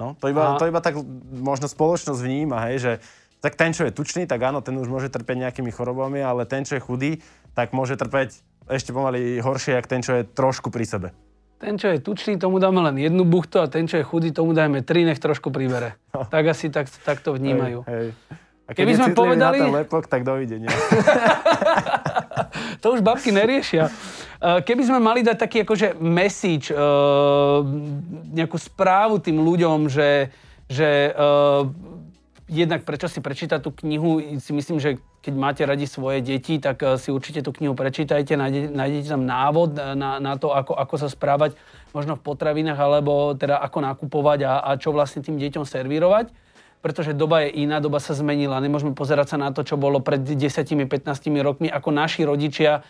No, 0.00 0.16
to 0.16 0.32
iba, 0.32 0.56
a... 0.56 0.58
to 0.60 0.64
iba 0.64 0.80
tak 0.80 0.96
možno 1.30 1.68
spoločnosť 1.68 2.20
vníma, 2.24 2.72
hej, 2.72 2.76
že 2.80 2.92
tak 3.40 3.56
ten, 3.56 3.72
čo 3.72 3.88
je 3.88 3.92
tučný, 3.92 4.24
tak 4.24 4.40
áno, 4.40 4.60
ten 4.60 4.76
už 4.76 4.88
môže 4.88 5.08
trpeť 5.12 5.48
nejakými 5.48 5.72
chorobami, 5.72 6.20
ale 6.20 6.44
ten, 6.44 6.64
čo 6.64 6.76
je 6.76 6.82
chudý, 6.84 7.10
tak 7.56 7.72
môže 7.72 7.96
trpeť 7.96 8.40
ešte 8.68 8.92
pomaly 8.92 9.40
horšie, 9.40 9.76
ako 9.80 9.88
ten, 9.88 10.00
čo 10.04 10.12
je 10.20 10.22
trošku 10.24 10.68
pri 10.68 10.84
sebe. 10.84 11.08
Ten, 11.60 11.76
čo 11.76 11.92
je 11.92 12.00
tučný, 12.00 12.40
tomu 12.40 12.56
dáme 12.56 12.80
len 12.80 12.96
jednu 12.96 13.28
buchtu 13.28 13.60
a 13.60 13.68
ten, 13.68 13.84
čo 13.84 14.00
je 14.00 14.04
chudý, 14.04 14.32
tomu 14.32 14.56
dajme 14.56 14.80
tri, 14.80 15.04
nech 15.04 15.20
trošku 15.20 15.52
pribere. 15.52 16.00
No. 16.16 16.24
Tak 16.32 16.56
asi 16.56 16.72
tak, 16.72 16.88
tak 17.04 17.20
to 17.20 17.36
vnímajú. 17.36 17.84
Hej, 17.84 18.16
hej. 18.16 18.40
A 18.70 18.74
keď 18.74 18.86
Keby 18.86 18.94
sme 18.94 19.08
povedali... 19.18 19.58
na 19.66 19.82
ten 19.82 20.06
tak 20.06 20.22
dovidenia. 20.22 20.70
to 22.82 22.94
už 22.94 23.02
babky 23.02 23.34
neriešia. 23.34 23.90
Eh, 24.40 24.64
keby 24.64 24.82
sme 24.88 24.98
mali 25.02 25.20
dať 25.20 25.36
taký 25.36 25.68
akože 25.68 26.00
message, 26.00 26.72
uh, 26.72 27.60
nejakú 28.32 28.56
správu 28.56 29.20
tým 29.20 29.36
ľuďom, 29.36 29.92
že, 29.92 30.32
že 30.64 31.12
uh, 31.12 31.68
jednak 32.48 32.88
prečo 32.88 33.04
si 33.04 33.20
prečítať 33.20 33.60
tú 33.60 33.68
knihu, 33.84 34.40
si 34.40 34.56
myslím, 34.56 34.80
že 34.80 34.96
keď 35.20 35.34
máte 35.36 35.62
radi 35.68 35.84
svoje 35.84 36.24
deti, 36.24 36.56
tak 36.56 36.80
si 36.96 37.12
určite 37.12 37.44
tú 37.44 37.52
knihu 37.52 37.76
prečítajte, 37.76 38.40
nájdete, 38.40 38.72
nájdete 38.72 39.08
tam 39.12 39.28
návod 39.28 39.76
na, 39.76 40.16
na 40.16 40.32
to, 40.40 40.56
ako, 40.56 40.72
ako 40.72 40.94
sa 40.96 41.12
správať 41.12 41.52
možno 41.92 42.16
v 42.16 42.24
potravinách, 42.24 42.80
alebo 42.80 43.36
teda 43.36 43.60
ako 43.60 43.84
nakupovať 43.84 44.48
a, 44.48 44.52
a 44.64 44.70
čo 44.80 44.96
vlastne 44.96 45.20
tým 45.20 45.36
deťom 45.36 45.68
servírovať 45.68 46.32
pretože 46.80 47.12
doba 47.12 47.44
je 47.44 47.64
iná, 47.64 47.78
doba 47.80 48.00
sa 48.00 48.16
zmenila. 48.16 48.60
Nemôžeme 48.60 48.96
pozerať 48.96 49.36
sa 49.36 49.38
na 49.40 49.52
to, 49.52 49.60
čo 49.64 49.76
bolo 49.76 50.00
pred 50.00 50.24
10-15 50.24 50.84
rokmi, 51.44 51.68
ako 51.68 51.88
naši 51.92 52.24
rodičia 52.24 52.84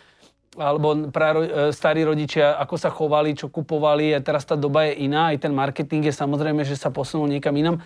alebo 0.51 0.91
praro, 1.15 1.47
e, 1.47 1.71
starí 1.71 2.03
rodičia, 2.03 2.59
ako 2.59 2.75
sa 2.75 2.91
chovali, 2.91 3.31
čo 3.31 3.47
kupovali 3.47 4.11
a 4.11 4.19
teraz 4.19 4.43
tá 4.43 4.59
doba 4.59 4.83
je 4.91 5.07
iná, 5.07 5.31
aj 5.31 5.47
ten 5.47 5.53
marketing 5.55 6.11
je 6.11 6.11
samozrejme, 6.11 6.67
že 6.67 6.75
sa 6.75 6.91
posunul 6.91 7.31
niekam 7.31 7.55
inam. 7.55 7.79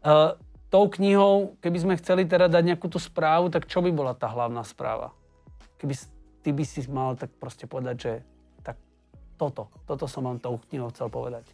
Uh, 0.00 0.32
tou 0.72 0.88
knihou, 0.88 1.56
keby 1.60 1.78
sme 1.80 1.94
chceli 2.00 2.24
teda 2.24 2.48
dať 2.48 2.62
nejakú 2.72 2.88
tú 2.88 2.96
správu, 2.96 3.52
tak 3.52 3.68
čo 3.68 3.84
by 3.84 3.92
bola 3.92 4.12
tá 4.16 4.32
hlavná 4.32 4.64
správa? 4.64 5.12
Keby 5.76 5.92
ty 6.40 6.56
by 6.56 6.64
si 6.64 6.84
mal 6.88 7.16
tak 7.16 7.32
proste 7.36 7.68
povedať, 7.68 7.96
že 8.00 8.12
tak 8.64 8.76
toto, 9.36 9.68
toto 9.84 10.04
som 10.08 10.24
vám 10.24 10.40
tou 10.40 10.56
knihou 10.68 10.88
chcel 10.92 11.12
povedať. 11.12 11.44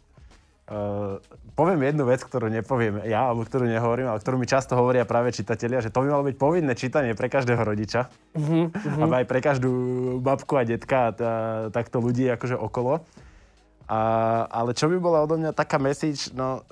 Uh, 0.67 1.23
poviem 1.55 1.79
jednu 1.87 2.03
vec, 2.03 2.19
ktorú 2.19 2.51
nepoviem 2.51 2.99
ja, 3.07 3.31
alebo 3.31 3.47
ktorú 3.47 3.71
nehovorím, 3.71 4.11
ale 4.11 4.19
ktorú 4.19 4.35
mi 4.35 4.43
často 4.43 4.75
hovoria 4.75 5.07
práve 5.07 5.31
čitatelia, 5.31 5.79
že 5.79 5.87
to 5.87 6.03
by 6.03 6.11
malo 6.11 6.27
byť 6.27 6.35
povinné 6.35 6.75
čítanie 6.75 7.15
pre 7.15 7.31
každého 7.31 7.63
rodiča. 7.63 8.11
Uh-huh, 8.35 8.67
uh-huh. 8.67 9.03
Aby 9.07 9.23
aj 9.23 9.27
pre 9.31 9.39
každú 9.39 9.71
babku 10.19 10.59
a 10.59 10.67
detka 10.67 11.07
a 11.07 11.11
tá, 11.15 11.33
takto 11.71 12.03
ľudí 12.03 12.27
akože 12.27 12.59
okolo. 12.59 12.99
A, 13.87 13.99
ale 14.51 14.75
čo 14.75 14.91
by 14.91 14.99
bola 14.99 15.23
odo 15.23 15.39
mňa 15.39 15.55
taká 15.55 15.79
message, 15.79 16.35
no 16.35 16.67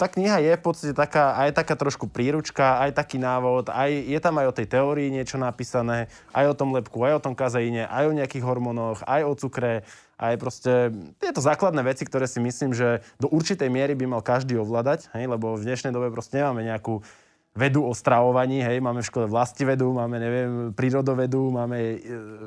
tá 0.00 0.06
kniha 0.06 0.38
je 0.40 0.52
v 0.54 0.62
podstate 0.62 0.94
taká, 0.94 1.36
aj 1.36 1.58
taká 1.58 1.74
trošku 1.74 2.06
príručka, 2.06 2.80
aj 2.80 2.96
taký 2.96 3.18
návod, 3.18 3.68
aj, 3.68 3.90
je 3.92 4.18
tam 4.22 4.38
aj 4.38 4.46
o 4.46 4.56
tej 4.56 4.66
teórii 4.70 5.10
niečo 5.10 5.36
napísané, 5.42 6.06
aj 6.30 6.54
o 6.54 6.56
tom 6.56 6.70
lepku, 6.70 7.02
aj 7.02 7.18
o 7.18 7.24
tom 7.28 7.34
kazeíne, 7.34 7.84
aj 7.90 8.06
o 8.06 8.16
nejakých 8.16 8.46
hormónoch, 8.46 9.02
aj 9.04 9.26
o 9.26 9.34
cukre, 9.34 9.82
aj 10.18 10.34
proste 10.36 10.90
tieto 11.22 11.38
základné 11.38 11.86
veci, 11.86 12.02
ktoré 12.02 12.26
si 12.26 12.42
myslím, 12.42 12.74
že 12.74 13.06
do 13.22 13.30
určitej 13.30 13.70
miery 13.70 13.94
by 13.94 14.18
mal 14.18 14.22
každý 14.22 14.58
ovládať, 14.58 15.06
hej, 15.14 15.30
lebo 15.30 15.54
v 15.54 15.64
dnešnej 15.64 15.94
dobe 15.94 16.10
proste 16.10 16.42
nemáme 16.42 16.66
nejakú 16.66 17.00
vedu 17.54 17.86
o 17.86 17.94
stravovaní, 17.94 18.62
hej, 18.62 18.82
máme 18.82 19.02
v 19.02 19.08
škole 19.08 19.26
vedu, 19.30 19.88
máme, 19.94 20.16
neviem, 20.18 20.50
prírodovedu, 20.74 21.42
máme 21.50 21.78
e, 21.78 21.96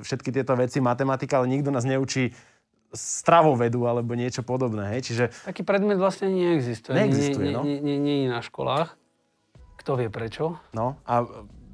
všetky 0.04 0.32
tieto 0.32 0.56
veci, 0.56 0.80
matematika, 0.80 1.40
ale 1.40 1.52
nikto 1.52 1.72
nás 1.72 1.84
neučí 1.84 2.32
stravovedu 2.92 3.88
alebo 3.88 4.16
niečo 4.16 4.44
podobné, 4.44 4.92
hej, 4.96 5.02
čiže... 5.12 5.24
Taký 5.48 5.64
predmet 5.64 6.00
vlastne 6.00 6.28
neexistuje. 6.28 6.96
Neexistuje, 6.96 7.56
no. 7.56 7.64
Nie, 7.64 7.80
nie, 7.80 7.96
nie, 8.00 8.28
nie 8.28 8.32
na 8.32 8.44
školách. 8.44 9.00
Kto 9.80 9.98
vie 9.98 10.12
prečo? 10.12 10.60
No 10.76 11.00
a 11.08 11.26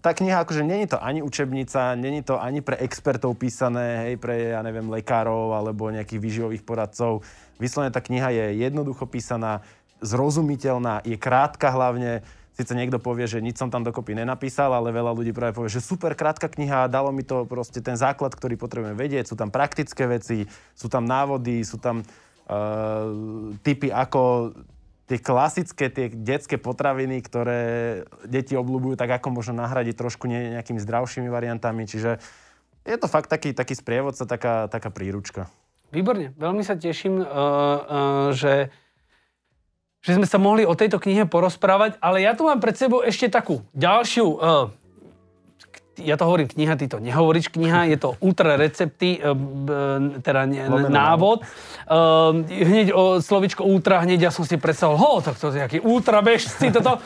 tá 0.01 0.13
kniha, 0.13 0.45
akože 0.45 0.61
není 0.61 0.85
to 0.85 1.01
ani 1.01 1.25
učebnica, 1.25 1.95
není 1.97 2.21
to 2.21 2.37
ani 2.37 2.61
pre 2.61 2.77
expertov 2.77 3.33
písané, 3.37 4.07
hej, 4.07 4.15
pre, 4.21 4.53
ja 4.53 4.61
neviem, 4.61 4.87
lekárov 4.89 5.57
alebo 5.57 5.89
nejakých 5.89 6.21
výživových 6.21 6.63
poradcov. 6.63 7.25
Vyslovene 7.57 7.93
tá 7.93 8.01
kniha 8.01 8.29
je 8.29 8.45
jednoducho 8.61 9.09
písaná, 9.09 9.65
zrozumiteľná, 10.01 11.01
je 11.01 11.17
krátka 11.17 11.73
hlavne. 11.73 12.21
Sice 12.57 12.73
niekto 12.73 12.97
povie, 12.97 13.29
že 13.29 13.37
nič 13.37 13.61
som 13.61 13.69
tam 13.69 13.85
dokopy 13.85 14.17
nenapísal, 14.17 14.73
ale 14.73 14.89
veľa 14.89 15.13
ľudí 15.13 15.29
práve 15.29 15.53
povie, 15.53 15.69
že 15.69 15.81
super 15.81 16.17
krátka 16.17 16.49
kniha, 16.49 16.89
dalo 16.89 17.13
mi 17.13 17.21
to 17.21 17.45
proste 17.45 17.85
ten 17.85 17.93
základ, 17.93 18.33
ktorý 18.33 18.57
potrebujeme 18.57 18.97
vedieť. 18.97 19.29
Sú 19.29 19.35
tam 19.37 19.53
praktické 19.53 20.09
veci, 20.09 20.49
sú 20.73 20.89
tam 20.89 21.05
návody, 21.05 21.61
sú 21.61 21.77
tam 21.77 22.01
uh, 22.01 23.53
typy, 23.61 23.93
ako 23.93 24.53
tie 25.07 25.17
klasické, 25.23 25.87
tie 25.87 26.11
detské 26.11 26.59
potraviny, 26.59 27.23
ktoré 27.23 27.61
deti 28.27 28.59
obľúbujú, 28.59 28.99
tak 28.99 29.07
ako 29.17 29.31
možno 29.39 29.55
nahradiť 29.55 29.95
trošku 29.95 30.27
nejakými 30.27 30.83
zdravšími 30.83 31.31
variantami. 31.31 31.87
Čiže 31.87 32.19
je 32.83 32.97
to 32.99 33.07
fakt 33.07 33.31
taký, 33.31 33.55
taký 33.55 33.75
sprievodca, 33.75 34.27
taká, 34.27 34.67
taká 34.67 34.91
príručka. 34.91 35.47
Výborne, 35.95 36.35
veľmi 36.35 36.63
sa 36.67 36.75
teším, 36.75 37.23
uh, 37.23 37.23
uh, 37.23 38.29
že, 38.35 38.67
že 40.03 40.19
sme 40.19 40.27
sa 40.27 40.35
mohli 40.35 40.67
o 40.67 40.75
tejto 40.75 40.99
knihe 40.99 41.23
porozprávať, 41.23 41.95
ale 42.03 42.27
ja 42.27 42.35
tu 42.35 42.43
mám 42.43 42.59
pred 42.59 42.75
sebou 42.75 42.99
ešte 42.99 43.31
takú 43.31 43.63
ďalšiu 43.71 44.27
uh, 44.27 44.67
ja 45.97 46.15
to 46.17 46.29
hovorím 46.29 46.47
kniha, 46.49 46.77
ty 46.77 46.85
to 46.85 47.01
nehovoríš 47.01 47.49
kniha, 47.49 47.89
je 47.89 47.97
to 47.97 48.13
ultra 48.21 48.53
recepty, 48.53 49.17
e, 49.17 49.33
teda 50.21 50.45
ne, 50.45 50.69
návod. 50.69 51.41
Uh, 51.87 52.43
hneď 52.45 52.91
o 52.93 53.23
slovičko 53.23 53.63
ultra, 53.63 54.03
hneď 54.03 54.29
ja 54.29 54.31
som 54.31 54.43
si 54.43 54.59
predstavil, 54.59 54.99
ho, 54.99 55.23
tak 55.23 55.39
to 55.39 55.49
je 55.49 55.63
nejaký 55.63 55.79
ultra 55.81 56.19
bežci, 56.19 56.69
toto, 56.75 56.99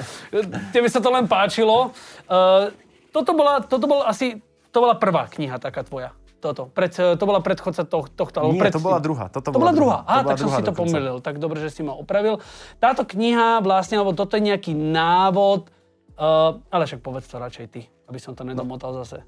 tebe 0.74 0.90
sa 0.90 1.00
to 1.00 1.14
len 1.14 1.30
páčilo. 1.30 1.94
Uh, 2.26 2.74
toto 3.14 3.32
bola, 3.38 3.62
toto 3.64 3.86
bola 3.88 4.10
asi, 4.10 4.42
to 4.74 4.78
bola 4.82 4.98
prvá 4.98 5.30
kniha 5.30 5.62
taká 5.62 5.86
tvoja. 5.86 6.12
Toto. 6.42 6.74
Pred, 6.74 7.22
to 7.22 7.24
bola 7.30 7.38
predchodca 7.38 7.86
to, 7.86 8.10
tohto. 8.18 8.50
Nie, 8.50 8.66
pred... 8.66 8.74
to 8.74 8.82
bola 8.82 8.98
druhá. 8.98 9.30
Toto 9.30 9.54
to 9.54 9.62
bola 9.62 9.78
druhá. 9.78 10.02
Aha, 10.10 10.26
tak 10.26 10.42
som 10.42 10.50
si 10.50 10.66
to 10.66 10.74
pomýlil. 10.74 11.22
Tak 11.22 11.38
dobre, 11.38 11.62
že 11.62 11.70
si 11.70 11.86
ma 11.86 11.94
opravil. 11.94 12.42
Táto 12.82 13.06
kniha 13.06 13.62
vlastne, 13.62 14.02
alebo 14.02 14.18
toto 14.18 14.42
je 14.42 14.50
nejaký 14.50 14.74
návod, 14.74 15.70
uh, 16.18 16.58
ale 16.74 16.90
však 16.90 17.06
povedz 17.06 17.30
to 17.30 17.38
radšej 17.38 17.68
ty 17.70 17.86
aby 18.12 18.20
som 18.20 18.36
to 18.36 18.44
nedomotal 18.44 18.92
zase. 19.02 19.24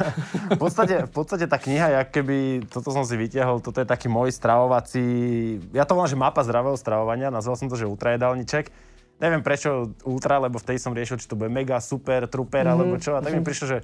v, 0.54 0.58
podstate, 0.62 1.10
v 1.10 1.12
podstate 1.12 1.50
tá 1.50 1.58
kniha, 1.58 1.98
jak 1.98 2.14
keby, 2.14 2.70
toto 2.70 2.94
som 2.94 3.02
si 3.02 3.18
vytiahol, 3.18 3.58
toto 3.58 3.82
je 3.82 3.88
taký 3.90 4.06
môj 4.06 4.30
stravovací, 4.30 5.02
ja 5.74 5.82
to 5.82 5.98
volám, 5.98 6.14
že 6.14 6.14
mapa 6.14 6.46
zdravého 6.46 6.78
stravovania, 6.78 7.34
nazval 7.34 7.58
som 7.58 7.66
to, 7.66 7.74
že 7.74 7.90
ultrajedálniček. 7.90 8.70
Neviem 9.18 9.42
prečo 9.42 9.90
ultra, 10.06 10.38
lebo 10.38 10.62
vtedy 10.62 10.78
som 10.78 10.94
riešil, 10.94 11.18
či 11.18 11.26
to 11.26 11.34
bude 11.34 11.50
mega, 11.50 11.82
super, 11.82 12.30
truper, 12.30 12.62
mm-hmm. 12.62 12.74
alebo 12.78 12.94
čo. 13.02 13.18
A 13.18 13.20
tak 13.20 13.34
mi 13.34 13.42
mhm. 13.42 13.48
prišlo, 13.50 13.66
že 13.66 13.78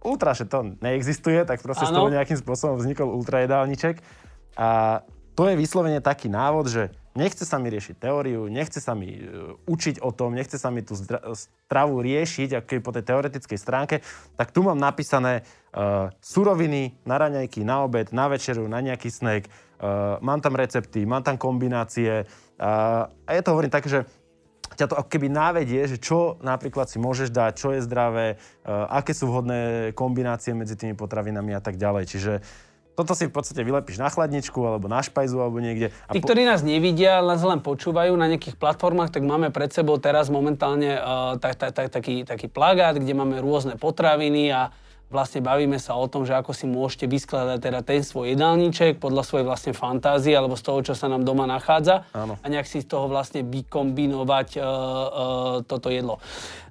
ultra, 0.00 0.32
že 0.32 0.48
to 0.48 0.72
neexistuje, 0.80 1.44
tak 1.44 1.60
proste 1.60 1.84
ano. 1.84 1.92
z 1.92 1.96
toho 2.00 2.08
nejakým 2.08 2.38
spôsobom 2.40 2.80
vznikol 2.80 3.12
ultrajedálniček. 3.12 4.00
A 4.56 5.00
to 5.36 5.52
je 5.52 5.60
vyslovene 5.60 6.00
taký 6.00 6.32
návod, 6.32 6.72
že 6.72 6.82
nechce 7.14 7.46
sa 7.46 7.62
mi 7.62 7.70
riešiť 7.70 7.96
teóriu, 7.98 8.50
nechce 8.50 8.82
sa 8.82 8.92
mi 8.92 9.14
uh, 9.14 9.54
učiť 9.66 10.02
o 10.02 10.10
tom, 10.10 10.34
nechce 10.34 10.58
sa 10.58 10.68
mi 10.74 10.82
tú 10.82 10.98
stravu 11.34 12.02
riešiť, 12.02 12.58
ako 12.58 12.82
po 12.82 12.90
tej 12.94 13.04
teoretickej 13.06 13.58
stránke, 13.58 13.96
tak 14.34 14.50
tu 14.50 14.66
mám 14.66 14.78
napísané 14.78 15.46
uh, 15.72 16.10
suroviny 16.18 16.98
na 17.06 17.16
raňajky, 17.18 17.62
na 17.62 17.86
obed, 17.86 18.10
na 18.10 18.26
večeru, 18.26 18.66
na 18.66 18.82
nejaký 18.82 19.08
snack, 19.08 19.46
uh, 19.46 20.18
mám 20.18 20.42
tam 20.42 20.58
recepty, 20.58 21.06
mám 21.06 21.22
tam 21.22 21.38
kombinácie 21.38 22.26
uh, 22.26 23.06
a 23.06 23.30
je 23.30 23.42
to 23.42 23.52
hovorím 23.54 23.70
tak, 23.70 23.86
že 23.86 24.02
ťa 24.74 24.90
to 24.90 24.98
ako 24.98 25.06
keby 25.06 25.30
návedie, 25.30 25.86
že 25.86 26.02
čo 26.02 26.34
napríklad 26.42 26.90
si 26.90 26.98
môžeš 26.98 27.30
dať, 27.30 27.52
čo 27.54 27.70
je 27.70 27.84
zdravé, 27.86 28.34
uh, 28.66 28.90
aké 28.90 29.14
sú 29.14 29.30
vhodné 29.30 29.94
kombinácie 29.94 30.50
medzi 30.50 30.74
tými 30.74 30.98
potravinami 30.98 31.54
a 31.54 31.62
tak 31.62 31.78
ďalej. 31.78 32.04
Čiže 32.10 32.32
toto 32.94 33.12
si 33.18 33.26
v 33.26 33.34
podstate 33.34 33.60
vylepíš 33.66 33.98
na 33.98 34.06
chladničku 34.08 34.56
alebo 34.62 34.86
na 34.86 35.02
špajzu 35.02 35.36
alebo 35.42 35.58
niekde. 35.58 35.90
A 36.06 36.14
Tí, 36.14 36.22
po... 36.22 36.30
ktorí 36.30 36.46
nás 36.46 36.62
nevidia, 36.62 37.18
len 37.18 37.36
len 37.36 37.60
počúvajú 37.60 38.14
na 38.14 38.30
nejakých 38.30 38.54
platformách, 38.56 39.10
tak 39.10 39.26
máme 39.26 39.50
pred 39.50 39.74
sebou 39.74 39.98
teraz 39.98 40.30
momentálne 40.30 40.96
uh, 40.96 41.34
tak, 41.42 41.58
tak, 41.58 41.74
tak, 41.74 41.86
taký, 41.90 42.22
taký 42.22 42.46
plagát, 42.46 42.96
kde 42.96 43.12
máme 43.12 43.42
rôzne 43.42 43.74
potraviny 43.74 44.54
a 44.54 44.70
vlastne 45.14 45.38
bavíme 45.38 45.78
sa 45.78 45.94
o 45.94 46.10
tom, 46.10 46.26
že 46.26 46.34
ako 46.34 46.50
si 46.50 46.66
môžete 46.66 47.06
vyskladať 47.06 47.62
teda 47.62 47.80
ten 47.86 48.02
svoj 48.02 48.34
jedálniček 48.34 48.98
podľa 48.98 49.22
svojej 49.22 49.46
vlastne 49.46 49.70
fantázie 49.70 50.34
alebo 50.34 50.58
z 50.58 50.66
toho, 50.66 50.82
čo 50.82 50.94
sa 50.98 51.06
nám 51.06 51.22
doma 51.22 51.46
nachádza 51.46 52.10
Áno. 52.10 52.34
a 52.42 52.46
nejak 52.50 52.66
si 52.66 52.82
z 52.82 52.90
toho 52.90 53.06
vlastne 53.06 53.46
vykombinovať 53.46 54.58
uh, 54.58 54.66
uh, 54.66 55.56
toto 55.62 55.94
jedlo. 55.94 56.18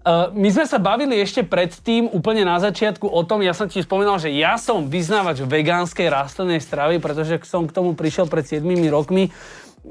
Uh, 0.04 0.36
my 0.36 0.52
sme 0.52 0.68
sa 0.68 0.84
bavili 0.84 1.24
ešte 1.24 1.48
predtým, 1.48 2.12
úplne 2.12 2.44
na 2.44 2.60
začiatku 2.60 3.08
o 3.08 3.22
tom, 3.24 3.40
ja 3.40 3.56
som 3.56 3.72
ti 3.72 3.80
spomínal, 3.80 4.20
že 4.20 4.36
ja 4.36 4.60
som 4.60 4.92
vyznávač 4.92 5.48
vegánskej 5.48 6.12
rastlinnej 6.12 6.60
stravy, 6.60 7.00
pretože 7.00 7.40
som 7.48 7.64
k 7.64 7.72
tomu 7.72 7.96
prišiel 7.96 8.28
pred 8.28 8.44
7 8.44 8.68
rokmi. 8.92 9.32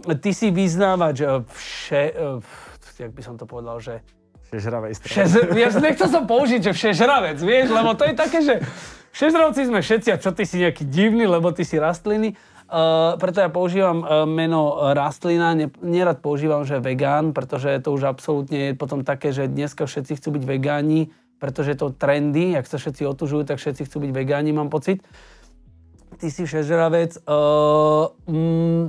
Ty 0.04 0.30
si 0.36 0.52
vyznávač 0.52 1.24
vše, 1.48 2.02
uh, 2.12 3.00
jak 3.00 3.16
by 3.16 3.22
som 3.24 3.40
to 3.40 3.48
povedal, 3.48 3.80
že 3.80 4.04
Všežravej 4.52 4.92
strany. 5.00 5.14
Šez, 5.16 5.32
ja 5.56 5.68
nechcel 5.80 6.08
som 6.12 6.28
použiť, 6.28 6.60
že 6.60 6.72
všežravec, 6.76 7.40
vieš, 7.40 7.72
lebo 7.72 7.96
to 7.96 8.04
je 8.04 8.12
také, 8.12 8.44
že 8.44 8.60
všežravci 9.16 9.72
sme 9.72 9.80
všetci 9.80 10.08
a 10.12 10.20
čo 10.20 10.28
ty 10.36 10.44
si 10.44 10.60
nejaký 10.60 10.84
divný, 10.84 11.24
lebo 11.24 11.56
ty 11.56 11.64
si 11.64 11.80
rastliny. 11.80 12.36
Uh, 12.68 13.16
preto 13.16 13.40
ja 13.40 13.48
používam 13.48 14.04
uh, 14.04 14.28
meno 14.28 14.92
rastlina, 14.92 15.56
ne, 15.56 15.72
nerad 15.80 16.20
používam, 16.20 16.68
že 16.68 16.84
vegán, 16.84 17.32
pretože 17.32 17.80
to 17.80 17.96
už 17.96 18.04
absolútne 18.04 18.72
je 18.72 18.76
potom 18.76 19.04
také, 19.04 19.32
že 19.32 19.48
dneska 19.48 19.88
všetci 19.88 20.20
chcú 20.20 20.36
byť 20.36 20.44
vegáni, 20.44 21.12
pretože 21.40 21.72
to 21.76 21.88
trendy, 21.92 22.52
ak 22.52 22.68
sa 22.68 22.76
všetci 22.76 23.08
otužujú, 23.08 23.48
tak 23.48 23.56
všetci 23.56 23.88
chcú 23.88 24.04
byť 24.04 24.12
vegáni, 24.12 24.52
mám 24.52 24.68
pocit. 24.68 25.00
Ty 26.20 26.28
si 26.28 26.44
všežravec. 26.44 27.24
Uh, 27.24 28.12
mm, 28.28 28.84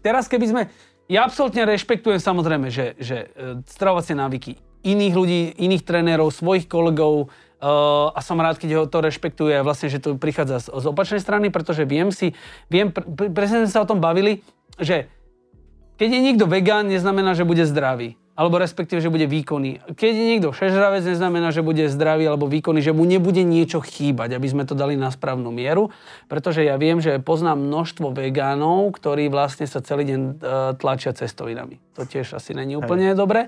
teraz 0.00 0.32
keby 0.32 0.46
sme, 0.48 0.62
ja 1.10 1.26
absolútne 1.26 1.66
rešpektujem 1.66 2.22
samozrejme, 2.22 2.70
že, 2.70 2.94
že 2.98 3.30
e, 3.34 3.62
stravovacie 3.66 4.14
návyky 4.14 4.58
iných 4.82 5.14
ľudí, 5.14 5.40
iných 5.62 5.86
trénerov, 5.86 6.34
svojich 6.34 6.66
kolegov 6.66 7.30
uh, 7.30 8.10
a 8.10 8.18
som 8.18 8.34
rád, 8.34 8.58
keď 8.58 8.82
ho 8.82 8.90
to 8.90 8.98
rešpektuje 8.98 9.62
vlastne, 9.62 9.86
že 9.86 10.02
to 10.02 10.18
prichádza 10.18 10.58
z, 10.58 10.66
z 10.74 10.84
opačnej 10.90 11.22
strany, 11.22 11.54
pretože 11.54 11.86
viem 11.86 12.10
si, 12.10 12.34
viem, 12.66 12.90
presne 13.30 13.62
sme 13.62 13.70
sa 13.70 13.86
o 13.86 13.88
tom 13.88 14.02
bavili, 14.02 14.42
že 14.82 15.06
keď 16.02 16.08
je 16.10 16.20
niekto 16.26 16.50
vegán, 16.50 16.90
neznamená, 16.90 17.38
že 17.38 17.46
bude 17.46 17.62
zdravý 17.62 18.18
alebo 18.42 18.58
respektíve, 18.58 18.98
že 18.98 19.06
bude 19.06 19.30
výkonný. 19.30 19.94
Keď 19.94 20.10
je 20.10 20.24
niekto 20.34 20.50
všežravec, 20.50 21.06
neznamená, 21.06 21.54
že 21.54 21.62
bude 21.62 21.86
zdravý 21.86 22.26
alebo 22.26 22.50
výkonný, 22.50 22.82
že 22.82 22.90
mu 22.90 23.06
nebude 23.06 23.46
niečo 23.46 23.78
chýbať, 23.78 24.34
aby 24.34 24.50
sme 24.50 24.66
to 24.66 24.74
dali 24.74 24.98
na 24.98 25.14
správnu 25.14 25.54
mieru, 25.54 25.94
pretože 26.26 26.66
ja 26.66 26.74
viem, 26.74 26.98
že 26.98 27.22
poznám 27.22 27.62
množstvo 27.62 28.10
vegánov, 28.10 28.98
ktorí 28.98 29.30
vlastne 29.30 29.70
sa 29.70 29.78
celý 29.78 30.10
deň 30.10 30.20
uh, 30.20 30.34
tlačia 30.74 31.14
cestovinami. 31.14 31.78
To 31.94 32.02
tiež 32.02 32.34
asi 32.34 32.50
není 32.50 32.74
úplne 32.74 33.14
Hej. 33.14 33.22
dobre. 33.22 33.46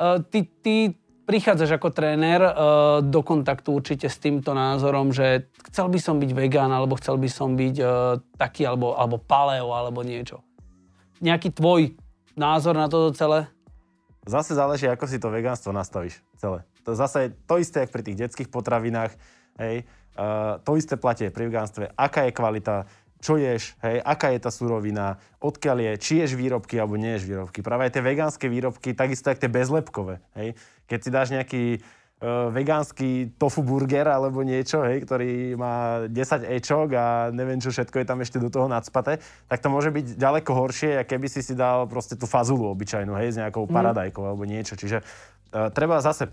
Uh, 0.00 0.24
ty, 0.24 0.48
ty 0.64 0.96
prichádzaš 1.28 1.76
ako 1.76 1.92
tréner 1.92 2.40
uh, 2.40 2.52
do 3.04 3.20
kontaktu 3.20 3.68
určite 3.68 4.08
s 4.08 4.16
týmto 4.16 4.56
názorom, 4.56 5.12
že 5.12 5.52
chcel 5.68 5.92
by 5.92 6.00
som 6.00 6.16
byť 6.16 6.30
vegán, 6.32 6.72
alebo 6.72 6.96
chcel 6.96 7.20
by 7.20 7.28
som 7.28 7.52
byť 7.52 7.76
taký, 8.40 8.64
alebo, 8.64 8.96
alebo 8.96 9.20
paleo, 9.20 9.76
alebo 9.76 10.00
niečo. 10.00 10.40
Nejaký 11.20 11.52
tvoj 11.52 12.00
názor 12.32 12.72
na 12.80 12.88
toto 12.88 13.12
celé? 13.12 13.52
Zase 14.22 14.54
záleží, 14.54 14.86
ako 14.86 15.10
si 15.10 15.18
to 15.18 15.34
vegánstvo 15.34 15.74
nastavíš 15.74 16.22
celé. 16.38 16.62
To 16.86 16.94
zase 16.94 17.18
je 17.18 17.28
to 17.46 17.58
isté, 17.58 17.82
ako 17.82 17.94
pri 17.98 18.04
tých 18.06 18.20
detských 18.22 18.48
potravinách. 18.54 19.12
Hej. 19.58 19.86
Uh, 20.12 20.60
to 20.62 20.78
isté 20.78 20.94
platí 20.94 21.26
pri 21.32 21.50
vegánstve. 21.50 21.90
Aká 21.98 22.28
je 22.28 22.36
kvalita, 22.36 22.86
čo 23.22 23.38
ješ, 23.38 23.78
hej, 23.86 24.02
aká 24.02 24.34
je 24.34 24.42
tá 24.42 24.50
surovina, 24.50 25.22
odkiaľ 25.38 25.78
je, 25.78 25.92
či 26.02 26.12
ješ 26.20 26.34
výrobky 26.34 26.74
alebo 26.78 26.98
nie 26.98 27.14
ješ 27.14 27.30
výrobky. 27.30 27.62
Práve 27.62 27.86
aj 27.86 27.94
tie 27.94 28.02
vegánske 28.02 28.46
výrobky, 28.50 28.98
takisto 28.98 29.30
ako 29.30 29.42
tie 29.46 29.50
bezlepkové. 29.50 30.18
Hej. 30.34 30.58
Keď 30.90 30.98
si 30.98 31.10
dáš 31.10 31.28
nejaký 31.30 31.62
vegánsky 32.54 33.34
tofu 33.34 33.66
burger 33.66 34.06
alebo 34.06 34.46
niečo, 34.46 34.86
hej, 34.86 35.02
ktorý 35.02 35.58
má 35.58 36.06
10 36.06 36.46
ečok 36.62 36.88
a 36.94 37.06
neviem, 37.34 37.58
čo 37.58 37.74
všetko 37.74 37.98
je 37.98 38.06
tam 38.06 38.22
ešte 38.22 38.38
do 38.38 38.46
toho 38.46 38.70
nadspaté, 38.70 39.18
tak 39.50 39.58
to 39.58 39.66
môže 39.66 39.90
byť 39.90 40.14
ďaleko 40.14 40.54
horšie, 40.54 41.02
ako 41.02 41.10
keby 41.10 41.26
si 41.26 41.42
si 41.42 41.58
dal 41.58 41.90
proste 41.90 42.14
tú 42.14 42.30
fazulu 42.30 42.70
obyčajnú, 42.70 43.18
hej, 43.18 43.34
s 43.34 43.40
nejakou 43.42 43.66
mhm. 43.66 43.74
paradajkou 43.74 44.22
mm. 44.22 44.28
alebo 44.30 44.42
niečo. 44.46 44.78
Čiže 44.78 45.02
uh, 45.02 45.74
treba 45.74 45.98
zase 45.98 46.30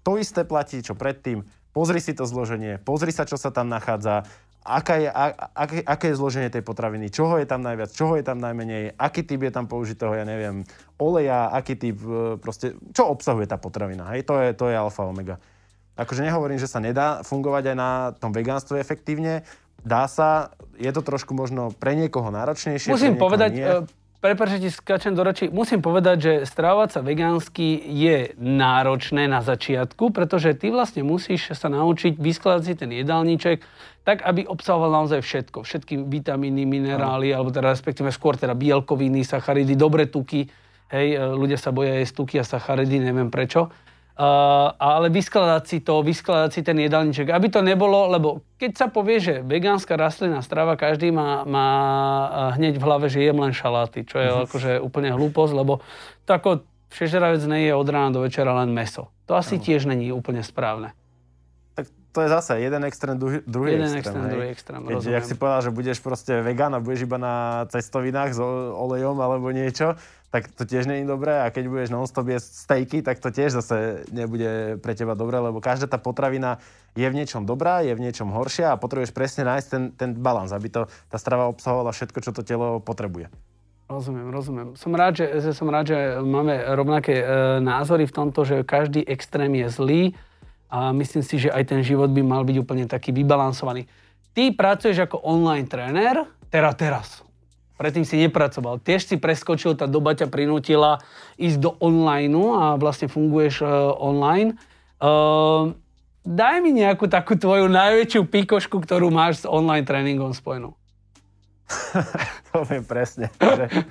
to 0.00 0.16
isté 0.16 0.48
platí, 0.48 0.80
čo 0.80 0.96
predtým. 0.96 1.44
Pozri 1.76 2.00
si 2.00 2.16
to 2.16 2.24
zloženie, 2.24 2.80
pozri 2.80 3.12
sa, 3.12 3.28
čo 3.28 3.36
sa 3.36 3.52
tam 3.52 3.68
nachádza, 3.68 4.24
aká 4.64 4.94
je, 5.00 5.08
a, 5.08 5.24
aké, 5.54 5.80
aké 5.82 6.06
je 6.12 6.18
zloženie 6.18 6.50
tej 6.52 6.60
potraviny, 6.60 7.08
čoho 7.08 7.40
je 7.40 7.46
tam 7.48 7.64
najviac, 7.64 7.90
čoho 7.94 8.18
je 8.18 8.24
tam 8.26 8.38
najmenej, 8.42 8.94
aký 8.98 9.24
typ 9.24 9.40
je 9.42 9.52
tam 9.52 9.64
použitého, 9.64 10.12
ja 10.12 10.24
neviem, 10.28 10.66
oleja, 11.00 11.48
aký 11.50 11.74
typ, 11.78 11.98
e, 12.04 12.36
proste, 12.36 12.76
čo 12.92 13.08
obsahuje 13.08 13.48
tá 13.48 13.56
potravina, 13.56 14.10
hej, 14.12 14.26
to 14.28 14.36
je, 14.36 14.48
to 14.52 14.68
je 14.68 14.76
alfa 14.76 15.08
omega. 15.08 15.40
Akože 15.98 16.22
nehovorím, 16.22 16.62
že 16.62 16.70
sa 16.70 16.78
nedá 16.78 17.26
fungovať 17.26 17.74
aj 17.74 17.76
na 17.76 17.90
tom 18.22 18.30
vegánstve 18.30 18.78
efektívne, 18.78 19.42
dá 19.82 20.06
sa, 20.06 20.54
je 20.78 20.90
to 20.94 21.02
trošku 21.02 21.34
možno 21.34 21.74
pre 21.74 21.98
niekoho 21.98 22.30
náročnejšie. 22.30 22.94
Musím 22.94 23.18
povedať, 23.18 23.50
nie. 23.54 23.66
Prepáč, 24.18 24.58
že 24.58 24.62
ti 24.66 24.70
skáčem 24.74 25.14
do 25.14 25.22
reči. 25.22 25.46
Musím 25.46 25.78
povedať, 25.78 26.16
že 26.18 26.32
stravovať 26.42 26.90
sa 26.90 27.00
vegánsky 27.06 27.78
je 27.86 28.34
náročné 28.34 29.30
na 29.30 29.46
začiatku, 29.46 30.10
pretože 30.10 30.58
ty 30.58 30.74
vlastne 30.74 31.06
musíš 31.06 31.54
sa 31.54 31.70
naučiť 31.70 32.18
vyskladať 32.18 32.62
si 32.66 32.74
ten 32.74 32.90
jedálniček 32.90 33.62
tak, 34.02 34.26
aby 34.26 34.42
obsahoval 34.42 34.90
naozaj 34.90 35.22
všetko. 35.22 35.62
Všetky 35.62 36.02
vitamíny, 36.10 36.66
minerály, 36.66 37.30
alebo 37.30 37.54
teda 37.54 37.70
respektíve 37.70 38.10
skôr 38.10 38.34
teda 38.34 38.58
bielkoviny, 38.58 39.22
sacharidy, 39.22 39.78
dobré 39.78 40.10
tuky. 40.10 40.50
Hej, 40.90 41.14
e, 41.14 41.22
ľudia 41.38 41.54
sa 41.54 41.70
boja 41.70 42.02
jesť 42.02 42.18
tuky 42.18 42.42
a 42.42 42.44
sacharidy, 42.48 42.98
neviem 42.98 43.30
prečo. 43.30 43.70
Uh, 44.18 44.74
ale 44.82 45.14
vyskladať 45.14 45.62
si 45.62 45.78
to, 45.78 46.02
vyskladať 46.02 46.50
si 46.50 46.66
ten 46.66 46.74
jedálniček, 46.74 47.30
aby 47.30 47.54
to 47.54 47.62
nebolo, 47.62 48.10
lebo 48.10 48.42
keď 48.58 48.72
sa 48.74 48.86
povie, 48.90 49.22
že 49.22 49.46
vegánska 49.46 49.94
rastlinná 49.94 50.42
strava, 50.42 50.74
každý 50.74 51.14
má, 51.14 51.46
má 51.46 51.68
hneď 52.58 52.82
v 52.82 52.84
hlave, 52.84 53.06
že 53.06 53.22
jem 53.22 53.38
len 53.38 53.54
šaláty, 53.54 54.02
čo 54.02 54.18
je 54.18 54.26
uh-huh. 54.26 54.42
akože 54.50 54.82
úplne 54.82 55.14
hlúposť, 55.14 55.52
lebo 55.54 55.78
to 56.26 56.34
ako 56.34 56.66
všežravec 56.90 57.46
nie 57.46 57.70
je 57.70 57.78
od 57.78 57.86
rána 57.86 58.10
do 58.10 58.26
večera 58.26 58.50
len 58.58 58.74
meso. 58.74 59.06
To 59.30 59.38
asi 59.38 59.54
uh-huh. 59.54 59.66
tiež 59.70 59.86
není 59.86 60.10
úplne 60.10 60.42
správne. 60.42 60.98
Tak 61.78 61.86
to 62.10 62.18
je 62.18 62.28
zase 62.34 62.58
jeden 62.58 62.82
extrém, 62.90 63.14
druhý, 63.14 63.38
druhý 63.46 63.78
jeden 63.78 63.86
extrém. 63.86 64.02
extrém 64.02 64.34
druhý 64.34 64.48
extrém, 64.50 64.80
Keď, 64.82 64.94
rozumiem. 64.98 65.22
si 65.30 65.34
povedal, 65.38 65.60
že 65.62 65.70
budeš 65.70 65.98
proste 66.02 66.42
vegán 66.42 66.74
a 66.74 66.82
budeš 66.82 67.06
iba 67.06 67.22
na 67.22 67.34
cestovinách 67.70 68.34
s 68.34 68.42
olejom 68.74 69.14
alebo 69.22 69.54
niečo, 69.54 69.94
tak 70.28 70.52
to 70.52 70.68
tiež 70.68 70.84
je 70.84 71.08
dobré 71.08 71.40
a 71.40 71.48
keď 71.48 71.72
budeš 71.72 71.88
non-stop 71.88 72.28
jesť 72.28 72.68
stejky, 72.68 73.00
tak 73.00 73.16
to 73.16 73.32
tiež 73.32 73.64
zase 73.64 74.04
nebude 74.12 74.76
pre 74.84 74.92
teba 74.92 75.16
dobré, 75.16 75.40
lebo 75.40 75.64
každá 75.64 75.88
tá 75.88 75.96
potravina 75.96 76.60
je 76.92 77.08
v 77.08 77.16
niečom 77.16 77.48
dobrá, 77.48 77.80
je 77.80 77.96
v 77.96 78.04
niečom 78.04 78.28
horšia 78.28 78.76
a 78.76 78.80
potrebuješ 78.80 79.16
presne 79.16 79.48
nájsť 79.48 79.66
ten, 79.72 79.82
ten 79.96 80.10
balans, 80.12 80.52
aby 80.52 80.68
to, 80.68 80.84
tá 81.08 81.16
strava 81.16 81.48
obsahovala 81.48 81.96
všetko, 81.96 82.18
čo 82.20 82.36
to 82.36 82.44
telo 82.44 82.76
potrebuje. 82.84 83.32
Rozumiem, 83.88 84.28
rozumiem. 84.28 84.68
Som 84.76 84.92
rád, 84.92 85.24
že, 85.24 85.26
som 85.56 85.72
rád, 85.72 85.96
že 85.96 85.98
máme 86.20 86.60
rovnaké 86.76 87.24
e, 87.24 87.26
názory 87.64 88.04
v 88.04 88.12
tomto, 88.12 88.44
že 88.44 88.60
každý 88.60 89.00
extrém 89.00 89.48
je 89.64 89.68
zlý 89.72 90.02
a 90.68 90.92
myslím 90.92 91.24
si, 91.24 91.40
že 91.40 91.48
aj 91.48 91.72
ten 91.72 91.80
život 91.80 92.12
by 92.12 92.20
mal 92.20 92.44
byť 92.44 92.56
úplne 92.60 92.84
taký 92.84 93.16
vybalansovaný. 93.16 93.88
Ty 94.36 94.52
pracuješ 94.52 95.08
ako 95.08 95.24
online 95.24 95.64
tréner, 95.64 96.28
teraz, 96.52 96.74
teraz, 96.76 97.08
predtým 97.78 98.02
si 98.02 98.18
nepracoval. 98.18 98.82
Tiež 98.82 99.06
si 99.06 99.16
preskočil, 99.16 99.78
tá 99.78 99.86
doba 99.86 100.12
ťa 100.18 100.26
prinútila 100.26 100.98
ísť 101.38 101.58
do 101.62 101.70
online 101.78 102.34
a 102.58 102.74
vlastne 102.74 103.06
funguješ 103.06 103.62
uh, 103.62 103.94
online. 103.96 104.58
Uh, 104.98 105.72
daj 106.26 106.58
mi 106.58 106.74
nejakú 106.74 107.06
takú 107.06 107.38
tvoju 107.38 107.70
najväčšiu 107.70 108.26
pikošku, 108.26 108.82
ktorú 108.82 109.14
máš 109.14 109.46
s 109.46 109.48
online 109.48 109.86
tréningom 109.86 110.34
spojenú. 110.34 110.74
to 112.50 112.66
viem 112.66 112.82
presne. 112.82 113.30
Že 113.38 113.86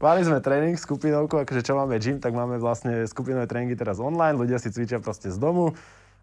mali 0.00 0.20
sme 0.24 0.40
tréning 0.40 0.80
skupinovku, 0.80 1.36
akože 1.44 1.60
čo 1.60 1.76
máme 1.76 2.00
gym, 2.00 2.18
tak 2.18 2.32
máme 2.32 2.56
vlastne 2.56 3.04
skupinové 3.04 3.44
tréningy 3.44 3.76
teraz 3.76 4.00
online, 4.00 4.40
ľudia 4.40 4.56
si 4.56 4.72
cvičia 4.72 5.04
proste 5.04 5.28
z 5.28 5.36
domu 5.36 5.76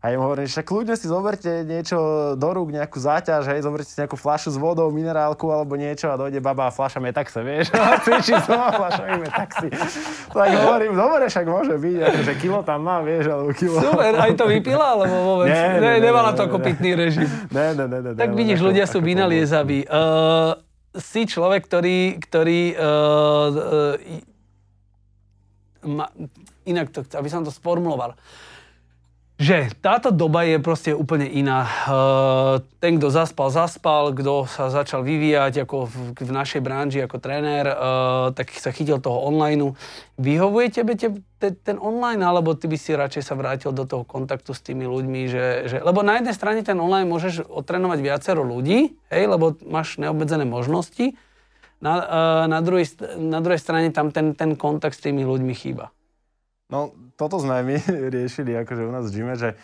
A 0.04 0.14
im 0.14 0.22
hovorím, 0.22 0.46
však 0.46 0.70
kľudne 0.70 0.94
si 0.94 1.10
zoberte 1.10 1.66
niečo 1.66 1.98
do 2.38 2.50
rúk, 2.54 2.70
nejakú 2.70 3.02
záťaž, 3.02 3.50
hej, 3.50 3.66
zoberte 3.66 3.90
si 3.90 3.98
nejakú 3.98 4.14
fľašu 4.14 4.54
s 4.54 4.58
vodou, 4.62 4.86
minerálku 4.94 5.50
alebo 5.50 5.74
niečo 5.74 6.14
a 6.14 6.20
dojde 6.20 6.38
baba 6.46 6.70
a 6.70 6.72
fľaša 6.72 7.02
metaxe, 7.02 7.42
vieš, 7.42 7.74
cvičí 8.06 8.38
som 8.46 8.60
a 8.62 8.70
fľaša 8.70 9.02
mi 9.02 9.26
metaxy. 9.26 9.68
Tak 10.30 10.50
hovorím, 10.62 10.94
dobre, 10.94 11.26
však 11.26 11.46
môže 11.50 11.74
byť, 11.82 11.98
akože 12.06 12.34
kilo 12.38 12.62
tam 12.62 12.86
má, 12.86 13.02
vieš, 13.02 13.34
alebo 13.34 13.50
kilo. 13.58 13.82
Super, 13.82 14.14
aj 14.14 14.32
to 14.38 14.46
vypila, 14.46 14.94
alebo 14.94 15.16
vôbec? 15.26 15.50
Nie, 15.50 15.82
nie, 15.82 15.82
ne, 15.82 15.92
nie, 15.98 16.06
nemala 16.06 16.38
to 16.38 16.46
ako 16.46 16.62
pitný 16.62 16.94
režim. 16.94 17.26
Ne, 17.50 17.74
ne, 17.74 17.86
ne, 17.90 18.00
ne. 18.06 18.12
Tak 18.14 18.30
ne, 18.30 18.38
vidíš, 18.38 18.62
ako- 18.62 18.68
ľudia 18.70 18.86
sú 18.86 19.02
vynaliezaví. 19.02 19.90
Uh, 19.90 20.54
si 20.94 21.26
človek, 21.26 21.66
ktorý, 21.66 22.22
ktorý 22.22 22.78
uh, 22.78 23.98
uh, 23.98 23.98
ma, 25.82 26.06
inak 26.66 26.94
to, 26.94 27.02
aby 27.18 27.26
som 27.26 27.42
to 27.42 27.50
sformuloval, 27.50 28.14
že 29.36 29.68
táto 29.84 30.16
doba 30.16 30.48
je 30.48 30.64
proste 30.64 30.96
úplne 30.96 31.28
iná. 31.28 31.68
Uh, 31.84 32.64
ten, 32.80 32.96
kto 32.96 33.12
zaspal, 33.12 33.52
zaspal, 33.52 34.16
kto 34.16 34.48
sa 34.48 34.72
začal 34.72 35.04
vyvíjať 35.04 35.68
ako 35.68 35.92
v, 35.92 35.96
v 36.16 36.32
našej 36.32 36.64
branži 36.64 37.04
ako 37.04 37.20
tréner, 37.20 37.68
uh, 37.68 38.32
tak 38.32 38.56
sa 38.56 38.72
chytil 38.72 39.04
toho 39.04 39.28
online. 39.28 39.76
Vyhovuje 40.16 40.72
tebe 40.72 40.96
te, 40.96 41.20
te, 41.36 41.52
ten 41.52 41.76
online, 41.84 42.24
alebo 42.24 42.56
ty 42.56 42.72
by 42.72 42.80
si 42.80 42.96
radšej 42.96 43.24
sa 43.28 43.36
vrátil 43.36 43.76
do 43.76 43.84
toho 43.84 44.08
kontaktu 44.08 44.56
s 44.56 44.64
tými 44.64 44.88
ľuďmi, 44.88 45.22
že, 45.28 45.46
že... 45.68 45.78
Lebo 45.84 46.00
na 46.00 46.16
jednej 46.16 46.32
strane 46.32 46.64
ten 46.64 46.80
online 46.80 47.12
môžeš 47.12 47.44
otrénovať 47.44 48.00
viacero 48.00 48.40
ľudí, 48.40 48.96
hej, 49.12 49.24
lebo 49.28 49.60
máš 49.68 50.00
neobmedzené 50.00 50.48
možnosti. 50.48 51.12
Na, 51.84 51.94
uh, 52.00 52.04
na, 52.48 52.64
druhej, 52.64 52.88
na 53.20 53.44
druhej 53.44 53.60
strane 53.60 53.92
tam 53.92 54.16
ten, 54.16 54.32
ten 54.32 54.56
kontakt 54.56 54.96
s 54.96 55.04
tými 55.04 55.28
ľuďmi 55.28 55.52
chýba. 55.52 55.92
No, 56.76 56.92
toto 57.16 57.40
sme 57.40 57.64
my 57.64 57.76
riešili 58.16 58.52
akože 58.60 58.84
u 58.84 58.92
nás 58.92 59.08
v 59.08 59.24
gyme, 59.24 59.40
že, 59.40 59.56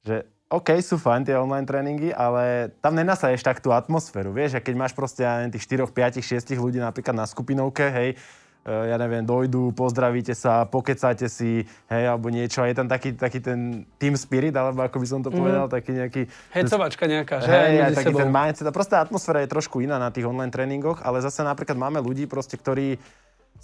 že 0.00 0.24
OK, 0.48 0.72
sú 0.80 0.96
fajn 0.96 1.28
tie 1.28 1.36
online 1.36 1.68
tréningy, 1.68 2.10
ale 2.14 2.72
tam 2.80 2.96
nenasaješ 2.96 3.44
tak 3.44 3.60
tú 3.60 3.74
atmosféru, 3.74 4.32
vieš, 4.32 4.56
a 4.56 4.64
keď 4.64 4.74
máš 4.76 4.92
proste 4.96 5.26
ja 5.26 5.40
neviem, 5.40 5.52
tých 5.52 5.66
4, 5.66 5.88
5, 5.90 6.20
6 6.20 6.56
ľudí 6.56 6.78
napríklad 6.78 7.16
na 7.16 7.26
skupinovke, 7.26 7.82
hej, 7.90 8.08
e, 8.14 8.70
ja 8.70 8.94
neviem, 9.00 9.24
dojdú, 9.24 9.74
pozdravíte 9.74 10.36
sa, 10.36 10.62
pokecáte 10.68 11.26
si, 11.26 11.66
hej, 11.90 12.04
alebo 12.06 12.30
niečo, 12.30 12.62
a 12.62 12.70
je 12.70 12.76
tam 12.76 12.86
taký, 12.86 13.16
taký 13.16 13.40
ten 13.42 13.88
team 13.98 14.14
spirit, 14.14 14.54
alebo 14.54 14.84
ako 14.84 14.96
by 15.00 15.06
som 15.08 15.20
to 15.26 15.32
povedal, 15.32 15.66
taký 15.66 15.96
nejaký... 15.96 16.22
Hecovačka 16.54 17.08
nejaká, 17.08 17.40
že? 17.40 17.50
Hej, 17.50 17.74
aj 17.80 17.92
taký 17.98 18.14
sebou. 18.14 18.22
ten 18.22 18.30
mindset. 18.30 18.68
A 18.68 18.72
proste 18.72 18.94
atmosféra 18.94 19.42
je 19.42 19.50
trošku 19.50 19.82
iná 19.82 19.96
na 19.96 20.12
tých 20.14 20.28
online 20.28 20.54
tréningoch, 20.54 21.02
ale 21.02 21.24
zase 21.24 21.42
napríklad 21.42 21.74
máme 21.80 21.98
ľudí, 21.98 22.30
proste, 22.30 22.54
ktorí 22.60 23.00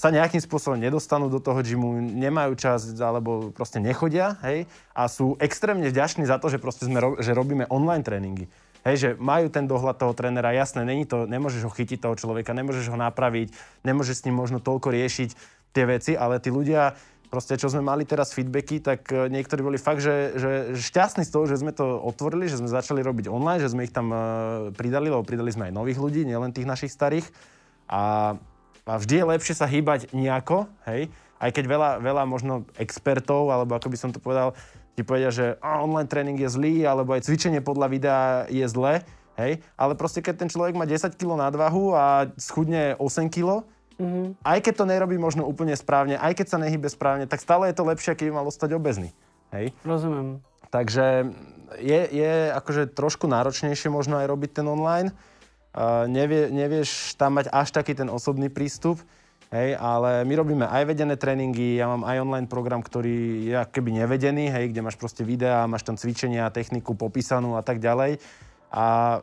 sa 0.01 0.09
nejakým 0.09 0.41
spôsobom 0.41 0.81
nedostanú 0.81 1.29
do 1.29 1.45
toho 1.45 1.61
gymu, 1.61 2.01
nemajú 2.01 2.57
čas 2.57 2.89
alebo 2.97 3.53
proste 3.53 3.85
nechodia, 3.85 4.41
hej, 4.41 4.65
a 4.97 5.05
sú 5.13 5.37
extrémne 5.37 5.85
vďační 5.93 6.25
za 6.25 6.41
to, 6.41 6.49
že 6.49 6.57
sme, 6.57 7.21
že 7.21 7.37
robíme 7.37 7.69
online 7.69 8.01
tréningy. 8.01 8.49
Hej, 8.81 8.97
že 8.97 9.09
majú 9.21 9.53
ten 9.53 9.69
dohľad 9.69 10.01
toho 10.01 10.17
trénera, 10.17 10.57
jasné, 10.57 10.89
není 10.89 11.05
to, 11.05 11.29
nemôžeš 11.29 11.69
ho 11.69 11.73
chytiť 11.77 12.01
toho 12.01 12.17
človeka, 12.17 12.57
nemôžeš 12.57 12.89
ho 12.89 12.97
napraviť, 12.97 13.53
nemôžeš 13.85 14.25
s 14.25 14.25
ním 14.25 14.41
možno 14.41 14.57
toľko 14.57 14.89
riešiť 14.89 15.37
tie 15.77 15.85
veci, 15.85 16.17
ale 16.17 16.41
tí 16.41 16.49
ľudia, 16.49 16.97
proste 17.29 17.61
čo 17.61 17.69
sme 17.69 17.85
mali 17.85 18.09
teraz 18.09 18.33
feedbacky, 18.33 18.81
tak 18.81 19.05
e, 19.13 19.29
niektorí 19.29 19.61
boli 19.61 19.77
fakt, 19.77 20.01
že, 20.01 20.33
že, 20.33 20.53
že 20.73 20.83
šťastní 20.97 21.29
z 21.29 21.33
toho, 21.37 21.45
že 21.45 21.61
sme 21.61 21.77
to 21.77 22.01
otvorili, 22.01 22.49
že 22.49 22.57
sme 22.57 22.73
začali 22.73 23.05
robiť 23.05 23.29
online, 23.29 23.61
že 23.61 23.69
sme 23.69 23.85
ich 23.85 23.93
tam 23.93 24.09
e, 24.09 24.19
pridali, 24.73 25.13
lebo 25.13 25.29
pridali 25.29 25.53
sme 25.53 25.69
aj 25.69 25.77
nových 25.77 26.01
ľudí, 26.01 26.25
nielen 26.25 26.57
tých 26.57 26.65
našich 26.65 26.89
starých. 26.89 27.29
A, 27.85 28.35
a 28.91 28.99
vždy 28.99 29.23
je 29.23 29.31
lepšie 29.31 29.55
sa 29.55 29.71
hýbať 29.71 30.11
nejako, 30.11 30.67
hej, 30.91 31.07
aj 31.39 31.51
keď 31.55 31.65
veľa, 31.71 31.91
veľa 32.03 32.25
možno 32.27 32.67
expertov, 32.75 33.55
alebo 33.55 33.79
ako 33.79 33.87
by 33.87 33.99
som 33.99 34.11
to 34.11 34.19
povedal, 34.19 34.59
ti 34.99 35.07
povedia, 35.07 35.31
že 35.31 35.55
online 35.63 36.11
tréning 36.11 36.35
je 36.35 36.51
zlý, 36.51 36.83
alebo 36.83 37.15
aj 37.15 37.23
cvičenie 37.23 37.63
podľa 37.63 37.87
videa 37.87 38.21
je 38.51 38.67
zlé, 38.67 39.07
hej, 39.39 39.63
ale 39.79 39.95
proste 39.95 40.27
keď 40.27 40.43
ten 40.43 40.51
človek 40.51 40.75
má 40.75 40.91
10 40.91 41.15
kg 41.15 41.39
nadvahu 41.39 41.95
a 41.95 42.35
schudne 42.35 42.99
8 42.99 43.31
kg, 43.31 43.63
mm-hmm. 44.03 44.43
aj 44.43 44.59
keď 44.59 44.75
to 44.75 44.91
nerobí 44.91 45.17
možno 45.23 45.47
úplne 45.47 45.79
správne, 45.79 46.19
aj 46.19 46.35
keď 46.35 46.47
sa 46.51 46.59
nehybe 46.59 46.91
správne, 46.91 47.31
tak 47.31 47.39
stále 47.39 47.71
je 47.71 47.79
to 47.79 47.87
lepšie, 47.87 48.19
keď 48.19 48.27
by 48.27 48.43
mal 48.43 48.51
ostať 48.51 48.75
obezný, 48.75 49.15
hej. 49.55 49.71
Rozumiem. 49.87 50.43
Takže 50.75 51.31
je, 51.79 52.01
je 52.11 52.33
akože 52.55 52.91
trošku 52.91 53.31
náročnejšie 53.31 53.87
možno 53.91 54.19
aj 54.19 54.27
robiť 54.27 54.51
ten 54.63 54.67
online. 54.67 55.15
Nevie, 56.11 56.51
nevieš 56.51 57.15
tam 57.15 57.39
mať 57.39 57.47
až 57.55 57.71
taký 57.71 57.95
ten 57.95 58.11
osobný 58.11 58.51
prístup, 58.51 58.99
hej, 59.55 59.79
ale 59.79 60.27
my 60.27 60.35
robíme 60.35 60.67
aj 60.67 60.83
vedené 60.83 61.15
tréningy, 61.15 61.79
ja 61.79 61.87
mám 61.87 62.03
aj 62.03 62.27
online 62.27 62.51
program, 62.51 62.83
ktorý 62.83 63.47
je 63.47 63.61
keby 63.71 64.03
nevedený, 64.03 64.51
hej, 64.51 64.75
kde 64.75 64.83
máš 64.83 64.99
proste 64.99 65.23
videá, 65.23 65.71
máš 65.71 65.87
tam 65.87 65.95
cvičenia, 65.95 66.51
techniku 66.51 66.99
popísanú 66.99 67.55
a 67.55 67.63
tak 67.63 67.79
ďalej. 67.79 68.19
A 68.75 69.19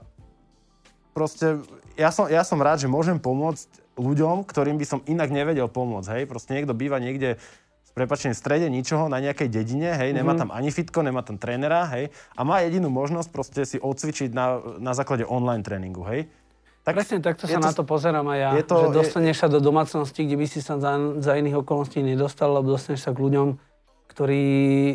proste 1.11 1.59
ja 1.99 2.15
som, 2.15 2.31
ja 2.31 2.47
som 2.47 2.63
rád, 2.63 2.79
že 2.79 2.87
môžem 2.87 3.19
pomôcť 3.19 3.67
ľuďom, 3.99 4.47
ktorým 4.47 4.79
by 4.79 4.85
som 4.87 5.03
inak 5.03 5.27
nevedel 5.27 5.67
pomôcť, 5.67 6.09
hej. 6.15 6.23
Proste 6.31 6.55
niekto 6.55 6.71
býva 6.71 7.01
niekde 7.03 7.43
s 7.97 8.05
prepačením 8.05 8.37
v 8.37 8.41
strede 8.45 8.67
ničoho 8.69 9.09
na 9.09 9.17
nejakej 9.17 9.49
dedine, 9.49 9.97
hej, 9.97 10.13
nemá 10.13 10.37
tam 10.37 10.53
ani 10.53 10.69
fitko, 10.69 11.01
nemá 11.01 11.25
tam 11.25 11.41
trénera, 11.41 11.89
hej, 11.97 12.13
a 12.37 12.45
má 12.45 12.61
jedinú 12.61 12.93
možnosť 12.93 13.29
proste 13.33 13.65
si 13.65 13.81
odcvičiť 13.81 14.37
na, 14.37 14.61
na 14.77 14.93
základe 14.93 15.25
online 15.25 15.65
tréningu, 15.65 16.05
hej. 16.05 16.29
Tak 16.85 16.93
Presne 16.93 17.19
takto 17.25 17.49
je 17.49 17.57
sa 17.57 17.59
na 17.59 17.73
to 17.73 17.81
pozerám 17.81 18.29
aj 18.29 18.37
ja. 18.37 18.49
je 18.53 18.63
to- 18.69 18.79
že 18.85 18.87
dostaneš 19.01 19.37
sa 19.41 19.47
do 19.49 19.57
domácnosti, 19.57 20.29
kde 20.29 20.37
by 20.37 20.45
si 20.45 20.61
sa 20.61 20.77
za, 20.77 20.93
za 21.17 21.33
iných 21.41 21.65
okolností 21.65 22.05
nedostal, 22.05 22.53
lebo 22.53 22.77
dostaneš 22.77 23.01
sa 23.01 23.11
k 23.11 23.19
ľuďom, 23.19 23.57
ktorí 24.13 24.45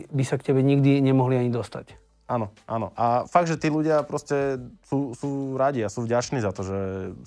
by 0.08 0.22
sa 0.22 0.38
k 0.38 0.46
tebe 0.54 0.62
nikdy 0.62 1.02
nemohli 1.02 1.42
ani 1.42 1.50
dostať. 1.50 1.98
Áno, 2.30 2.54
áno. 2.70 2.94
A 2.96 3.26
fakt, 3.28 3.50
že 3.50 3.60
tí 3.60 3.68
ľudia 3.68 4.06
proste 4.06 4.62
sú, 4.86 5.12
sú 5.18 5.58
radi 5.58 5.84
a 5.84 5.92
sú 5.92 6.06
vďační 6.06 6.40
za 6.40 6.54
to, 6.54 6.64
že 6.64 6.78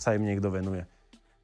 sa 0.01 0.17
im 0.17 0.23
niekto 0.23 0.49
venuje. 0.49 0.87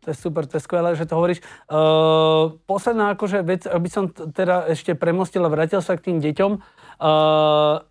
To 0.02 0.10
je 0.10 0.18
super, 0.18 0.50
to 0.50 0.58
je 0.58 0.66
skvelé, 0.66 0.98
že 0.98 1.06
to 1.06 1.14
hovoríš. 1.14 1.46
Uh, 1.70 2.58
posledná 2.66 3.14
akože 3.14 3.46
vec, 3.46 3.70
aby 3.70 3.86
som 3.86 4.10
t- 4.10 4.26
teda 4.34 4.66
ešte 4.74 4.98
premostil 4.98 5.46
a 5.46 5.54
vrátil 5.54 5.78
sa 5.78 5.94
k 5.94 6.10
tým 6.10 6.18
deťom. 6.18 6.52
Uh, 6.98 7.86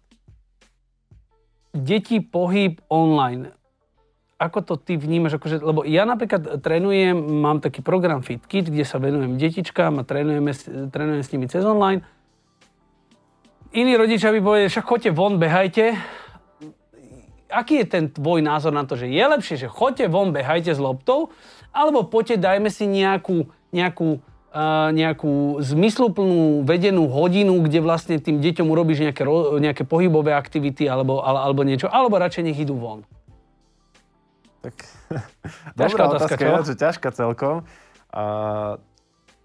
deti, 1.70 2.18
pohyb 2.18 2.82
online. 2.90 3.54
Ako 4.42 4.64
to 4.66 4.74
ty 4.74 4.98
vnímaš? 4.98 5.38
Akože, 5.38 5.62
lebo 5.62 5.86
ja 5.86 6.02
napríklad 6.02 6.58
trénujem, 6.58 7.14
mám 7.14 7.62
taký 7.62 7.84
program 7.84 8.26
FitKit, 8.26 8.72
kde 8.72 8.82
sa 8.82 8.98
venujem 8.98 9.38
detičkám 9.38 10.00
a 10.00 10.02
trénujeme, 10.02 10.50
trénujem 10.90 11.22
s 11.22 11.30
nimi 11.30 11.46
cez 11.46 11.62
online. 11.62 12.02
Iní 13.70 13.94
rodičia 13.94 14.34
by 14.34 14.42
povedali, 14.42 14.66
však 14.66 14.82
choďte 14.82 15.10
von, 15.14 15.38
behajte. 15.38 15.94
Aký 17.50 17.82
je 17.82 17.86
ten 17.86 18.04
tvoj 18.08 18.40
názor 18.40 18.70
na 18.70 18.86
to, 18.86 18.94
že 18.94 19.10
je 19.10 19.20
lepšie, 19.20 19.56
že 19.60 19.68
choďte 19.68 20.06
von, 20.08 20.30
behajte 20.30 20.72
s 20.72 20.80
loptou, 20.80 21.34
alebo 21.74 22.06
poďte, 22.06 22.42
dajme 22.46 22.70
si 22.70 22.86
nejakú, 22.86 23.50
nejakú, 23.74 24.22
uh, 24.54 24.90
nejakú 24.94 25.58
zmysluplnú 25.62 26.62
vedenú 26.62 27.10
hodinu, 27.10 27.58
kde 27.62 27.82
vlastne 27.82 28.16
tým 28.22 28.38
deťom 28.38 28.66
urobíš 28.66 29.10
nejaké, 29.10 29.22
ro- 29.26 29.58
nejaké 29.58 29.82
pohybové 29.82 30.34
aktivity 30.34 30.86
alebo, 30.86 31.22
ale, 31.22 31.42
alebo 31.42 31.62
niečo, 31.62 31.90
alebo 31.90 32.18
radšej 32.18 32.42
nech 32.46 32.58
idú 32.58 32.78
von. 32.78 33.02
Tak... 34.62 34.76
Ťažká 35.78 36.02
Dobrá 36.02 36.04
otázka, 36.14 36.34
čo? 36.38 36.62
že 36.62 36.74
ťažká 36.78 37.08
celkom. 37.10 37.66
A 38.10 38.22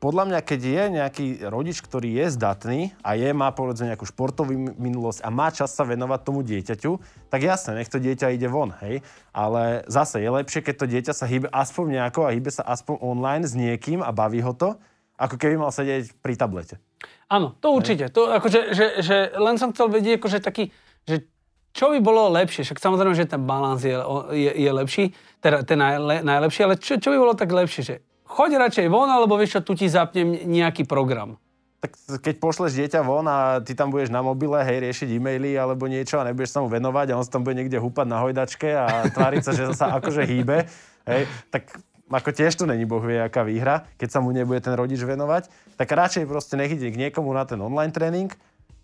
podľa 0.06 0.30
mňa, 0.30 0.39
keď 0.45 0.62
je 0.62 0.84
nejaký 1.01 1.26
rodič, 1.49 1.82
ktorý 1.82 2.22
je 2.22 2.38
zdatný 2.38 2.93
a 3.01 3.18
je, 3.18 3.34
má 3.34 3.49
povedzme 3.49 3.89
nejakú 3.89 4.06
športovú 4.06 4.53
mi- 4.53 4.78
minulosť 4.78 5.26
a 5.26 5.34
má 5.34 5.49
čas 5.49 5.74
sa 5.74 5.82
venovať 5.82 6.20
tomu 6.22 6.45
dieťaťu, 6.45 6.91
tak 7.34 7.41
jasne, 7.41 7.82
nech 7.82 7.89
to 7.89 7.97
dieťa 7.97 8.38
ide 8.38 8.45
von, 8.45 8.78
hej. 8.86 9.01
Ale 9.34 9.82
zase 9.89 10.22
je 10.22 10.30
lepšie, 10.30 10.62
keď 10.62 10.76
to 10.78 10.86
dieťa 10.86 11.14
sa 11.18 11.26
hýbe 11.26 11.49
aspoň 11.49 11.97
nejako 11.97 12.30
a 12.30 12.38
hýbe 12.38 12.53
sa 12.53 12.62
aspoň 12.70 13.01
online 13.01 13.49
s 13.49 13.58
niekým 13.58 14.06
a 14.06 14.14
baví 14.14 14.45
ho 14.45 14.53
to, 14.53 14.78
ako 15.18 15.41
keby 15.41 15.58
mal 15.58 15.74
sedieť 15.74 16.22
pri 16.22 16.38
tablete. 16.38 16.78
Áno, 17.26 17.58
to 17.58 17.74
určite. 17.74 18.14
To, 18.14 18.30
akože, 18.30 18.78
že, 18.78 18.86
že, 19.01 19.18
len 19.34 19.58
som 19.58 19.74
chcel 19.74 19.89
vedieť, 19.89 20.22
akože 20.22 20.38
taký, 20.38 20.70
že 21.10 21.26
čo 21.74 21.89
by 21.89 21.97
bolo 21.97 22.30
lepšie? 22.30 22.62
Však 22.62 22.78
samozrejme, 22.78 23.18
že 23.18 23.26
ten 23.26 23.41
balans 23.41 23.82
je, 23.82 23.97
je, 24.38 24.51
je 24.53 24.70
lepší, 24.70 25.18
teda 25.41 25.66
ten 25.66 25.82
najle, 25.82 26.22
najlepší, 26.22 26.62
ale 26.62 26.78
čo, 26.78 27.01
čo 27.01 27.10
by 27.10 27.18
bolo 27.18 27.34
tak 27.34 27.49
lepšie? 27.49 27.82
Že 27.82 27.95
choď 28.36 28.59
radšej 28.67 28.88
von, 28.91 29.07
alebo 29.07 29.39
vieš 29.39 29.59
čo, 29.59 29.61
tu 29.63 29.79
ti 29.79 29.88
zapnem 29.88 30.36
nejaký 30.43 30.83
program. 30.83 31.39
Tak 31.79 32.19
keď 32.19 32.36
pošleš 32.41 32.75
dieťa 32.75 32.99
von 33.05 33.23
a 33.29 33.63
ty 33.63 33.77
tam 33.77 33.93
budeš 33.93 34.11
na 34.11 34.19
mobile, 34.19 34.59
hej, 34.59 34.83
riešiť 34.83 35.09
e-maily 35.15 35.55
alebo 35.55 35.88
niečo 35.88 36.19
a 36.19 36.27
nebudeš 36.27 36.51
sa 36.51 36.59
mu 36.59 36.67
venovať 36.67 37.13
a 37.13 37.17
on 37.19 37.23
sa 37.23 37.39
tam 37.39 37.47
bude 37.47 37.55
niekde 37.55 37.79
húpať 37.79 38.07
na 38.09 38.19
hojdačke 38.25 38.69
a 38.73 39.07
tváriť 39.07 39.41
sa, 39.45 39.51
že 39.53 39.63
sa 39.71 39.95
akože 40.01 40.25
hýbe, 40.25 40.65
hej, 41.07 41.23
tak 41.53 41.77
ako 42.09 42.29
tiež 42.33 42.53
to 42.57 42.69
není 42.69 42.86
boh 42.86 43.01
vie, 43.01 43.17
aká 43.17 43.41
výhra, 43.41 43.86
keď 43.97 44.09
sa 44.13 44.19
mu 44.21 44.29
nebude 44.29 44.61
ten 44.61 44.73
rodič 44.77 45.01
venovať, 45.01 45.49
tak 45.77 45.89
radšej 45.89 46.29
proste 46.29 46.53
nech 46.57 46.73
ide 46.73 46.93
k 46.93 46.99
niekomu 47.01 47.33
na 47.33 47.45
ten 47.45 47.57
online 47.61 47.93
tréning 47.93 48.29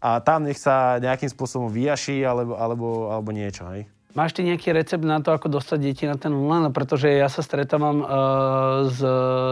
a 0.01 0.21
tam 0.21 0.45
nech 0.45 0.57
sa 0.57 0.97
nejakým 0.97 1.29
spôsobom 1.29 1.69
vyjaší 1.69 2.25
alebo, 2.25 2.57
alebo, 2.57 2.87
alebo 3.13 3.29
niečo, 3.29 3.65
hej. 3.69 3.85
Máš 4.11 4.35
ty 4.35 4.43
nejaký 4.43 4.75
recept 4.75 5.07
na 5.07 5.23
to, 5.23 5.31
ako 5.31 5.47
dostať 5.47 5.77
deti 5.79 6.03
na 6.03 6.19
ten 6.19 6.35
online? 6.35 6.75
Pretože 6.75 7.07
ja 7.07 7.31
sa 7.31 7.39
stretávam 7.39 8.03
uh, 8.03 8.07
s, 8.91 8.99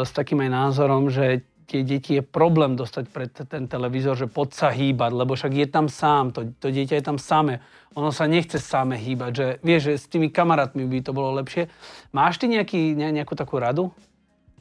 s 0.04 0.12
takým 0.12 0.44
aj 0.44 0.50
názorom, 0.52 1.08
že 1.08 1.48
tie 1.70 1.86
deti 1.86 2.18
je 2.18 2.24
problém 2.26 2.74
dostať 2.74 3.06
pred 3.14 3.30
ten 3.30 3.70
televízor, 3.70 4.18
že 4.18 4.26
pod 4.26 4.58
sa 4.58 4.74
hýbať, 4.74 5.12
lebo 5.14 5.38
však 5.38 5.54
je 5.54 5.68
tam 5.70 5.86
sám, 5.86 6.34
to, 6.34 6.50
to 6.58 6.74
dieťa 6.74 6.98
je 6.98 7.06
tam 7.06 7.22
samé. 7.22 7.62
Ono 7.94 8.10
sa 8.10 8.26
nechce 8.26 8.58
same 8.58 8.98
hýbať, 8.98 9.32
že 9.32 9.48
vieš, 9.62 9.82
že 9.90 9.94
s 10.02 10.06
tými 10.10 10.34
kamarátmi 10.34 10.86
by 10.86 11.00
to 11.06 11.12
bolo 11.14 11.38
lepšie. 11.38 11.70
Máš 12.10 12.42
ty 12.42 12.50
nejaký, 12.50 12.98
ne, 12.98 13.14
nejakú 13.14 13.38
takú 13.38 13.62
radu? 13.62 13.94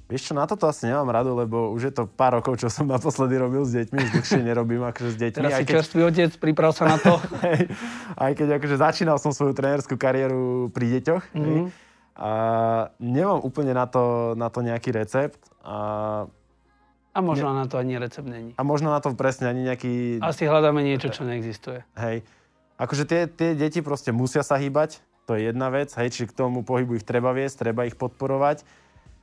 Vieš 0.09 0.33
čo, 0.33 0.33
na 0.33 0.49
toto 0.49 0.65
asi 0.65 0.89
nemám 0.89 1.13
radu, 1.13 1.37
lebo 1.37 1.69
už 1.77 1.93
je 1.93 1.93
to 1.93 2.09
pár 2.09 2.41
rokov, 2.41 2.57
čo 2.57 2.73
som 2.73 2.89
naposledy 2.89 3.37
robil 3.37 3.61
s 3.69 3.77
deťmi, 3.77 3.97
už 4.09 4.11
dlhšie 4.17 4.41
nerobím 4.41 4.81
akože 4.89 5.11
s 5.13 5.17
deťmi. 5.21 5.41
Teraz 5.45 5.53
si 5.61 5.65
keď... 5.69 5.75
čerstvý 5.77 6.01
otec, 6.09 6.31
priprav 6.41 6.73
sa 6.73 6.89
na 6.89 6.97
to. 6.97 7.21
hej, 7.45 7.69
aj 8.17 8.33
keď 8.33 8.49
akože 8.57 8.77
začínal 8.81 9.21
som 9.21 9.37
svoju 9.37 9.53
trénerskú 9.53 10.01
kariéru 10.01 10.73
pri 10.73 10.97
deťoch, 10.97 11.23
mm-hmm. 11.29 11.45
hej, 11.45 11.59
mhm. 11.61 11.69
a 12.17 12.31
nemám 12.97 13.45
úplne 13.45 13.77
na 13.77 13.85
to, 13.85 14.33
na 14.33 14.49
to 14.49 14.65
nejaký 14.65 14.97
recept. 14.97 15.45
A, 15.61 16.25
a 17.13 17.19
možno 17.21 17.53
ne... 17.53 17.61
na 17.61 17.65
to 17.69 17.77
ani 17.77 18.01
recept 18.01 18.25
není. 18.25 18.57
A 18.57 18.65
možno 18.65 18.89
na 18.89 19.05
to 19.05 19.13
presne 19.13 19.53
ani 19.53 19.69
nejaký... 19.69 20.25
Asi 20.25 20.49
hľadáme 20.49 20.81
niečo, 20.89 21.13
čo 21.13 21.29
neexistuje. 21.29 21.85
Hej. 22.01 22.25
Akože 22.81 23.05
tie, 23.05 23.29
tie 23.29 23.53
deti 23.53 23.85
proste 23.85 24.09
musia 24.17 24.41
sa 24.41 24.57
hýbať, 24.57 25.05
to 25.29 25.37
je 25.37 25.53
jedna 25.53 25.69
vec, 25.69 25.93
hej, 26.01 26.09
či 26.09 26.25
k 26.25 26.33
tomu 26.33 26.65
pohybu 26.65 26.97
ich 26.97 27.05
treba 27.05 27.37
viesť, 27.37 27.69
treba 27.69 27.85
ich 27.85 28.01
podporovať. 28.01 28.65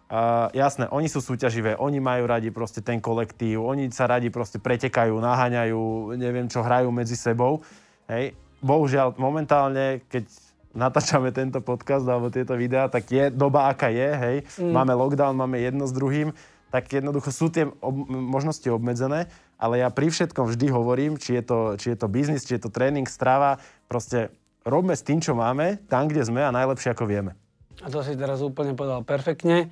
Uh, 0.06 0.53
jasné, 0.53 0.86
oni 0.93 1.10
sú 1.10 1.18
súťaživé, 1.18 1.82
oni 1.82 1.97
majú 1.97 2.30
radi 2.30 2.53
proste 2.53 2.78
ten 2.78 3.01
kolektív, 3.01 3.66
oni 3.66 3.89
sa 3.89 4.06
radi 4.06 4.30
proste 4.30 4.62
pretekajú, 4.62 5.18
naháňajú, 5.18 6.14
neviem 6.14 6.45
čo, 6.45 6.62
hrajú 6.62 6.93
medzi 6.93 7.18
sebou. 7.18 7.66
Hej. 8.06 8.38
Bohužiaľ, 8.62 9.18
momentálne, 9.18 10.06
keď 10.06 10.30
natáčame 10.78 11.34
tento 11.34 11.58
podcast 11.64 12.06
alebo 12.06 12.30
tieto 12.30 12.53
videá, 12.53 12.86
tak 12.86 13.10
je 13.10 13.34
doba, 13.34 13.72
aká 13.72 13.89
je, 13.89 14.10
hej. 14.14 14.38
Mm. 14.62 14.74
Máme 14.78 14.93
lockdown, 14.93 15.34
máme 15.34 15.58
jedno 15.58 15.89
s 15.89 15.93
druhým, 15.95 16.38
tak 16.70 16.91
jednoducho 16.91 17.32
sú 17.34 17.49
tie 17.49 17.66
ob- 17.82 18.06
možnosti 18.06 18.68
obmedzené, 18.70 19.32
ale 19.58 19.82
ja 19.82 19.89
pri 19.89 20.12
všetkom 20.12 20.51
vždy 20.51 20.68
hovorím, 20.70 21.18
či 21.18 21.39
je 21.39 21.43
to, 21.47 21.60
či 21.80 21.95
je 21.95 21.97
to 21.97 22.12
biznis, 22.12 22.45
či 22.45 22.60
je 22.60 22.68
to 22.68 22.70
tréning, 22.70 23.08
strava, 23.08 23.58
proste 23.88 24.30
robme 24.68 24.93
s 24.93 25.01
tým, 25.01 25.24
čo 25.24 25.34
máme, 25.34 25.82
tam, 25.88 26.12
kde 26.12 26.28
sme 26.28 26.43
a 26.43 26.51
najlepšie, 26.51 26.91
ako 26.91 27.08
vieme. 27.08 27.34
A 27.80 27.88
to 27.88 28.03
si 28.03 28.14
teraz 28.20 28.43
úplne 28.43 28.76
povedal 28.76 29.01
perfektne. 29.08 29.72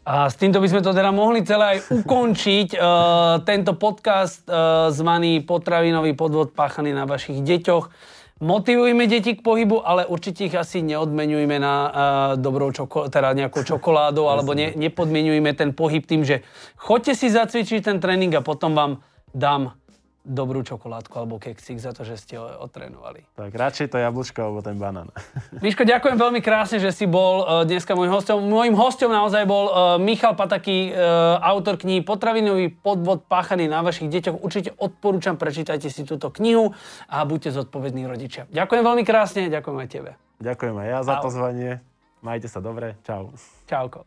A 0.00 0.32
s 0.32 0.34
týmto 0.40 0.64
by 0.64 0.68
sme 0.68 0.80
to 0.80 0.96
teda 0.96 1.12
mohli 1.12 1.44
celé 1.44 1.76
aj 1.76 1.78
ukončiť. 1.92 2.68
Uh, 2.74 2.80
tento 3.50 3.76
podcast 3.76 4.42
uh, 4.48 4.88
zvaný 4.88 5.44
Potravinový 5.44 6.16
podvod 6.16 6.56
páchaný 6.56 6.96
na 6.96 7.04
vašich 7.04 7.44
deťoch. 7.44 7.92
Motivujme 8.40 9.04
deti 9.04 9.36
k 9.36 9.44
pohybu, 9.44 9.84
ale 9.84 10.08
určite 10.08 10.48
ich 10.48 10.56
asi 10.56 10.80
neodmenujme 10.80 11.60
na 11.60 11.74
uh, 11.76 11.92
dobrou 12.40 12.72
čoko- 12.72 13.12
teda 13.12 13.36
nejakou 13.36 13.60
čokoládou, 13.60 14.32
alebo 14.32 14.56
ne, 14.56 14.72
nepodmienujme 14.72 15.52
ten 15.52 15.76
pohyb 15.76 16.00
tým, 16.00 16.24
že 16.24 16.40
choďte 16.80 17.20
si 17.20 17.28
zacvičiť 17.28 17.84
ten 17.84 18.00
tréning 18.00 18.32
a 18.32 18.40
potom 18.40 18.72
vám 18.72 19.04
dám 19.36 19.76
dobrú 20.20 20.60
čokoládku 20.60 21.16
alebo 21.16 21.40
keksík 21.40 21.80
za 21.80 21.96
to, 21.96 22.04
že 22.04 22.20
ste 22.20 22.36
ho 22.36 22.44
otrénovali. 22.60 23.24
Tak 23.34 23.52
radšej 23.56 23.86
to 23.88 23.96
jablčko 23.96 24.38
alebo 24.44 24.60
ten 24.60 24.76
banán. 24.76 25.08
Miško, 25.64 25.88
ďakujem 25.88 26.20
veľmi 26.20 26.40
krásne, 26.44 26.76
že 26.76 26.92
si 26.92 27.08
bol 27.08 27.42
uh, 27.42 27.64
dneska 27.64 27.96
môjim 27.96 28.12
hostom. 28.12 28.44
Môjim 28.44 28.76
hostom 28.76 29.08
naozaj 29.08 29.48
bol 29.48 29.72
uh, 29.72 29.96
Michal 29.96 30.36
Pataký, 30.36 30.92
uh, 30.92 31.40
autor 31.40 31.80
knihy 31.80 32.04
Potravinový 32.04 32.68
podvod 32.68 33.24
páchaný 33.24 33.66
na 33.66 33.80
vašich 33.80 34.12
deťoch. 34.12 34.44
Určite 34.44 34.76
odporúčam, 34.76 35.40
prečítajte 35.40 35.88
si 35.88 36.04
túto 36.04 36.28
knihu 36.36 36.76
a 37.08 37.24
buďte 37.24 37.56
zodpovední 37.56 38.04
rodičia. 38.04 38.44
Ďakujem 38.52 38.82
veľmi 38.84 39.04
krásne, 39.08 39.48
ďakujem 39.48 39.78
aj 39.80 39.88
tebe. 39.88 40.10
Ďakujem 40.40 40.74
aj 40.76 40.88
ja 40.88 40.98
za 41.04 41.14
pozvanie. 41.20 41.70
Majte 42.20 42.48
sa 42.52 42.60
dobre. 42.60 43.00
Čau. 43.04 43.32
Čauko. 43.64 44.04